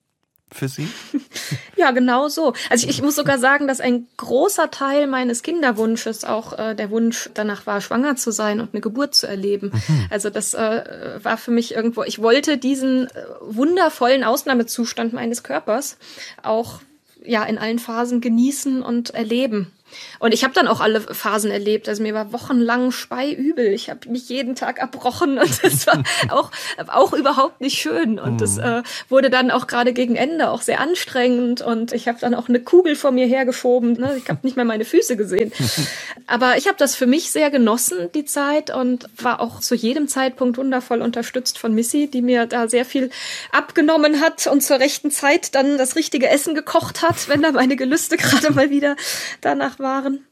für 0.51 0.69
Sie? 0.69 0.89
Ja, 1.77 1.93
genau 1.93 2.27
so. 2.27 2.55
Also 2.71 2.89
ich, 2.89 2.97
ich, 2.97 3.03
muss 3.03 3.15
sogar 3.15 3.39
sagen, 3.39 3.69
dass 3.69 3.81
ein 3.81 4.09
großer 4.17 4.73
Teil 4.73 5.07
meines 5.07 5.45
Kinderwunsches 5.45 6.25
auch 6.25 6.59
äh, 6.59 6.75
der 6.75 6.91
Wunsch 6.91 7.31
danach 7.35 7.67
war, 7.67 7.81
schwanger 7.81 8.17
zu 8.17 8.33
sein 8.33 8.61
und 8.61 8.75
eine 8.75 8.81
Geburt 8.81 9.15
zu 9.15 9.29
erleben. 9.29 9.71
Mhm. 9.73 10.07
Also 10.11 10.29
das 10.29 10.55
äh, 10.55 11.21
war 11.23 11.37
für 11.37 11.53
mich 11.53 11.75
irgendwo, 11.75 12.03
ich 12.03 12.21
wollte 12.21 12.59
diesen 12.59 13.07
äh, 13.07 13.11
wundervollen 13.43 14.25
Ausnahmezustand 14.25 15.13
meines 15.13 15.45
Körpers 15.45 15.99
auch 16.43 16.81
ja 17.25 17.45
in 17.45 17.59
allen 17.59 17.79
Phasen 17.79 18.21
genießen 18.21 18.83
und 18.83 19.11
erleben. 19.11 19.71
Und 20.18 20.35
ich 20.35 20.44
habe 20.44 20.55
dann 20.55 20.68
auch 20.68 20.81
alle 20.81 21.01
Phasen 21.01 21.51
erlebt. 21.51 21.88
Also 21.88 22.03
mir 22.03 22.14
war 22.14 22.33
wochenlang 22.33 22.90
speiübel. 22.90 23.66
Ich 23.68 23.90
habe 23.90 24.09
mich 24.09 24.29
jeden 24.29 24.55
Tag 24.55 24.79
erbrochen 24.79 25.38
und 25.38 25.62
das 25.62 25.87
war 25.87 26.03
auch, 26.31 26.51
auch 26.88 27.12
überhaupt 27.12 27.61
nicht 27.61 27.79
schön. 27.79 28.18
Und 28.18 28.40
das 28.40 28.57
mhm. 28.57 28.62
äh, 28.62 28.83
wurde 29.09 29.31
dann 29.31 29.51
auch 29.51 29.66
gerade 29.66 29.92
gegen 29.92 30.16
Ende 30.16 30.51
auch 30.51 30.62
sehr 30.62 30.81
anstrengend. 30.81 31.61
Und 31.61 31.92
ich 31.92 32.09
habe 32.09 32.18
dann 32.20 32.35
auch 32.35 32.48
eine 32.48 32.61
Kugel 32.61 32.96
vor 32.96 33.11
mir 33.11 33.27
hergeschoben. 33.27 33.92
Ne? 33.92 34.16
Ich 34.18 34.29
habe 34.29 34.40
nicht 34.42 34.57
mehr 34.57 34.64
meine 34.64 34.85
Füße 34.85 35.16
gesehen. 35.16 35.53
Aber 36.27 36.57
ich 36.57 36.66
habe 36.66 36.77
das 36.79 36.94
für 36.94 37.07
mich 37.07 37.31
sehr 37.31 37.51
genossen, 37.51 38.11
die 38.14 38.24
Zeit, 38.24 38.70
und 38.70 39.09
war 39.16 39.40
auch 39.40 39.61
zu 39.61 39.74
jedem 39.74 40.09
Zeitpunkt 40.09 40.59
wundervoll 40.59 41.01
unterstützt 41.01 41.59
von 41.59 41.74
Missy, 41.74 42.09
die 42.09 42.22
mir 42.22 42.46
da 42.46 42.68
sehr 42.68 42.85
viel 42.85 43.11
abgenommen 43.53 44.20
hat 44.20 44.46
und 44.46 44.62
zur 44.62 44.79
rechten 44.79 45.11
Zeit 45.11 45.55
dann 45.55 45.79
das 45.79 45.96
richtige 45.96 46.29
Essen 46.29 46.55
gekocht 46.55 47.03
hat, 47.03 47.29
wenn 47.29 47.42
da 47.42 47.53
meine 47.53 47.77
Gelüste 47.77 48.16
gerade 48.18 48.53
mal 48.53 48.70
wieder 48.70 48.96
danach 49.40 49.78
waren. 49.81 50.25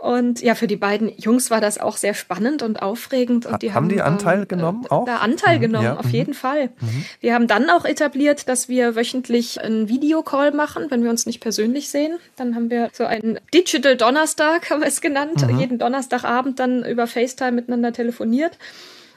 Und 0.00 0.40
ja, 0.40 0.54
für 0.54 0.66
die 0.66 0.76
beiden 0.76 1.12
Jungs 1.18 1.50
war 1.50 1.60
das 1.60 1.78
auch 1.78 1.98
sehr 1.98 2.14
spannend 2.14 2.62
und 2.62 2.80
aufregend. 2.80 3.44
Und 3.44 3.60
die 3.60 3.74
haben, 3.74 3.84
haben 3.84 3.88
die 3.90 4.00
Anteil 4.00 4.40
ähm, 4.40 4.48
genommen 4.48 4.86
auch? 4.88 5.04
Da 5.04 5.18
Anteil 5.18 5.58
mhm, 5.58 5.60
genommen, 5.60 5.84
ja. 5.84 5.96
auf 5.98 6.06
mhm. 6.06 6.12
jeden 6.12 6.34
Fall. 6.34 6.70
Mhm. 6.80 7.04
Wir 7.20 7.34
haben 7.34 7.46
dann 7.46 7.68
auch 7.68 7.84
etabliert, 7.84 8.48
dass 8.48 8.70
wir 8.70 8.96
wöchentlich 8.96 9.60
einen 9.60 9.90
Videocall 9.90 10.52
machen, 10.52 10.86
wenn 10.90 11.02
wir 11.02 11.10
uns 11.10 11.26
nicht 11.26 11.40
persönlich 11.40 11.90
sehen. 11.90 12.16
Dann 12.36 12.54
haben 12.54 12.70
wir 12.70 12.88
so 12.94 13.04
einen 13.04 13.40
Digital 13.52 13.94
Donnerstag, 13.94 14.70
haben 14.70 14.80
wir 14.80 14.88
es 14.88 15.02
genannt, 15.02 15.46
mhm. 15.46 15.58
jeden 15.58 15.78
Donnerstagabend 15.78 16.58
dann 16.58 16.82
über 16.82 17.06
FaceTime 17.06 17.52
miteinander 17.52 17.92
telefoniert 17.92 18.56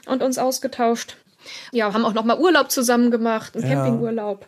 und 0.06 0.22
uns 0.22 0.36
ausgetauscht. 0.36 1.16
Ja, 1.72 1.94
haben 1.94 2.04
auch 2.04 2.14
noch 2.14 2.24
mal 2.24 2.38
Urlaub 2.38 2.70
zusammen 2.70 3.10
gemacht, 3.10 3.56
einen 3.56 3.66
ja. 3.66 3.74
Campingurlaub. 3.74 4.46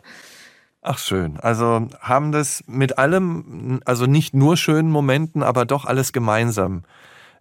Ach 0.88 0.98
schön. 0.98 1.36
Also 1.40 1.88
haben 1.98 2.30
das 2.30 2.62
mit 2.68 2.96
allem, 2.96 3.80
also 3.84 4.06
nicht 4.06 4.34
nur 4.34 4.56
schönen 4.56 4.88
Momenten, 4.88 5.42
aber 5.42 5.64
doch 5.64 5.84
alles 5.84 6.12
gemeinsam 6.12 6.84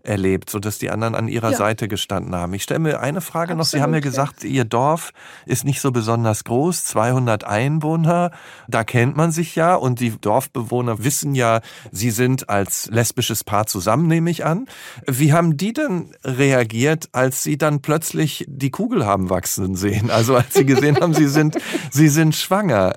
erlebt, 0.05 0.49
sodass 0.49 0.77
die 0.77 0.89
anderen 0.89 1.15
an 1.15 1.27
ihrer 1.27 1.51
ja. 1.51 1.57
Seite 1.57 1.87
gestanden 1.87 2.35
haben. 2.35 2.53
Ich 2.53 2.63
stelle 2.63 2.79
mir 2.79 2.99
eine 2.99 3.21
Frage 3.21 3.53
Absolut, 3.53 3.57
noch. 3.57 3.65
Sie 3.65 3.81
haben 3.81 3.93
ja 3.93 3.99
gesagt. 3.99 4.43
Ihr 4.43 4.65
Dorf 4.65 5.11
ist 5.45 5.65
nicht 5.65 5.81
so 5.81 5.91
besonders 5.91 6.43
groß, 6.43 6.85
200 6.85 7.43
Einwohner. 7.43 8.31
Da 8.67 8.83
kennt 8.83 9.15
man 9.15 9.31
sich 9.31 9.55
ja 9.55 9.75
und 9.75 9.99
die 9.99 10.11
Dorfbewohner 10.11 11.03
wissen 11.03 11.35
ja, 11.35 11.61
Sie 11.91 12.11
sind 12.11 12.49
als 12.49 12.87
lesbisches 12.91 13.43
Paar 13.43 13.65
zusammen, 13.65 14.07
nehme 14.07 14.29
ich 14.29 14.45
an. 14.45 14.67
Wie 15.05 15.33
haben 15.33 15.57
die 15.57 15.73
denn 15.73 16.15
reagiert, 16.23 17.09
als 17.11 17.43
Sie 17.43 17.57
dann 17.57 17.81
plötzlich 17.81 18.45
die 18.47 18.71
Kugel 18.71 19.05
haben 19.05 19.29
wachsen 19.29 19.75
sehen? 19.75 20.09
Also 20.09 20.35
als 20.35 20.53
Sie 20.53 20.65
gesehen 20.65 20.99
haben, 20.99 21.13
Sie 21.13 21.27
sind, 21.27 21.57
Sie 21.91 22.07
sind 22.07 22.35
schwanger. 22.35 22.93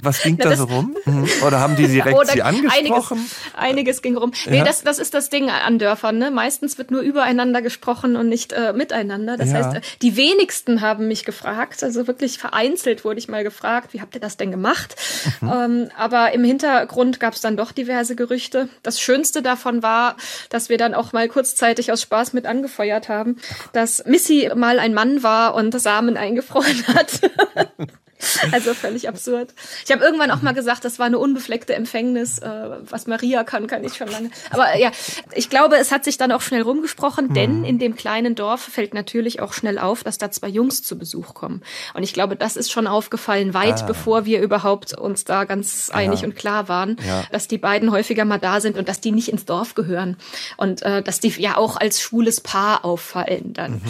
Was 0.00 0.22
ging 0.22 0.36
Na, 0.38 0.50
da 0.50 0.56
so 0.56 0.64
rum? 0.64 0.96
Mhm. 1.04 1.28
Oder 1.46 1.60
haben 1.60 1.76
die 1.76 1.86
direkt 1.86 2.30
Sie 2.30 2.42
angesprochen? 2.42 3.18
Einiges, 3.18 3.54
einiges 3.54 4.02
ging 4.02 4.16
rum. 4.16 4.32
Nee, 4.46 4.58
ja? 4.58 4.64
das, 4.64 4.82
das 4.82 4.98
ist 4.98 5.14
das 5.14 5.30
Ding 5.30 5.48
an 5.62 5.78
Dörfern. 5.78 6.18
Ne? 6.18 6.30
Meistens 6.30 6.78
wird 6.78 6.90
nur 6.90 7.00
übereinander 7.00 7.62
gesprochen 7.62 8.16
und 8.16 8.28
nicht 8.28 8.52
äh, 8.52 8.72
miteinander. 8.72 9.36
Das 9.36 9.52
ja. 9.52 9.58
heißt, 9.58 9.76
äh, 9.76 9.80
die 10.02 10.16
wenigsten 10.16 10.80
haben 10.80 11.08
mich 11.08 11.24
gefragt. 11.24 11.82
Also 11.82 12.06
wirklich 12.06 12.38
vereinzelt 12.38 13.04
wurde 13.04 13.18
ich 13.18 13.28
mal 13.28 13.44
gefragt, 13.44 13.92
wie 13.92 14.00
habt 14.00 14.14
ihr 14.14 14.20
das 14.20 14.36
denn 14.36 14.50
gemacht? 14.50 14.96
Mhm. 15.40 15.52
Ähm, 15.52 15.88
aber 15.96 16.32
im 16.32 16.44
Hintergrund 16.44 17.20
gab 17.20 17.34
es 17.34 17.40
dann 17.40 17.56
doch 17.56 17.72
diverse 17.72 18.16
Gerüchte. 18.16 18.68
Das 18.82 19.00
Schönste 19.00 19.42
davon 19.42 19.82
war, 19.82 20.16
dass 20.50 20.68
wir 20.68 20.78
dann 20.78 20.94
auch 20.94 21.12
mal 21.12 21.28
kurzzeitig 21.28 21.92
aus 21.92 22.02
Spaß 22.02 22.32
mit 22.32 22.46
angefeuert 22.46 23.08
haben, 23.08 23.36
dass 23.72 24.04
Missy 24.06 24.50
mal 24.54 24.78
ein 24.78 24.94
Mann 24.94 25.22
war 25.22 25.54
und 25.54 25.78
Samen 25.80 26.16
eingefroren 26.16 26.86
hat. 26.88 27.20
Also 28.52 28.74
völlig 28.74 29.08
absurd. 29.08 29.54
Ich 29.84 29.92
habe 29.92 30.04
irgendwann 30.04 30.30
auch 30.30 30.42
mal 30.42 30.52
gesagt, 30.52 30.84
das 30.84 30.98
war 30.98 31.06
eine 31.06 31.18
unbefleckte 31.18 31.74
Empfängnis. 31.74 32.38
Äh, 32.38 32.70
was 32.88 33.06
Maria 33.06 33.44
kann, 33.44 33.66
kann 33.66 33.84
ich 33.84 33.94
schon 33.94 34.08
lange. 34.08 34.30
Aber 34.50 34.76
ja, 34.76 34.90
ich 35.34 35.48
glaube, 35.48 35.76
es 35.76 35.90
hat 35.90 36.04
sich 36.04 36.18
dann 36.18 36.32
auch 36.32 36.42
schnell 36.42 36.62
rumgesprochen, 36.62 37.28
mhm. 37.28 37.34
denn 37.34 37.64
in 37.64 37.78
dem 37.78 37.96
kleinen 37.96 38.34
Dorf 38.34 38.60
fällt 38.60 38.94
natürlich 38.94 39.40
auch 39.40 39.52
schnell 39.52 39.78
auf, 39.78 40.04
dass 40.04 40.18
da 40.18 40.30
zwei 40.30 40.48
Jungs 40.48 40.82
zu 40.82 40.98
Besuch 40.98 41.34
kommen. 41.34 41.62
Und 41.94 42.02
ich 42.02 42.12
glaube, 42.12 42.36
das 42.36 42.56
ist 42.56 42.70
schon 42.70 42.86
aufgefallen, 42.86 43.54
weit 43.54 43.82
ah. 43.82 43.86
bevor 43.86 44.24
wir 44.24 44.40
überhaupt 44.40 44.96
uns 44.98 45.24
da 45.24 45.44
ganz 45.44 45.90
einig 45.90 46.20
ja. 46.20 46.28
und 46.28 46.36
klar 46.36 46.68
waren, 46.68 46.96
ja. 47.06 47.24
dass 47.32 47.48
die 47.48 47.58
beiden 47.58 47.90
häufiger 47.90 48.24
mal 48.24 48.38
da 48.38 48.60
sind 48.60 48.76
und 48.76 48.88
dass 48.88 49.00
die 49.00 49.12
nicht 49.12 49.28
ins 49.28 49.44
Dorf 49.44 49.74
gehören. 49.74 50.16
Und 50.56 50.82
äh, 50.82 51.02
dass 51.02 51.20
die 51.20 51.32
ja 51.40 51.56
auch 51.56 51.76
als 51.76 52.00
schwules 52.00 52.40
Paar 52.40 52.84
auffallen 52.84 53.52
dann. 53.52 53.74
Mhm. 53.74 53.80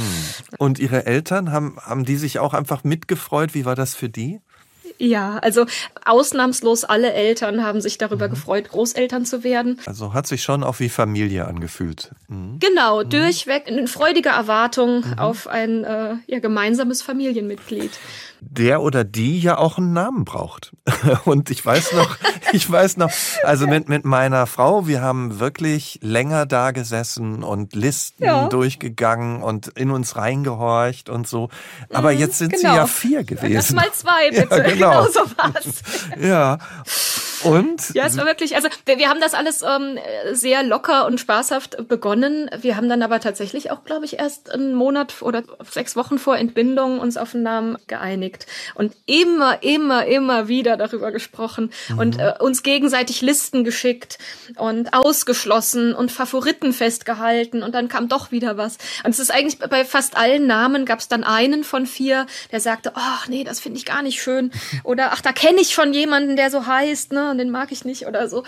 Und 0.59 0.79
ihre 0.79 1.07
Eltern, 1.07 1.53
haben, 1.53 1.77
haben 1.81 2.05
die 2.05 2.16
sich 2.16 2.38
auch 2.38 2.55
einfach 2.55 2.85
mitgefreut? 2.85 3.55
Wie 3.55 3.64
war 3.64 3.75
das 3.75 3.95
für 3.95 4.09
die? 4.09 4.22
Die? 4.23 4.41
Ja, 4.99 5.39
also 5.39 5.67
ausnahmslos 6.05 6.85
alle 6.85 7.13
Eltern 7.13 7.65
haben 7.65 7.81
sich 7.81 7.99
darüber 7.99 8.29
mhm. 8.29 8.33
gefreut, 8.33 8.69
Großeltern 8.69 9.25
zu 9.25 9.43
werden. 9.43 9.81
Also 9.87 10.13
hat 10.13 10.27
sich 10.27 10.43
schon 10.43 10.63
auch 10.63 10.79
wie 10.81 10.89
Familie 10.89 11.47
angefühlt. 11.47 12.13
Mhm. 12.29 12.59
Genau, 12.61 13.03
mhm. 13.03 13.09
durchweg 13.11 13.67
in 13.67 13.89
freudiger 13.89 14.31
Erwartung 14.31 15.05
mhm. 15.05 15.19
auf 15.19 15.49
ein 15.49 15.85
äh, 15.85 16.15
ja, 16.27 16.39
gemeinsames 16.39 17.03
Familienmitglied 17.03 17.91
der 18.45 18.83
oder 18.83 19.05
die 19.05 19.39
ja 19.39 19.57
auch 19.59 19.79
einen 19.79 19.93
Namen 19.93 20.25
braucht. 20.25 20.73
Und 21.25 21.51
ich 21.51 21.65
weiß 21.65 21.93
noch, 21.93 22.17
ich 22.62 22.71
weiß 22.71 22.97
noch, 22.97 23.11
also 23.45 23.67
mit, 23.67 23.88
mit 23.88 24.05
meiner 24.05 24.47
Frau, 24.47 24.87
wir 24.87 25.03
haben 25.03 25.41
wirklich 25.41 25.99
länger 26.03 26.47
da 26.47 26.71
gesessen 26.71 27.43
und 27.43 27.75
Listen 27.75 28.25
ja. 28.25 28.49
durchgegangen 28.49 29.43
und 29.43 29.69
in 29.69 29.91
uns 29.91 30.17
reingehorcht 30.17 31.09
und 31.09 31.27
so. 31.27 31.49
Aber 31.91 32.12
mhm, 32.12 32.19
jetzt 32.19 32.38
sind 32.38 32.53
genau. 32.53 32.71
sie 32.71 32.77
ja 32.77 32.87
vier 32.87 33.25
gewesen. 33.25 33.55
Das 33.55 33.73
mal 33.73 33.93
zwei, 33.93 34.31
bitte. 34.31 34.53
Ja, 34.62 34.75
genau. 34.75 35.07
genau 35.07 35.07
so 35.11 35.21
war's. 35.37 35.83
ja. 36.21 36.59
Und? 37.45 37.95
Ja, 37.95 38.07
es 38.07 38.17
war 38.17 38.27
wirklich, 38.27 38.57
also 38.57 38.69
wir, 38.87 38.99
wir 38.99 39.09
haben 39.09 39.21
das 39.21 39.35
alles 39.35 39.63
ähm, 39.63 39.99
sehr 40.33 40.63
locker 40.63 41.07
und 41.07 41.21
spaßhaft 41.21 41.89
begonnen. 41.89 42.51
Wir 42.61 42.77
haben 42.77 42.89
dann 42.89 43.03
aber 43.03 43.21
tatsächlich 43.21 43.71
auch, 43.71 43.85
glaube 43.85 44.05
ich, 44.05 44.19
erst 44.19 44.51
einen 44.51 44.75
Monat 44.75 45.23
oder 45.23 45.43
sechs 45.71 45.97
Wochen 45.97 46.19
vor 46.19 46.37
Entbindung 46.37 47.01
uns 47.01 47.17
auf 47.17 47.33
den 47.33 47.43
Namen 47.43 47.77
geeinigt 47.87 48.47
und 48.75 48.95
immer, 49.07 49.63
immer, 49.63 50.07
immer 50.07 50.49
wieder 50.49 50.77
darüber 50.77 51.13
gesprochen 51.13 51.71
mhm. 51.89 51.99
und 51.99 52.19
äh, 52.19 52.35
uns 52.39 52.63
gegenseitig 52.63 53.23
Listen 53.23 53.65
geschickt 53.65 54.19
und 54.57 54.93
ausgeschlossen 54.95 55.95
und 55.95 56.13
Favoriten 56.13 56.73
festgehalten 56.73 57.63
und 57.63 57.75
dann 57.75 57.89
kam 57.89 58.09
doch 58.09 58.33
wieder 58.33 58.57
was. 58.57 58.79
Und 59.05 59.11
es 59.11 59.19
ist 59.19 59.33
eigentlich 59.33 59.59
bei 59.59 59.85
fast 59.85 60.17
allen 60.17 60.47
Namen 60.47 60.85
gab 60.85 61.01
es 61.01 61.09
dann 61.09 61.25
einen 61.25 61.65
von 61.65 61.87
vier, 61.87 62.27
der 62.51 62.61
sagte, 62.61 62.93
ach 62.95 63.29
nee, 63.29 63.45
das 63.45 63.61
finde 63.61 63.79
ich 63.79 63.85
gar 63.85 64.03
nicht 64.03 64.21
schön 64.21 64.51
oder 64.85 65.13
ach, 65.13 65.21
da 65.21 65.33
kenne 65.33 65.61
ich 65.61 65.73
schon 65.73 65.93
jemanden, 65.93 66.37
der 66.37 66.51
so 66.51 66.67
heißt, 66.67 67.13
ne? 67.13 67.32
Und 67.33 67.38
den 67.38 67.51
mag 67.51 67.73
ich 67.73 67.85
nicht 67.85 68.07
oder 68.07 68.29
so. 68.29 68.45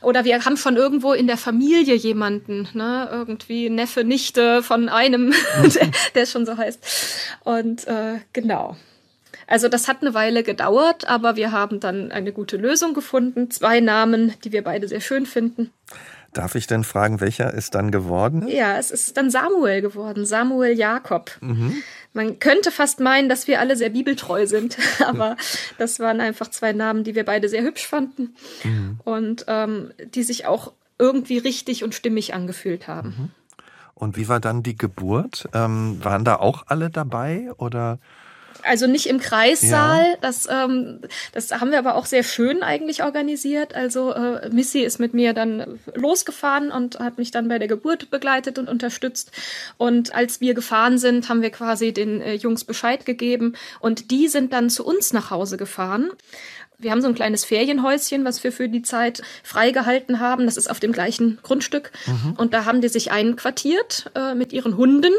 Oder 0.00 0.24
wir 0.24 0.44
haben 0.44 0.56
schon 0.56 0.76
irgendwo 0.76 1.12
in 1.12 1.28
der 1.28 1.36
Familie 1.36 1.94
jemanden, 1.94 2.68
ne, 2.72 3.08
irgendwie 3.12 3.70
Neffe, 3.70 4.02
Nichte 4.02 4.62
von 4.62 4.88
einem, 4.88 5.32
der, 5.74 5.90
der 6.14 6.26
schon 6.26 6.44
so 6.44 6.56
heißt. 6.56 7.38
Und 7.44 7.86
äh, 7.86 8.18
genau. 8.32 8.76
Also 9.46 9.68
das 9.68 9.86
hat 9.86 9.98
eine 10.00 10.14
Weile 10.14 10.42
gedauert, 10.42 11.08
aber 11.08 11.36
wir 11.36 11.52
haben 11.52 11.78
dann 11.78 12.10
eine 12.10 12.32
gute 12.32 12.56
Lösung 12.56 12.94
gefunden. 12.94 13.50
Zwei 13.50 13.80
Namen, 13.80 14.32
die 14.44 14.52
wir 14.52 14.64
beide 14.64 14.88
sehr 14.88 15.00
schön 15.00 15.26
finden. 15.26 15.70
Darf 16.32 16.54
ich 16.54 16.66
denn 16.66 16.82
fragen, 16.82 17.20
welcher 17.20 17.52
ist 17.52 17.74
dann 17.74 17.90
geworden? 17.90 18.48
Ja, 18.48 18.78
es 18.78 18.90
ist 18.90 19.18
dann 19.18 19.30
Samuel 19.30 19.82
geworden, 19.82 20.24
Samuel 20.24 20.72
Jakob. 20.72 21.32
Mhm. 21.42 21.82
Man 22.14 22.38
könnte 22.38 22.70
fast 22.70 23.00
meinen, 23.00 23.28
dass 23.28 23.46
wir 23.46 23.60
alle 23.60 23.76
sehr 23.76 23.90
bibeltreu 23.90 24.46
sind, 24.46 24.76
aber 25.06 25.36
das 25.78 25.98
waren 26.00 26.20
einfach 26.20 26.48
zwei 26.48 26.72
Namen, 26.72 27.04
die 27.04 27.14
wir 27.14 27.24
beide 27.24 27.48
sehr 27.48 27.62
hübsch 27.62 27.86
fanden 27.86 28.34
mhm. 28.64 29.00
und 29.04 29.44
ähm, 29.48 29.92
die 30.14 30.22
sich 30.22 30.46
auch 30.46 30.72
irgendwie 30.98 31.38
richtig 31.38 31.84
und 31.84 31.94
stimmig 31.94 32.34
angefühlt 32.34 32.86
haben. 32.86 33.08
Mhm. 33.08 33.30
Und 33.94 34.16
wie 34.16 34.28
war 34.28 34.40
dann 34.40 34.62
die 34.62 34.76
Geburt? 34.76 35.48
Ähm, 35.52 36.02
waren 36.02 36.24
da 36.24 36.36
auch 36.36 36.64
alle 36.66 36.90
dabei 36.90 37.50
oder? 37.56 37.98
Also 38.64 38.86
nicht 38.86 39.06
im 39.06 39.18
Kreissaal. 39.20 40.04
Ja. 40.10 40.16
Das, 40.20 40.48
ähm, 40.50 41.00
das 41.32 41.50
haben 41.52 41.70
wir 41.70 41.78
aber 41.78 41.94
auch 41.94 42.06
sehr 42.06 42.22
schön 42.22 42.62
eigentlich 42.62 43.02
organisiert. 43.02 43.74
Also 43.74 44.12
äh, 44.12 44.48
Missy 44.50 44.80
ist 44.80 44.98
mit 44.98 45.14
mir 45.14 45.32
dann 45.32 45.78
losgefahren 45.94 46.70
und 46.70 46.98
hat 46.98 47.18
mich 47.18 47.30
dann 47.30 47.48
bei 47.48 47.58
der 47.58 47.68
Geburt 47.68 48.10
begleitet 48.10 48.58
und 48.58 48.68
unterstützt. 48.68 49.32
Und 49.78 50.14
als 50.14 50.40
wir 50.40 50.54
gefahren 50.54 50.98
sind, 50.98 51.28
haben 51.28 51.42
wir 51.42 51.50
quasi 51.50 51.92
den 51.92 52.20
äh, 52.20 52.34
Jungs 52.34 52.64
Bescheid 52.64 53.04
gegeben 53.06 53.54
und 53.80 54.10
die 54.10 54.28
sind 54.28 54.52
dann 54.52 54.70
zu 54.70 54.84
uns 54.84 55.12
nach 55.12 55.30
Hause 55.30 55.56
gefahren. 55.56 56.10
Wir 56.82 56.90
haben 56.90 57.00
so 57.00 57.08
ein 57.08 57.14
kleines 57.14 57.44
Ferienhäuschen, 57.44 58.24
was 58.24 58.42
wir 58.44 58.52
für 58.52 58.68
die 58.68 58.82
Zeit 58.82 59.22
freigehalten 59.42 60.20
haben. 60.20 60.46
Das 60.46 60.56
ist 60.56 60.68
auf 60.68 60.80
dem 60.80 60.92
gleichen 60.92 61.38
Grundstück. 61.42 61.92
Mhm. 62.06 62.34
Und 62.36 62.52
da 62.52 62.64
haben 62.64 62.80
die 62.80 62.88
sich 62.88 63.12
einquartiert 63.12 64.10
äh, 64.14 64.34
mit 64.34 64.52
ihren 64.52 64.76
Hunden 64.76 65.12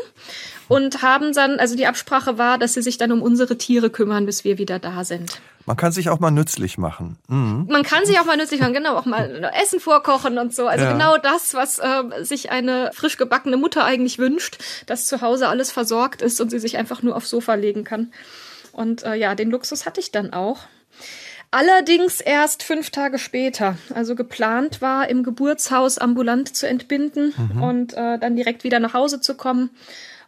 und 0.67 1.01
haben 1.01 1.33
dann, 1.33 1.59
also 1.59 1.75
die 1.75 1.87
Absprache 1.87 2.37
war, 2.37 2.57
dass 2.57 2.73
sie 2.73 2.81
sich 2.81 2.97
dann 2.97 3.11
um 3.11 3.21
unsere 3.21 3.57
Tiere 3.57 3.89
kümmern, 3.89 4.25
bis 4.25 4.43
wir 4.43 4.57
wieder 4.57 4.79
da 4.79 5.03
sind. 5.03 5.39
Man 5.65 5.77
kann 5.77 5.93
sich 5.93 6.09
auch 6.09 6.19
mal 6.19 6.31
nützlich 6.31 6.77
machen. 6.77 7.17
Mhm. 7.27 7.67
Man 7.69 7.83
kann 7.83 8.05
sich 8.05 8.19
auch 8.19 8.25
mal 8.25 8.35
nützlich 8.35 8.59
machen, 8.59 8.73
genau, 8.73 8.97
auch 8.97 9.05
mal 9.05 9.49
Essen 9.61 9.79
vorkochen 9.79 10.37
und 10.37 10.53
so. 10.53 10.67
Also 10.67 10.83
ja. 10.83 10.91
genau 10.91 11.17
das, 11.17 11.53
was 11.53 11.79
äh, 11.79 12.23
sich 12.23 12.51
eine 12.51 12.91
frisch 12.93 13.17
gebackene 13.17 13.55
Mutter 13.55 13.85
eigentlich 13.85 14.19
wünscht, 14.19 14.57
dass 14.85 15.05
zu 15.05 15.21
Hause 15.21 15.47
alles 15.47 15.71
versorgt 15.71 16.21
ist 16.21 16.41
und 16.41 16.49
sie 16.49 16.59
sich 16.59 16.77
einfach 16.77 17.01
nur 17.01 17.15
aufs 17.15 17.29
Sofa 17.29 17.53
legen 17.53 17.85
kann. 17.85 18.11
Und 18.73 19.03
äh, 19.03 19.15
ja, 19.15 19.35
den 19.35 19.51
Luxus 19.51 19.85
hatte 19.85 20.01
ich 20.01 20.11
dann 20.11 20.33
auch. 20.33 20.59
Allerdings 21.53 22.19
erst 22.19 22.63
fünf 22.63 22.89
Tage 22.89 23.19
später. 23.19 23.77
Also 23.93 24.15
geplant 24.15 24.81
war, 24.81 25.07
im 25.07 25.21
Geburtshaus 25.21 25.99
ambulant 25.99 26.55
zu 26.55 26.67
entbinden 26.67 27.31
mhm. 27.37 27.61
und 27.61 27.93
äh, 27.93 28.17
dann 28.17 28.35
direkt 28.35 28.63
wieder 28.63 28.79
nach 28.79 28.95
Hause 28.95 29.21
zu 29.21 29.35
kommen. 29.35 29.69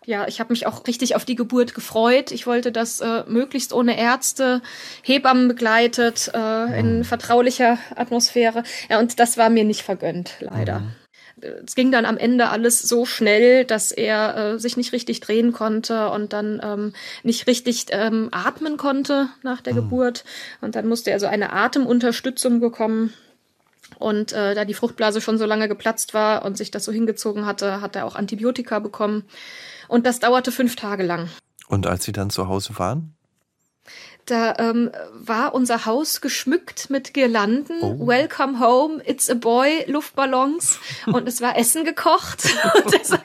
Ja, 0.05 0.27
ich 0.27 0.39
habe 0.39 0.53
mich 0.53 0.67
auch 0.67 0.85
richtig 0.85 1.15
auf 1.15 1.25
die 1.25 1.35
Geburt 1.35 1.73
gefreut. 1.73 2.31
Ich 2.31 2.45
wollte 2.45 2.71
das 2.71 2.99
äh, 2.99 3.23
möglichst 3.27 3.73
ohne 3.73 3.97
Ärzte, 3.97 4.61
Hebammen 5.01 5.47
begleitet, 5.47 6.29
äh, 6.31 6.79
in 6.79 6.99
mhm. 6.99 7.03
vertraulicher 7.03 7.79
Atmosphäre. 7.95 8.61
Ja, 8.87 8.99
und 8.99 9.19
das 9.19 9.35
war 9.35 9.49
mir 9.49 9.63
nicht 9.63 9.81
vergönnt, 9.81 10.35
leider. 10.41 10.81
Mhm 10.81 11.04
es 11.41 11.75
ging 11.75 11.91
dann 11.91 12.05
am 12.05 12.17
Ende 12.17 12.49
alles 12.49 12.81
so 12.81 13.05
schnell, 13.05 13.65
dass 13.65 13.91
er 13.91 14.37
äh, 14.37 14.59
sich 14.59 14.77
nicht 14.77 14.93
richtig 14.93 15.19
drehen 15.19 15.51
konnte 15.51 16.09
und 16.09 16.33
dann 16.33 16.61
ähm, 16.63 16.93
nicht 17.23 17.47
richtig 17.47 17.87
ähm, 17.89 18.29
atmen 18.31 18.77
konnte 18.77 19.29
nach 19.43 19.61
der 19.61 19.73
mhm. 19.73 19.77
Geburt. 19.77 20.23
Und 20.61 20.75
dann 20.75 20.87
musste 20.87 21.11
er 21.11 21.19
so 21.19 21.27
eine 21.27 21.51
Atemunterstützung 21.51 22.59
bekommen. 22.59 23.13
Und 23.99 24.33
äh, 24.33 24.55
da 24.55 24.65
die 24.65 24.73
Fruchtblase 24.73 25.21
schon 25.21 25.37
so 25.37 25.45
lange 25.45 25.67
geplatzt 25.67 26.13
war 26.13 26.43
und 26.43 26.57
sich 26.57 26.71
das 26.71 26.85
so 26.85 26.91
hingezogen 26.91 27.45
hatte, 27.45 27.81
hat 27.81 27.95
er 27.95 28.05
auch 28.05 28.15
Antibiotika 28.15 28.79
bekommen. 28.79 29.23
Und 29.87 30.05
das 30.05 30.19
dauerte 30.19 30.51
fünf 30.51 30.75
Tage 30.75 31.03
lang. 31.03 31.29
Und 31.67 31.87
als 31.87 32.03
Sie 32.05 32.11
dann 32.11 32.29
zu 32.29 32.47
Hause 32.47 32.77
waren? 32.77 33.14
Da 34.25 34.55
ähm, 34.57 34.89
war 35.13 35.53
unser 35.53 35.85
Haus 35.85 36.19
geschmückt 36.19 36.89
mit 36.89 37.13
Girlanden. 37.13 37.77
Oh. 37.81 38.07
Welcome 38.07 38.59
home, 38.59 38.99
it's 39.05 39.29
a 39.29 39.35
boy, 39.35 39.83
Luftballons. 39.85 40.79
Und 41.05 41.27
es 41.27 41.41
war 41.41 41.55
Essen 41.57 41.85
gekocht. 41.85 42.43
das, 42.85 43.09
das, 43.09 43.19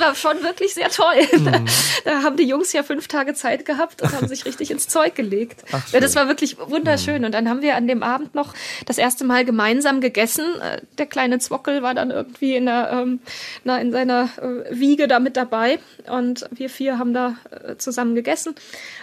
war 0.00 0.14
schon 0.14 0.42
wirklich 0.42 0.74
sehr 0.74 0.88
toll. 0.90 1.06
Mm. 1.40 1.66
Da, 2.04 2.22
haben 2.22 2.36
die 2.36 2.44
Jungs 2.44 2.72
ja 2.72 2.82
fünf 2.82 3.08
Tage 3.08 3.34
Zeit 3.34 3.64
gehabt 3.64 4.02
und 4.02 4.12
haben 4.12 4.28
sich 4.28 4.44
richtig 4.44 4.70
ins 4.70 4.88
Zeug 4.88 5.14
gelegt. 5.14 5.64
Ach, 5.72 5.86
ja, 5.92 6.00
das 6.00 6.14
war 6.14 6.28
wirklich 6.28 6.58
wunderschön. 6.58 7.22
Mm. 7.22 7.24
Und 7.26 7.32
dann 7.32 7.48
haben 7.48 7.62
wir 7.62 7.76
an 7.76 7.86
dem 7.86 8.02
Abend 8.02 8.34
noch 8.34 8.52
das 8.86 8.98
erste 8.98 9.24
Mal 9.24 9.44
gemeinsam 9.44 10.00
gegessen. 10.00 10.44
Äh, 10.60 10.82
der 10.98 11.06
kleine 11.06 11.38
Zwockel 11.38 11.82
war 11.82 11.94
dann 11.94 12.10
irgendwie 12.10 12.56
in, 12.56 12.66
der, 12.66 12.90
ähm, 12.92 13.20
na, 13.64 13.80
in 13.80 13.92
seiner 13.92 14.28
äh, 14.38 14.78
Wiege 14.78 15.08
da 15.08 15.18
mit 15.18 15.36
dabei. 15.36 15.78
Und 16.08 16.46
wir 16.50 16.68
vier 16.68 16.98
haben 16.98 17.14
da 17.14 17.36
äh, 17.50 17.76
zusammen 17.76 18.14
gegessen. 18.14 18.54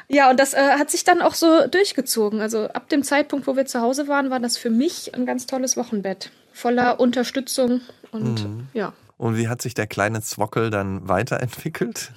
Ja, 0.08 0.30
und 0.30 0.40
das 0.40 0.54
äh, 0.54 0.78
hat 0.78 0.90
sich 0.90 1.04
dann 1.04 1.22
auch 1.22 1.34
so 1.34 1.68
durchgezogen. 1.68 2.42
Also 2.42 2.68
ab 2.68 2.90
dem 2.90 3.04
Zeitpunkt, 3.04 3.48
wo 3.48 3.56
wir 3.56 3.66
zu 3.66 3.82
Hause 3.82 4.08
waren, 4.08 4.30
war 4.30 4.40
das 4.40 4.58
für 4.58 4.70
mich 4.70 5.14
ein 5.16 5.26
ganz 5.26 5.46
tolles 5.46 5.78
Wochenbett. 5.78 6.32
Voller 6.54 7.00
Unterstützung 7.00 7.82
und 8.12 8.44
mhm. 8.44 8.68
ja. 8.74 8.94
Und 9.20 9.36
wie 9.36 9.48
hat 9.48 9.64
sich 9.64 9.74
der 9.74 9.88
kleine 9.88 10.22
Zwockel 10.22 10.70
dann 10.70 11.10
weiterentwickelt? 11.10 12.12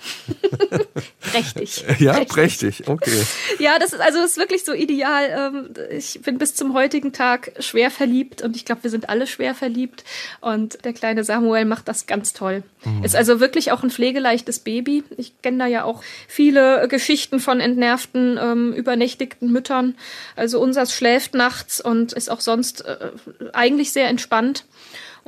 prächtig. 1.20 1.82
ja, 1.98 2.12
prächtig. 2.12 2.28
prächtig. 2.28 2.88
okay. 2.88 3.22
Ja, 3.58 3.78
das 3.78 3.94
ist 3.94 4.00
also 4.00 4.18
das 4.18 4.32
ist 4.32 4.36
wirklich 4.36 4.66
so 4.66 4.74
ideal. 4.74 5.30
Ähm, 5.54 5.70
ich 5.90 6.20
bin 6.20 6.36
bis 6.36 6.54
zum 6.54 6.74
heutigen 6.74 7.14
Tag 7.14 7.52
schwer 7.58 7.90
verliebt 7.90 8.42
und 8.42 8.54
ich 8.54 8.66
glaube, 8.66 8.82
wir 8.82 8.90
sind 8.90 9.08
alle 9.08 9.26
schwer 9.26 9.54
verliebt. 9.54 10.04
Und 10.42 10.84
der 10.84 10.92
kleine 10.92 11.24
Samuel 11.24 11.64
macht 11.64 11.88
das 11.88 12.04
ganz 12.04 12.34
toll. 12.34 12.64
Mhm. 12.84 13.02
Ist 13.02 13.16
also 13.16 13.40
wirklich 13.40 13.72
auch 13.72 13.82
ein 13.82 13.90
pflegeleichtes 13.90 14.58
Baby. 14.58 15.02
Ich 15.16 15.40
kenne 15.40 15.56
da 15.56 15.66
ja 15.66 15.84
auch 15.84 16.02
viele 16.28 16.86
Geschichten 16.86 17.40
von 17.40 17.60
entnervten, 17.60 18.38
ähm, 18.38 18.74
übernächtigten 18.74 19.50
Müttern. 19.50 19.94
Also 20.36 20.60
unseres 20.60 20.94
schläft 20.94 21.32
nachts 21.32 21.80
und 21.80 22.12
ist 22.12 22.30
auch 22.30 22.40
sonst 22.40 22.84
äh, 22.84 23.10
eigentlich 23.54 23.92
sehr 23.92 24.08
entspannt 24.08 24.66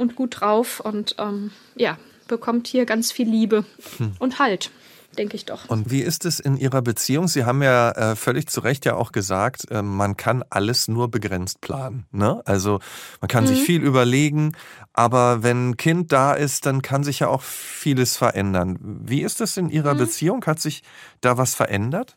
und 0.03 0.17
gut 0.17 0.41
drauf 0.41 0.81
und 0.81 1.17
ähm, 1.19 1.51
ja, 1.75 1.97
bekommt 2.29 2.67
hier 2.67 2.85
ganz 2.85 3.11
viel 3.13 3.29
Liebe 3.29 3.65
hm. 3.99 4.13
und 4.19 4.39
Halt 4.39 4.71
denke 5.17 5.37
ich 5.37 5.45
doch. 5.45 5.69
Und 5.69 5.91
wie 5.91 6.01
ist 6.01 6.25
es 6.25 6.41
in 6.41 6.57
Ihrer 6.57 6.83
Beziehung? 6.83 7.29
Sie 7.29 7.45
haben 7.45 7.63
ja 7.63 7.91
äh, 7.91 8.17
völlig 8.17 8.49
zu 8.49 8.61
Recht 8.61 8.85
ja 8.85 8.95
auch 8.95 9.13
gesagt, 9.13 9.71
äh, 9.71 9.83
man 9.83 10.17
kann 10.17 10.43
alles 10.51 10.89
nur 10.89 11.11
begrenzt 11.11 11.61
planen. 11.61 12.07
Ne? 12.13 12.43
Also 12.45 12.81
man 13.21 13.29
kann 13.29 13.45
mhm. 13.45 13.49
sich 13.49 13.63
viel 13.63 13.83
überlegen, 13.83 14.53
aber 14.93 15.43
wenn 15.43 15.71
ein 15.71 15.77
Kind 15.77 16.13
da 16.13 16.33
ist, 16.33 16.67
dann 16.67 16.83
kann 16.83 17.05
sich 17.05 17.21
ja 17.21 17.29
auch 17.29 17.43
vieles 17.43 18.17
verändern. 18.17 18.79
Wie 18.81 19.23
ist 19.23 19.41
es 19.41 19.57
in 19.57 19.69
Ihrer 19.69 19.95
mhm. 19.95 19.99
Beziehung? 19.99 20.45
Hat 20.47 20.61
sich 20.61 20.83
da 21.21 21.39
was 21.39 21.55
verändert? 21.55 22.17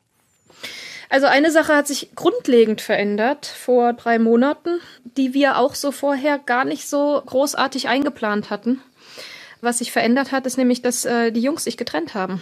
Also 1.10 1.28
eine 1.28 1.52
Sache 1.52 1.76
hat 1.76 1.88
sich 1.88 2.16
grundlegend 2.16 2.82
verändert 2.82 3.46
vor 3.46 3.94
drei 3.94 4.20
Monaten, 4.20 4.80
die 5.04 5.34
wir 5.34 5.58
auch 5.58 5.76
so 5.76 5.92
vorher 5.92 6.40
gar 6.40 6.66
nicht 6.66 6.88
so 6.88 7.22
großartig 7.26 7.88
eingeplant 7.88 8.50
hatten. 8.50 8.82
Was 9.62 9.80
sich 9.80 9.92
verändert 9.92 10.32
hat, 10.32 10.46
ist 10.46 10.58
nämlich, 10.58 10.82
dass 10.82 11.06
äh, 11.06 11.32
die 11.32 11.42
Jungs 11.42 11.64
sich 11.64 11.78
getrennt 11.78 12.14
haben 12.14 12.42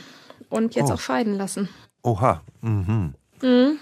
und 0.49 0.75
jetzt 0.75 0.89
oh. 0.89 0.93
auch 0.93 0.99
scheiden 0.99 1.35
lassen. 1.35 1.69
Oha. 2.03 2.41
Mhm. 2.61 3.13
Mhm. 3.41 3.79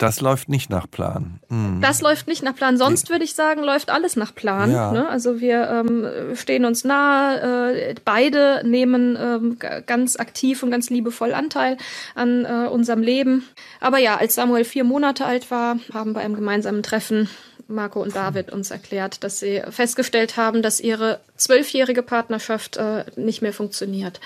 Das 0.00 0.22
läuft 0.22 0.48
nicht 0.48 0.70
nach 0.70 0.90
Plan. 0.90 1.40
Mhm. 1.50 1.82
Das 1.82 2.00
läuft 2.00 2.26
nicht 2.26 2.42
nach 2.42 2.54
Plan. 2.54 2.78
Sonst 2.78 3.10
würde 3.10 3.22
ich 3.22 3.34
sagen, 3.34 3.62
läuft 3.62 3.90
alles 3.90 4.16
nach 4.16 4.34
Plan. 4.34 4.72
Ja. 4.72 4.92
Ne? 4.92 5.06
Also 5.06 5.40
wir 5.40 5.68
ähm, 5.68 6.34
stehen 6.34 6.64
uns 6.64 6.84
nahe. 6.84 7.74
Äh, 7.74 7.94
beide 8.02 8.62
nehmen 8.64 9.18
ähm, 9.20 9.58
ganz 9.84 10.16
aktiv 10.16 10.62
und 10.62 10.70
ganz 10.70 10.88
liebevoll 10.88 11.34
Anteil 11.34 11.76
an 12.14 12.46
äh, 12.46 12.66
unserem 12.68 13.02
Leben. 13.02 13.44
Aber 13.78 13.98
ja, 13.98 14.16
als 14.16 14.36
Samuel 14.36 14.64
vier 14.64 14.84
Monate 14.84 15.26
alt 15.26 15.50
war, 15.50 15.76
haben 15.92 16.14
bei 16.14 16.22
einem 16.22 16.34
gemeinsamen 16.34 16.82
Treffen 16.82 17.28
Marco 17.68 18.00
und 18.00 18.16
David 18.16 18.50
uns 18.50 18.70
erklärt, 18.70 19.22
dass 19.22 19.38
sie 19.38 19.62
festgestellt 19.68 20.38
haben, 20.38 20.62
dass 20.62 20.80
ihre 20.80 21.20
zwölfjährige 21.36 22.02
Partnerschaft 22.02 22.78
äh, 22.78 23.04
nicht 23.16 23.42
mehr 23.42 23.52
funktioniert 23.52 24.18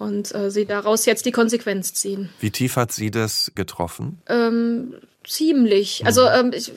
und 0.00 0.34
äh, 0.34 0.50
sie 0.50 0.64
daraus 0.64 1.04
jetzt 1.04 1.26
die 1.26 1.30
Konsequenz 1.30 1.92
ziehen. 1.94 2.30
Wie 2.40 2.50
tief 2.50 2.76
hat 2.76 2.90
sie 2.90 3.10
das 3.10 3.52
getroffen? 3.54 4.22
Ähm, 4.28 4.94
ziemlich. 5.26 6.04
Also 6.06 6.26
ähm, 6.26 6.52
ich, 6.54 6.72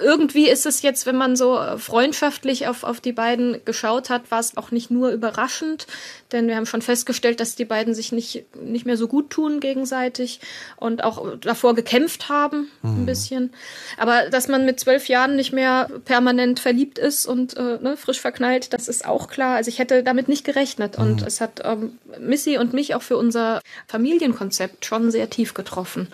irgendwie 0.00 0.48
ist 0.48 0.66
es 0.66 0.82
jetzt, 0.82 1.04
wenn 1.04 1.16
man 1.16 1.34
so 1.34 1.58
äh, 1.58 1.78
freundschaftlich 1.78 2.68
auf, 2.68 2.84
auf 2.84 3.00
die 3.00 3.12
beiden 3.12 3.62
geschaut 3.64 4.08
hat, 4.08 4.30
war 4.30 4.38
es 4.38 4.56
auch 4.56 4.70
nicht 4.70 4.90
nur 4.90 5.10
überraschend, 5.10 5.86
denn 6.30 6.46
wir 6.46 6.56
haben 6.56 6.66
schon 6.66 6.80
festgestellt, 6.80 7.40
dass 7.40 7.56
die 7.56 7.64
beiden 7.64 7.94
sich 7.94 8.12
nicht, 8.12 8.44
nicht 8.62 8.86
mehr 8.86 8.96
so 8.96 9.08
gut 9.08 9.30
tun 9.30 9.58
gegenseitig 9.58 10.40
und 10.76 11.02
auch 11.02 11.36
davor 11.40 11.74
gekämpft 11.74 12.28
haben, 12.28 12.70
mhm. 12.82 13.02
ein 13.02 13.06
bisschen. 13.06 13.52
Aber 13.98 14.30
dass 14.30 14.46
man 14.46 14.64
mit 14.64 14.78
zwölf 14.78 15.08
Jahren 15.08 15.34
nicht 15.34 15.52
mehr 15.52 15.90
permanent 16.04 16.60
verliebt 16.60 16.98
ist 16.98 17.26
und 17.26 17.56
äh, 17.56 17.78
ne, 17.80 17.96
frisch 17.96 18.20
verknallt, 18.20 18.72
das 18.72 18.86
ist 18.86 19.04
auch 19.04 19.28
klar. 19.28 19.56
Also 19.56 19.68
ich 19.68 19.80
hätte 19.80 20.04
damit 20.04 20.28
nicht 20.28 20.44
gerechnet 20.44 20.98
und 20.98 21.20
mhm. 21.20 21.26
es 21.26 21.40
hat 21.40 21.62
ähm, 21.64 21.98
Missy 22.20 22.58
und 22.58 22.74
mich 22.74 22.94
auch 22.94 23.02
für 23.02 23.16
unser 23.16 23.60
Familienkonzept 23.88 24.84
schon 24.84 25.10
sehr 25.10 25.28
tief 25.30 25.52
getroffen 25.52 26.06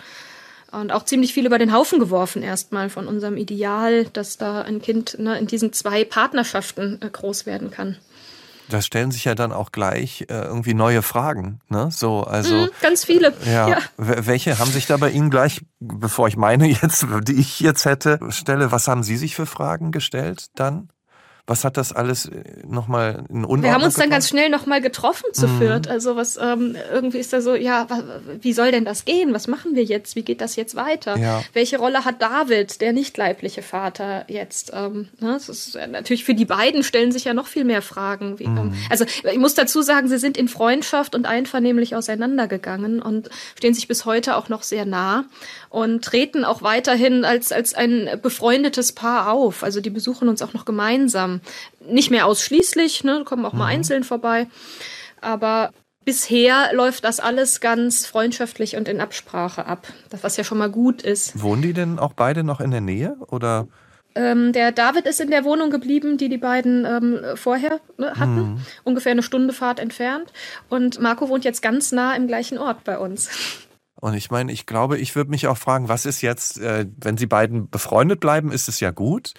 und 0.71 0.91
auch 0.91 1.03
ziemlich 1.03 1.33
viel 1.33 1.45
über 1.45 1.57
den 1.57 1.73
Haufen 1.73 1.99
geworfen 1.99 2.43
erstmal 2.43 2.89
von 2.89 3.07
unserem 3.07 3.37
Ideal, 3.37 4.05
dass 4.05 4.37
da 4.37 4.61
ein 4.61 4.81
Kind 4.81 5.17
ne, 5.19 5.37
in 5.37 5.47
diesen 5.47 5.73
zwei 5.73 6.03
Partnerschaften 6.03 6.99
äh, 7.01 7.09
groß 7.09 7.45
werden 7.45 7.71
kann. 7.71 7.97
Da 8.69 8.83
stellen 8.83 9.09
sich 9.09 9.25
ja 9.25 9.33
dann 9.33 9.51
auch 9.51 9.71
gleich 9.71 10.25
äh, 10.29 10.43
irgendwie 10.43 10.75
neue 10.75 11.01
Fragen, 11.01 11.59
ne? 11.69 11.89
So, 11.91 12.21
also 12.21 12.53
mm, 12.53 12.69
ganz 12.81 13.03
viele. 13.03 13.33
Ja, 13.43 13.67
ja. 13.69 13.77
Welche 13.97 14.59
haben 14.59 14.69
sich 14.69 14.85
da 14.85 14.97
bei 14.97 15.09
Ihnen 15.09 15.31
gleich, 15.31 15.61
bevor 15.79 16.27
ich 16.27 16.37
meine 16.37 16.67
jetzt, 16.67 17.07
die 17.23 17.39
ich 17.39 17.59
jetzt 17.61 17.85
hätte, 17.85 18.19
stelle, 18.29 18.71
was 18.71 18.87
haben 18.87 19.01
Sie 19.01 19.17
sich 19.17 19.35
für 19.35 19.47
Fragen 19.47 19.91
gestellt 19.91 20.47
dann? 20.53 20.89
Was 21.49 21.63
hat 21.63 21.77
das 21.77 21.91
alles 21.93 22.27
äh, 22.27 22.43
nochmal 22.67 23.23
in 23.27 23.37
Unordnung 23.37 23.63
Wir 23.63 23.73
haben 23.73 23.81
uns 23.81 23.95
dann 23.95 24.11
ganz 24.11 24.29
schnell 24.29 24.49
nochmal 24.49 24.81
getroffen 24.81 25.25
zu 25.33 25.47
mhm. 25.47 25.81
Also 25.89 26.15
was 26.15 26.37
ähm, 26.37 26.77
irgendwie 26.93 27.17
ist 27.17 27.33
da 27.33 27.41
so, 27.41 27.55
ja, 27.55 27.87
wie 28.39 28.53
soll 28.53 28.71
denn 28.71 28.85
das 28.85 29.03
gehen? 29.03 29.33
Was 29.33 29.47
machen 29.47 29.73
wir 29.73 29.83
jetzt? 29.83 30.15
Wie 30.15 30.21
geht 30.21 30.41
das 30.41 30.55
jetzt 30.55 30.75
weiter? 30.75 31.17
Ja. 31.17 31.41
Welche 31.53 31.79
Rolle 31.79 32.05
hat 32.05 32.21
David, 32.21 32.81
der 32.81 32.93
nicht 32.93 33.17
leibliche 33.17 33.63
Vater, 33.63 34.25
jetzt? 34.27 34.71
Ähm, 34.75 35.09
ne? 35.19 35.33
das 35.33 35.49
ist 35.49 35.75
natürlich 35.89 36.23
für 36.23 36.35
die 36.35 36.45
beiden 36.45 36.83
stellen 36.83 37.11
sich 37.11 37.25
ja 37.25 37.33
noch 37.33 37.47
viel 37.47 37.63
mehr 37.63 37.81
Fragen. 37.81 38.37
Wie, 38.37 38.43
ähm, 38.43 38.53
mhm. 38.53 38.75
also 38.91 39.05
ich 39.05 39.39
muss 39.39 39.55
dazu 39.55 39.81
sagen, 39.81 40.07
sie 40.07 40.19
sind 40.19 40.37
in 40.37 40.49
Freundschaft 40.49 41.15
und 41.15 41.25
einvernehmlich 41.25 41.95
auseinandergegangen 41.95 43.01
und 43.01 43.31
stehen 43.57 43.73
sich 43.73 43.87
bis 43.87 44.05
heute 44.05 44.35
auch 44.35 44.49
noch 44.49 44.61
sehr 44.61 44.85
nah 44.85 45.25
und 45.69 46.05
treten 46.05 46.45
auch 46.45 46.61
weiterhin 46.61 47.25
als 47.25 47.51
als 47.51 47.73
ein 47.73 48.07
befreundetes 48.21 48.91
Paar 48.91 49.31
auf. 49.31 49.63
Also 49.63 49.81
die 49.81 49.89
besuchen 49.89 50.29
uns 50.29 50.43
auch 50.43 50.53
noch 50.53 50.65
gemeinsam 50.65 51.38
nicht 51.79 52.11
mehr 52.11 52.25
ausschließlich, 52.25 53.03
ne, 53.03 53.23
kommen 53.25 53.45
auch 53.45 53.53
mal 53.53 53.65
mhm. 53.65 53.79
einzeln 53.79 54.03
vorbei. 54.03 54.47
Aber 55.21 55.71
bisher 56.05 56.73
läuft 56.73 57.03
das 57.03 57.19
alles 57.19 57.59
ganz 57.61 58.05
freundschaftlich 58.05 58.75
und 58.75 58.87
in 58.87 59.01
Absprache 59.01 59.65
ab, 59.65 59.87
was 60.21 60.37
ja 60.37 60.43
schon 60.43 60.57
mal 60.57 60.71
gut 60.71 61.01
ist. 61.01 61.41
Wohnen 61.41 61.61
die 61.61 61.73
denn 61.73 61.99
auch 61.99 62.13
beide 62.13 62.43
noch 62.43 62.59
in 62.61 62.71
der 62.71 62.81
Nähe 62.81 63.15
oder? 63.27 63.67
Ähm, 64.15 64.53
der 64.53 64.71
David 64.71 65.05
ist 65.05 65.21
in 65.21 65.29
der 65.29 65.43
Wohnung 65.43 65.69
geblieben, 65.69 66.17
die 66.17 66.29
die 66.29 66.37
beiden 66.37 66.83
ähm, 66.85 67.19
vorher 67.35 67.79
ne, 67.97 68.13
hatten, 68.15 68.53
mhm. 68.53 68.61
ungefähr 68.83 69.11
eine 69.11 69.23
Stunde 69.23 69.53
Fahrt 69.53 69.79
entfernt. 69.79 70.33
Und 70.67 70.99
Marco 70.99 71.29
wohnt 71.29 71.45
jetzt 71.45 71.61
ganz 71.61 71.91
nah 71.91 72.15
im 72.15 72.27
gleichen 72.27 72.57
Ort 72.57 72.83
bei 72.83 72.97
uns. 72.97 73.29
Und 74.01 74.13
ich 74.13 74.31
meine, 74.31 74.51
ich 74.51 74.65
glaube, 74.65 74.97
ich 74.97 75.15
würde 75.15 75.29
mich 75.29 75.47
auch 75.47 75.57
fragen, 75.57 75.89
was 75.89 76.05
ist 76.05 76.21
jetzt, 76.21 76.59
äh, 76.59 76.85
wenn 77.01 77.17
sie 77.17 77.25
beiden 77.25 77.69
befreundet 77.69 78.19
bleiben, 78.19 78.51
ist 78.51 78.69
es 78.69 78.79
ja 78.79 78.91
gut. 78.91 79.33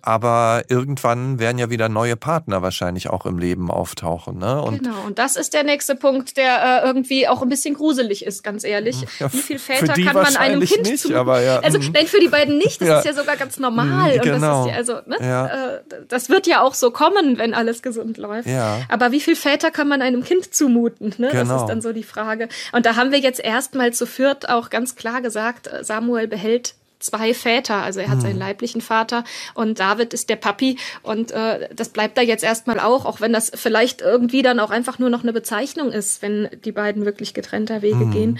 Aber 0.00 0.62
irgendwann 0.68 1.38
werden 1.38 1.58
ja 1.58 1.68
wieder 1.68 1.88
neue 1.88 2.16
Partner 2.16 2.62
wahrscheinlich 2.62 3.10
auch 3.10 3.26
im 3.26 3.38
Leben 3.38 3.70
auftauchen. 3.70 4.38
Ne? 4.38 4.62
Und 4.62 4.82
genau, 4.82 5.02
und 5.06 5.18
das 5.18 5.36
ist 5.36 5.52
der 5.52 5.64
nächste 5.64 5.96
Punkt, 5.96 6.36
der 6.36 6.82
äh, 6.82 6.86
irgendwie 6.86 7.28
auch 7.28 7.42
ein 7.42 7.48
bisschen 7.48 7.74
gruselig 7.74 8.24
ist, 8.24 8.42
ganz 8.42 8.64
ehrlich. 8.64 8.96
Ja, 9.18 9.32
Wie 9.32 9.38
viele 9.38 9.58
Väter 9.58 9.94
kann 9.94 10.14
man 10.14 10.36
einem 10.36 10.60
Kind 10.60 10.84
nicht? 10.84 11.12
Aber 11.12 11.42
ja, 11.42 11.58
also 11.60 11.78
mhm. 11.78 11.90
nein, 11.92 12.06
für 12.06 12.20
die 12.20 12.28
beiden 12.28 12.56
nicht, 12.58 12.80
das 12.80 12.88
ja. 12.88 12.98
ist 13.00 13.04
ja 13.06 13.12
sogar 13.12 13.36
ganz 13.36 13.58
normal. 13.58 14.18
Genau. 14.18 14.22
Und 14.22 14.26
das, 14.26 14.34
genau. 14.34 14.66
ist, 14.66 14.74
also, 14.74 14.92
ne? 15.06 15.16
ja. 15.20 15.46
Äh, 15.46 15.80
das 16.08 16.28
wird 16.28 16.46
ja 16.46 16.62
auch 16.62 16.74
so 16.74 16.90
kommen, 16.90 17.38
wenn 17.38 17.52
alles 17.54 17.82
gesund 17.82 18.16
läuft. 18.16 18.48
Ja. 18.48 18.80
Aber 18.88 19.12
wie 19.12 19.20
viele 19.20 19.36
Väter 19.36 19.70
kann 19.70 19.88
man 19.88 20.00
einem 20.02 20.24
Kind 20.24 20.54
zumuten? 20.54 21.14
Ne? 21.18 21.28
Genau. 21.28 21.32
Das 21.32 21.40
ist 21.40 21.48
genau. 21.48 21.66
dann 21.66 21.80
so 21.82 21.92
die 21.92 22.02
Frage. 22.02 22.48
Und 22.72 22.86
da 22.86 22.96
haben 22.96 23.12
wir 23.12 23.18
jetzt 23.18 23.40
erstmal 23.40 23.92
zu 23.92 24.05
viert 24.06 24.48
auch 24.48 24.70
ganz 24.70 24.96
klar 24.96 25.20
gesagt, 25.20 25.66
äh, 25.66 25.84
Samuel 25.84 26.28
behält 26.28 26.74
zwei 26.98 27.34
Väter. 27.34 27.76
Also 27.76 28.00
er 28.00 28.08
hat 28.08 28.20
seinen 28.20 28.38
leiblichen 28.38 28.80
Vater 28.80 29.24
und 29.54 29.78
David 29.80 30.14
ist 30.14 30.28
der 30.30 30.36
Papi 30.36 30.78
und 31.02 31.30
äh, 31.30 31.68
das 31.74 31.90
bleibt 31.90 32.18
da 32.18 32.22
jetzt 32.22 32.44
erstmal 32.44 32.80
auch, 32.80 33.04
auch 33.04 33.20
wenn 33.20 33.32
das 33.32 33.52
vielleicht 33.54 34.00
irgendwie 34.00 34.42
dann 34.42 34.60
auch 34.60 34.70
einfach 34.70 34.98
nur 34.98 35.10
noch 35.10 35.22
eine 35.22 35.32
Bezeichnung 35.32 35.92
ist, 35.92 36.22
wenn 36.22 36.48
die 36.64 36.72
beiden 36.72 37.04
wirklich 37.04 37.34
getrennter 37.34 37.82
Wege 37.82 38.06
mhm. 38.06 38.10
gehen. 38.12 38.38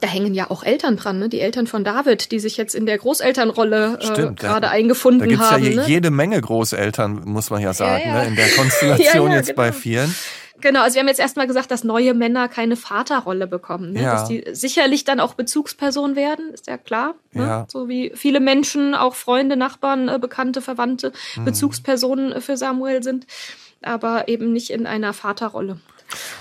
Da 0.00 0.08
hängen 0.08 0.34
ja 0.34 0.50
auch 0.50 0.64
Eltern 0.64 0.96
dran, 0.96 1.20
ne? 1.20 1.28
die 1.28 1.40
Eltern 1.40 1.68
von 1.68 1.84
David, 1.84 2.32
die 2.32 2.40
sich 2.40 2.56
jetzt 2.56 2.74
in 2.74 2.84
der 2.84 2.98
Großelternrolle 2.98 3.98
äh, 4.00 4.34
gerade 4.34 4.68
eingefunden 4.68 5.22
haben. 5.22 5.28
Da 5.28 5.36
gibt's 5.36 5.50
haben. 5.52 5.64
ja 5.64 5.82
ne? 5.82 5.88
jede 5.88 6.10
Menge 6.10 6.40
Großeltern, 6.40 7.22
muss 7.24 7.50
man 7.50 7.62
ja 7.62 7.72
sagen, 7.72 8.02
ja, 8.04 8.14
ja. 8.16 8.22
Ne? 8.22 8.28
in 8.28 8.36
der 8.36 8.48
Konstellation 8.56 9.30
ja, 9.30 9.36
jetzt 9.36 9.46
genau. 9.46 9.56
bei 9.56 9.72
vielen. 9.72 10.12
Genau, 10.60 10.82
also 10.82 10.94
wir 10.94 11.00
haben 11.00 11.08
jetzt 11.08 11.20
erstmal 11.20 11.46
gesagt, 11.46 11.70
dass 11.70 11.84
neue 11.84 12.14
Männer 12.14 12.48
keine 12.48 12.76
Vaterrolle 12.76 13.46
bekommen. 13.46 13.92
Ne? 13.92 14.02
Ja. 14.02 14.12
Dass 14.14 14.28
die 14.28 14.44
sicherlich 14.52 15.04
dann 15.04 15.20
auch 15.20 15.34
Bezugsperson 15.34 16.16
werden, 16.16 16.50
ist 16.52 16.66
ja 16.66 16.78
klar. 16.78 17.14
Ne? 17.32 17.42
Ja. 17.42 17.66
So 17.68 17.88
wie 17.88 18.12
viele 18.14 18.40
Menschen, 18.40 18.94
auch 18.94 19.14
Freunde, 19.14 19.56
Nachbarn, 19.56 20.08
äh, 20.08 20.18
Bekannte, 20.18 20.62
Verwandte, 20.62 21.12
mhm. 21.36 21.44
Bezugspersonen 21.44 22.40
für 22.40 22.56
Samuel 22.56 23.02
sind, 23.02 23.26
aber 23.82 24.28
eben 24.28 24.52
nicht 24.52 24.70
in 24.70 24.86
einer 24.86 25.12
Vaterrolle. 25.12 25.80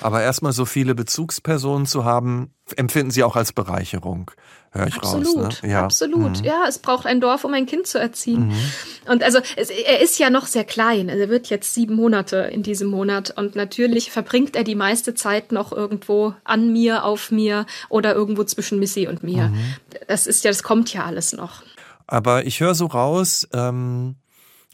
Aber 0.02 0.22
erstmal 0.22 0.54
so 0.54 0.66
viele 0.66 0.94
Bezugspersonen 0.94 1.88
zu 1.88 2.06
haben, 2.06 2.54
empfinden 2.76 3.12
Sie 3.12 3.24
auch 3.24 3.36
als 3.36 3.54
Bereicherung 3.54 4.32
höre 4.74 4.88
ich 4.88 4.96
absolut, 4.96 5.38
raus. 5.38 5.64
Ne? 5.64 5.70
Ja. 5.70 5.84
Absolut, 5.84 6.40
mhm. 6.40 6.46
ja. 6.46 6.66
Es 6.68 6.80
braucht 6.80 7.06
ein 7.06 7.22
Dorf, 7.22 7.44
um 7.44 7.54
ein 7.54 7.66
Kind 7.66 7.88
zu 7.88 8.00
erziehen. 8.00 8.48
Mhm. 8.48 9.12
Und 9.12 9.24
also 9.24 9.40
es, 9.56 9.70
er 9.70 10.02
ist 10.02 10.20
ja 10.20 10.30
noch 10.30 10.48
sehr 10.48 10.64
klein. 10.64 11.10
Also 11.10 11.22
er 11.22 11.30
wird 11.30 11.50
jetzt 11.50 11.74
sieben 11.74 11.96
Monate 11.96 12.38
in 12.38 12.64
diesem 12.64 12.90
Monat. 12.90 13.34
Und 13.36 13.56
natürlich 13.56 14.12
verbringt 14.12 14.56
er 14.56 14.64
die 14.64 14.76
meiste 14.76 15.14
Zeit 15.14 15.52
noch 15.52 15.72
irgendwo 15.72 16.34
an 16.44 16.72
mir, 16.72 17.04
auf 17.06 17.32
mir 17.32 17.66
oder 17.90 18.14
irgendwo 18.14 18.44
zwischen 18.44 18.80
Missy 18.80 19.08
und 19.08 19.24
mir. 19.24 19.50
Mhm. 19.50 19.76
Das 20.08 20.28
ist 20.28 20.44
ja, 20.44 20.52
das 20.52 20.64
kommt 20.64 20.94
ja 20.94 21.06
alles 21.06 21.34
noch. 21.34 21.64
Aber 22.08 22.46
ich 22.46 22.60
höre 22.60 22.76
so 22.76 22.88
raus, 22.88 23.48
ähm, 23.54 24.16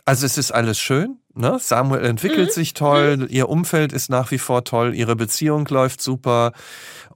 also 0.05 0.25
es 0.25 0.37
ist 0.37 0.51
alles 0.51 0.79
schön. 0.79 1.19
Ne? 1.35 1.57
Samuel 1.59 2.03
entwickelt 2.03 2.49
mhm. 2.49 2.53
sich 2.53 2.73
toll, 2.73 3.17
mhm. 3.17 3.27
ihr 3.29 3.47
Umfeld 3.47 3.93
ist 3.93 4.09
nach 4.09 4.31
wie 4.31 4.39
vor 4.39 4.63
toll, 4.63 4.95
ihre 4.95 5.15
Beziehung 5.15 5.67
läuft 5.67 6.01
super. 6.01 6.53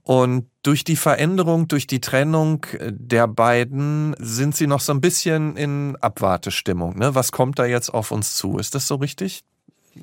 Und 0.02 0.46
durch 0.64 0.82
die 0.82 0.96
Veränderung, 0.96 1.68
durch 1.68 1.86
die 1.86 2.00
Trennung 2.00 2.64
äh, 2.78 2.92
der 2.92 3.28
beiden 3.28 4.16
sind 4.18 4.56
sie 4.56 4.66
noch 4.66 4.80
so 4.80 4.92
ein 4.92 5.00
bisschen 5.00 5.56
in 5.56 5.96
Abwartestimmung. 6.00 6.98
Ne? 6.98 7.14
Was 7.14 7.30
kommt 7.30 7.58
da 7.58 7.66
jetzt 7.66 7.90
auf 7.90 8.10
uns 8.10 8.34
zu? 8.34 8.58
Ist 8.58 8.74
das 8.74 8.88
so 8.88 8.96
richtig? 8.96 9.44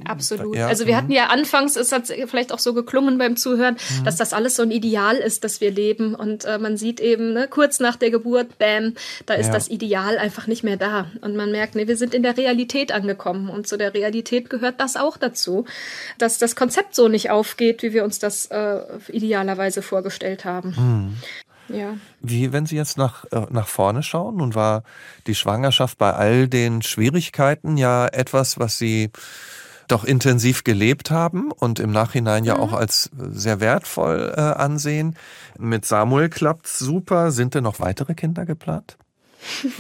Absolut. 0.06 0.56
Ja, 0.56 0.68
also 0.68 0.88
wir 0.88 0.96
hatten 0.96 1.12
ja 1.12 1.28
anfangs, 1.28 1.76
es 1.76 1.92
hat 1.92 2.08
vielleicht 2.08 2.54
auch 2.54 2.60
so 2.60 2.74
geklungen 2.74 3.18
beim 3.18 3.36
Zuhören, 3.36 3.76
mhm. 3.76 4.06
dass 4.06 4.16
das 4.16 4.34
alles 4.34 4.56
so 4.56 4.64
ein 4.64 4.72
Ideal 4.72 5.18
ist, 5.18 5.44
das 5.44 5.62
wir 5.62 5.72
leben. 5.72 6.16
Und 6.16 6.46
äh, 6.46 6.58
man 6.58 6.78
sieht 6.78 7.00
eben, 7.00 7.34
ne, 7.34 7.48
kurz 7.50 7.80
nach 7.80 7.96
der 7.98 8.12
Geburt, 8.12 8.58
bam, 8.58 8.94
da 9.26 9.34
ist 9.34 9.48
ja. 9.48 9.54
das 9.54 9.70
Ideal 9.70 10.18
einfach 10.18 10.48
nicht 10.48 10.64
mehr 10.64 10.78
da. 10.78 11.08
Und 11.22 11.36
man 11.36 11.52
merkt, 11.52 11.76
nee, 11.76 11.88
wir 11.88 11.98
sind 11.98 12.14
in 12.14 12.24
der 12.24 12.38
Realität 12.38 12.92
angekommen. 12.92 13.50
Und 13.50 13.68
zu 13.68 13.78
der 13.78 13.94
Realität 13.94 14.50
gehört 14.50 14.80
das 14.80 14.96
auch 14.96 15.18
dazu, 15.18 15.66
dass 16.18 16.38
das 16.38 16.56
Konzept 16.56 16.96
so 16.96 17.08
nicht 17.08 17.30
aufgeht, 17.30 17.84
wie 17.84 17.94
wir 17.94 18.04
uns 18.04 18.20
das 18.20 18.46
äh, 18.48 18.80
idealerweise 19.10 19.82
vorgestellt 19.82 20.46
haben. 20.46 20.76
Mhm. 20.78 21.18
Ja. 21.78 21.96
Wie, 22.20 22.52
wenn 22.52 22.66
Sie 22.66 22.76
jetzt 22.76 22.98
nach, 22.98 23.26
äh, 23.32 23.46
nach 23.50 23.68
vorne 23.68 24.04
schauen, 24.04 24.38
nun 24.38 24.56
war 24.56 24.84
die 25.28 25.36
Schwangerschaft 25.36 25.98
bei 25.98 26.14
all 26.14 26.48
den 26.48 26.82
Schwierigkeiten 26.82 27.78
ja 27.78 28.08
etwas, 28.08 28.60
was 28.60 28.78
Sie 28.78 29.12
doch 29.92 30.04
intensiv 30.04 30.64
gelebt 30.64 31.12
haben 31.12 31.52
und 31.52 31.80
im 31.80 31.92
Nachhinein 31.92 32.44
ja 32.44 32.56
mhm. 32.56 32.62
auch 32.62 32.74
als 32.74 33.10
sehr 33.16 33.60
wertvoll 33.60 34.34
äh, 34.36 34.42
ansehen. 34.42 35.16
Mit 35.58 35.86
Samuel 35.86 36.30
klappt's 36.30 36.80
super. 36.80 37.32
Sind 37.32 37.56
denn 37.56 37.64
noch 37.64 37.80
weitere 37.80 38.14
Kinder 38.14 38.46
geplant? 38.46 38.98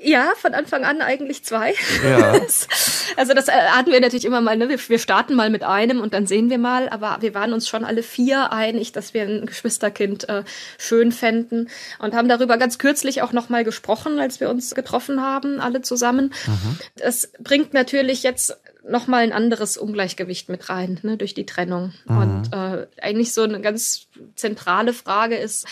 Ja, 0.00 0.32
von 0.36 0.54
Anfang 0.54 0.84
an 0.84 1.02
eigentlich 1.02 1.44
zwei. 1.44 1.74
Ja. 2.04 2.32
also 3.16 3.34
das 3.34 3.48
äh, 3.48 3.52
hatten 3.52 3.90
wir 3.90 4.00
natürlich 4.00 4.24
immer 4.24 4.40
mal, 4.40 4.56
ne? 4.56 4.68
wir 4.68 4.98
starten 4.98 5.34
mal 5.34 5.50
mit 5.50 5.64
einem 5.64 6.00
und 6.00 6.14
dann 6.14 6.26
sehen 6.26 6.50
wir 6.50 6.58
mal, 6.58 6.88
aber 6.88 7.18
wir 7.20 7.34
waren 7.34 7.52
uns 7.52 7.68
schon 7.68 7.84
alle 7.84 8.02
vier 8.02 8.52
einig, 8.52 8.92
dass 8.92 9.12
wir 9.12 9.22
ein 9.22 9.46
Geschwisterkind 9.46 10.28
äh, 10.28 10.44
schön 10.78 11.10
fänden 11.10 11.68
und 11.98 12.14
haben 12.14 12.28
darüber 12.28 12.58
ganz 12.58 12.78
kürzlich 12.78 13.22
auch 13.22 13.32
nochmal 13.32 13.64
gesprochen, 13.64 14.20
als 14.20 14.40
wir 14.40 14.50
uns 14.50 14.74
getroffen 14.74 15.20
haben, 15.20 15.60
alle 15.60 15.82
zusammen. 15.82 16.32
Mhm. 16.46 16.78
Das 16.96 17.32
bringt 17.40 17.74
natürlich 17.74 18.22
jetzt 18.22 18.56
nochmal 18.88 19.22
ein 19.22 19.32
anderes 19.32 19.76
Ungleichgewicht 19.76 20.48
mit 20.48 20.68
rein, 20.68 20.98
ne, 21.02 21.16
durch 21.16 21.34
die 21.34 21.46
Trennung. 21.46 21.92
Mhm. 22.06 22.18
Und 22.18 22.52
äh, 22.52 22.86
eigentlich 23.00 23.32
so 23.32 23.42
eine 23.42 23.60
ganz 23.60 24.06
zentrale 24.34 24.92
Frage 24.92 25.36
ist, 25.36 25.66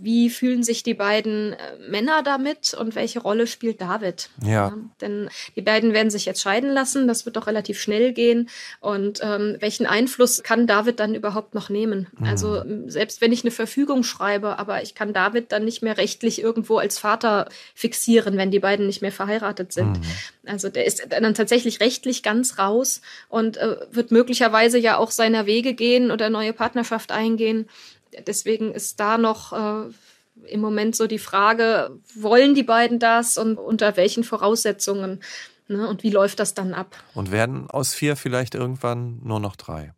wie 0.00 0.30
fühlen 0.30 0.62
sich 0.62 0.82
die 0.82 0.94
beiden 0.94 1.54
äh, 1.54 1.56
Männer 1.88 2.22
damit 2.22 2.74
und 2.74 2.94
welche 2.94 3.20
Rolle 3.20 3.46
spielt 3.46 3.80
David? 3.80 4.30
Ja. 4.42 4.50
ja. 4.50 4.74
Denn 5.00 5.28
die 5.56 5.62
beiden 5.62 5.92
werden 5.92 6.10
sich 6.10 6.26
jetzt 6.26 6.42
scheiden 6.42 6.70
lassen, 6.70 7.08
das 7.08 7.24
wird 7.26 7.36
doch 7.36 7.46
relativ 7.46 7.80
schnell 7.80 8.12
gehen. 8.12 8.48
Und 8.80 9.20
ähm, 9.22 9.56
welchen 9.60 9.86
Einfluss 9.86 10.42
kann 10.42 10.66
David 10.66 11.00
dann 11.00 11.14
überhaupt 11.14 11.54
noch 11.54 11.70
nehmen? 11.70 12.06
Mhm. 12.18 12.26
Also 12.26 12.62
selbst 12.86 13.20
wenn 13.20 13.32
ich 13.32 13.42
eine 13.42 13.50
Verfügung 13.50 14.02
schreibe, 14.02 14.58
aber 14.58 14.82
ich 14.82 14.94
kann 14.94 15.12
David 15.12 15.52
dann 15.52 15.64
nicht 15.64 15.82
mehr 15.82 15.96
rechtlich 15.98 16.42
irgendwo 16.42 16.78
als 16.78 16.98
Vater 16.98 17.48
fixieren, 17.74 18.36
wenn 18.36 18.50
die 18.50 18.60
beiden 18.60 18.86
nicht 18.86 19.02
mehr 19.02 19.12
verheiratet 19.12 19.72
sind. 19.72 19.98
Mhm. 19.98 20.04
Also 20.46 20.68
der 20.68 20.84
ist 20.84 21.06
dann 21.08 21.34
tatsächlich 21.34 21.80
rechtlich 21.80 22.22
ganz 22.22 22.33
raus 22.58 23.00
und 23.28 23.56
äh, 23.56 23.76
wird 23.90 24.10
möglicherweise 24.10 24.78
ja 24.78 24.96
auch 24.96 25.10
seiner 25.10 25.46
Wege 25.46 25.74
gehen 25.74 26.10
oder 26.10 26.30
neue 26.30 26.52
Partnerschaft 26.52 27.12
eingehen. 27.12 27.68
Deswegen 28.26 28.72
ist 28.72 29.00
da 29.00 29.18
noch 29.18 29.52
äh, 29.52 29.90
im 30.46 30.60
Moment 30.60 30.96
so 30.96 31.06
die 31.06 31.18
Frage, 31.18 31.90
wollen 32.14 32.54
die 32.54 32.62
beiden 32.62 32.98
das 32.98 33.38
und 33.38 33.58
unter 33.58 33.96
welchen 33.96 34.24
Voraussetzungen? 34.24 35.20
Ne? 35.68 35.88
Und 35.88 36.02
wie 36.02 36.10
läuft 36.10 36.40
das 36.40 36.54
dann 36.54 36.74
ab? 36.74 36.96
Und 37.14 37.30
werden 37.30 37.70
aus 37.70 37.94
vier 37.94 38.16
vielleicht 38.16 38.54
irgendwann 38.54 39.20
nur 39.22 39.40
noch 39.40 39.56
drei? 39.56 39.94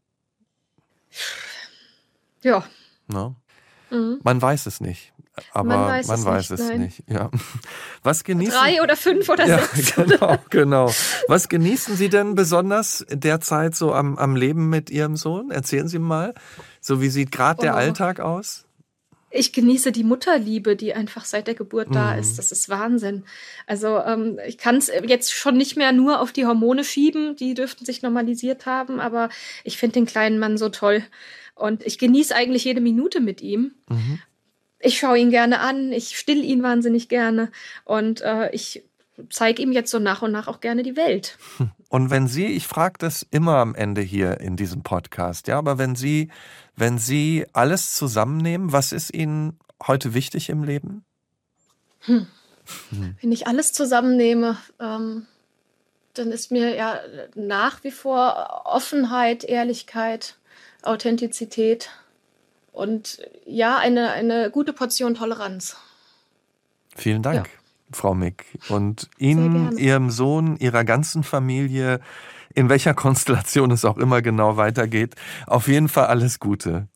Ja. 2.42 2.64
Ne? 3.08 3.34
Mhm. 3.90 4.20
Man 4.22 4.40
weiß 4.40 4.66
es 4.66 4.80
nicht. 4.80 5.12
Aber 5.52 5.68
man 5.68 5.88
weiß, 5.88 6.06
man 6.08 6.18
es, 6.18 6.24
weiß 6.24 6.50
nicht, 6.50 6.60
es 6.60 6.78
nicht. 6.78 7.02
Ja. 7.08 7.30
Was 8.02 8.24
genießen 8.24 8.54
Drei 8.54 8.82
oder 8.82 8.96
fünf 8.96 9.28
oder 9.28 9.46
ja, 9.46 9.58
sechs? 9.58 9.94
Genau, 9.96 10.38
genau. 10.50 10.92
Was 11.28 11.48
genießen 11.48 11.96
Sie 11.96 12.08
denn 12.08 12.34
besonders 12.34 13.04
derzeit 13.10 13.74
so 13.74 13.92
am, 13.92 14.16
am 14.16 14.36
Leben 14.36 14.68
mit 14.68 14.90
Ihrem 14.90 15.16
Sohn? 15.16 15.50
Erzählen 15.50 15.88
Sie 15.88 15.98
mal. 15.98 16.34
So 16.80 17.00
wie 17.00 17.08
sieht 17.08 17.32
gerade 17.32 17.60
der 17.62 17.74
oh. 17.74 17.76
Alltag 17.76 18.20
aus? 18.20 18.66
ich 19.36 19.52
genieße 19.52 19.92
die 19.92 20.04
Mutterliebe, 20.04 20.76
die 20.76 20.94
einfach 20.94 21.24
seit 21.24 21.46
der 21.46 21.54
Geburt 21.54 21.88
da 21.94 22.14
mhm. 22.14 22.20
ist. 22.20 22.38
Das 22.38 22.52
ist 22.52 22.68
Wahnsinn. 22.68 23.24
Also 23.66 23.98
ähm, 23.98 24.38
ich 24.46 24.58
kann 24.58 24.76
es 24.76 24.90
jetzt 25.06 25.32
schon 25.32 25.56
nicht 25.56 25.76
mehr 25.76 25.92
nur 25.92 26.20
auf 26.20 26.32
die 26.32 26.46
Hormone 26.46 26.84
schieben, 26.84 27.36
die 27.36 27.54
dürften 27.54 27.84
sich 27.84 28.02
normalisiert 28.02 28.66
haben, 28.66 29.00
aber 29.00 29.28
ich 29.64 29.76
finde 29.78 29.94
den 29.94 30.06
kleinen 30.06 30.38
Mann 30.38 30.56
so 30.56 30.68
toll. 30.68 31.02
Und 31.54 31.84
ich 31.84 31.98
genieße 31.98 32.34
eigentlich 32.34 32.64
jede 32.64 32.80
Minute 32.80 33.20
mit 33.20 33.40
ihm. 33.40 33.74
Mhm 33.88 34.20
ich 34.86 34.98
schaue 34.98 35.18
ihn 35.18 35.30
gerne 35.30 35.60
an, 35.60 35.92
ich 35.92 36.16
still 36.16 36.44
ihn 36.44 36.62
wahnsinnig 36.62 37.08
gerne 37.08 37.50
und 37.84 38.20
äh, 38.20 38.50
ich 38.52 38.84
zeige 39.30 39.62
ihm 39.62 39.72
jetzt 39.72 39.90
so 39.90 39.98
nach 39.98 40.22
und 40.22 40.32
nach 40.32 40.46
auch 40.46 40.60
gerne 40.60 40.82
die 40.82 40.96
Welt. 40.96 41.38
Und 41.88 42.10
wenn 42.10 42.26
Sie, 42.26 42.46
ich 42.46 42.66
frage 42.66 42.96
das 42.98 43.24
immer 43.30 43.58
am 43.58 43.76
Ende 43.76 44.00
hier 44.00 44.40
in 44.40 44.56
diesem 44.56 44.82
Podcast, 44.82 45.46
ja, 45.46 45.56
aber 45.56 45.78
wenn 45.78 45.94
Sie, 45.94 46.32
wenn 46.74 46.98
Sie 46.98 47.46
alles 47.52 47.94
zusammennehmen, 47.94 48.72
was 48.72 48.90
ist 48.90 49.14
Ihnen 49.14 49.56
heute 49.86 50.12
wichtig 50.12 50.48
im 50.48 50.64
Leben? 50.64 51.04
Hm. 52.00 52.26
Hm. 52.90 53.16
Wenn 53.20 53.30
ich 53.30 53.46
alles 53.46 53.72
zusammennehme, 53.72 54.58
ähm, 54.80 55.26
dann 56.14 56.32
ist 56.32 56.50
mir 56.50 56.74
ja 56.74 56.98
nach 57.36 57.84
wie 57.84 57.92
vor 57.92 58.62
Offenheit, 58.64 59.44
Ehrlichkeit, 59.44 60.36
Authentizität 60.82 61.90
und 62.76 63.20
ja, 63.46 63.78
eine, 63.78 64.12
eine 64.12 64.50
gute 64.50 64.74
Portion 64.74 65.14
Toleranz. 65.14 65.76
Vielen 66.94 67.22
Dank, 67.22 67.46
ja. 67.46 67.52
Frau 67.90 68.14
Mick. 68.14 68.44
Und 68.68 69.08
Ihnen, 69.16 69.78
Ihrem 69.78 70.10
Sohn, 70.10 70.58
Ihrer 70.58 70.84
ganzen 70.84 71.24
Familie, 71.24 72.00
in 72.54 72.68
welcher 72.68 72.92
Konstellation 72.92 73.70
es 73.70 73.86
auch 73.86 73.96
immer 73.96 74.20
genau 74.20 74.58
weitergeht, 74.58 75.14
auf 75.46 75.68
jeden 75.68 75.88
Fall 75.88 76.06
alles 76.06 76.38
Gute. 76.38 76.86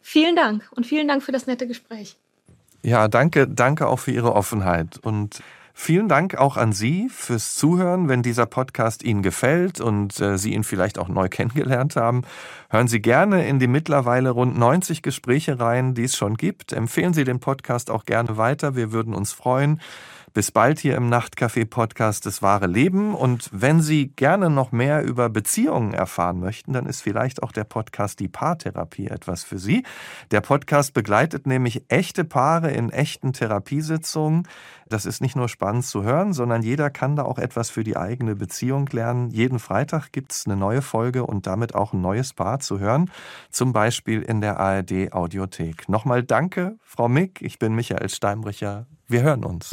Vielen 0.00 0.36
Dank 0.36 0.70
und 0.74 0.86
vielen 0.86 1.06
Dank 1.06 1.22
für 1.22 1.32
das 1.32 1.46
nette 1.46 1.66
Gespräch. 1.66 2.16
Ja, 2.82 3.08
danke, 3.08 3.46
danke 3.46 3.88
auch 3.88 3.98
für 3.98 4.12
Ihre 4.12 4.34
Offenheit 4.34 4.98
und 5.02 5.42
Vielen 5.78 6.08
Dank 6.08 6.36
auch 6.36 6.56
an 6.56 6.72
Sie 6.72 7.10
fürs 7.10 7.54
Zuhören. 7.54 8.08
Wenn 8.08 8.22
dieser 8.22 8.46
Podcast 8.46 9.02
Ihnen 9.02 9.20
gefällt 9.20 9.78
und 9.78 10.18
äh, 10.20 10.38
Sie 10.38 10.54
ihn 10.54 10.64
vielleicht 10.64 10.98
auch 10.98 11.08
neu 11.08 11.28
kennengelernt 11.30 11.96
haben, 11.96 12.22
hören 12.70 12.88
Sie 12.88 13.02
gerne 13.02 13.46
in 13.46 13.58
die 13.58 13.66
mittlerweile 13.66 14.30
rund 14.30 14.58
90 14.58 15.02
Gespräche 15.02 15.60
rein, 15.60 15.94
die 15.94 16.04
es 16.04 16.16
schon 16.16 16.38
gibt. 16.38 16.72
Empfehlen 16.72 17.12
Sie 17.12 17.24
den 17.24 17.40
Podcast 17.40 17.90
auch 17.90 18.06
gerne 18.06 18.38
weiter. 18.38 18.74
Wir 18.74 18.90
würden 18.90 19.14
uns 19.14 19.32
freuen. 19.32 19.82
Bis 20.36 20.50
bald 20.50 20.80
hier 20.80 20.96
im 20.96 21.08
Nachtcafé-Podcast 21.08 22.26
Das 22.26 22.42
wahre 22.42 22.66
Leben. 22.66 23.14
Und 23.14 23.48
wenn 23.52 23.80
Sie 23.80 24.08
gerne 24.08 24.50
noch 24.50 24.70
mehr 24.70 25.02
über 25.02 25.30
Beziehungen 25.30 25.94
erfahren 25.94 26.40
möchten, 26.40 26.74
dann 26.74 26.84
ist 26.84 27.00
vielleicht 27.00 27.42
auch 27.42 27.52
der 27.52 27.64
Podcast 27.64 28.20
Die 28.20 28.28
Paartherapie 28.28 29.06
etwas 29.06 29.44
für 29.44 29.58
Sie. 29.58 29.82
Der 30.32 30.42
Podcast 30.42 30.92
begleitet 30.92 31.46
nämlich 31.46 31.84
echte 31.88 32.22
Paare 32.22 32.70
in 32.70 32.90
echten 32.90 33.32
Therapiesitzungen. 33.32 34.46
Das 34.86 35.06
ist 35.06 35.22
nicht 35.22 35.36
nur 35.36 35.48
spannend 35.48 35.86
zu 35.86 36.02
hören, 36.02 36.34
sondern 36.34 36.60
jeder 36.60 36.90
kann 36.90 37.16
da 37.16 37.22
auch 37.22 37.38
etwas 37.38 37.70
für 37.70 37.82
die 37.82 37.96
eigene 37.96 38.36
Beziehung 38.36 38.86
lernen. 38.92 39.30
Jeden 39.30 39.58
Freitag 39.58 40.12
gibt 40.12 40.32
es 40.32 40.44
eine 40.44 40.56
neue 40.56 40.82
Folge 40.82 41.24
und 41.24 41.46
damit 41.46 41.74
auch 41.74 41.94
ein 41.94 42.02
neues 42.02 42.34
Paar 42.34 42.60
zu 42.60 42.78
hören, 42.78 43.10
zum 43.50 43.72
Beispiel 43.72 44.20
in 44.20 44.42
der 44.42 44.60
ARD 44.60 45.14
Audiothek. 45.14 45.88
Nochmal 45.88 46.22
danke, 46.22 46.76
Frau 46.84 47.08
Mick. 47.08 47.40
Ich 47.40 47.58
bin 47.58 47.74
Michael 47.74 48.10
Steinbrecher. 48.10 48.84
Wir 49.08 49.22
hören 49.22 49.42
uns. 49.42 49.70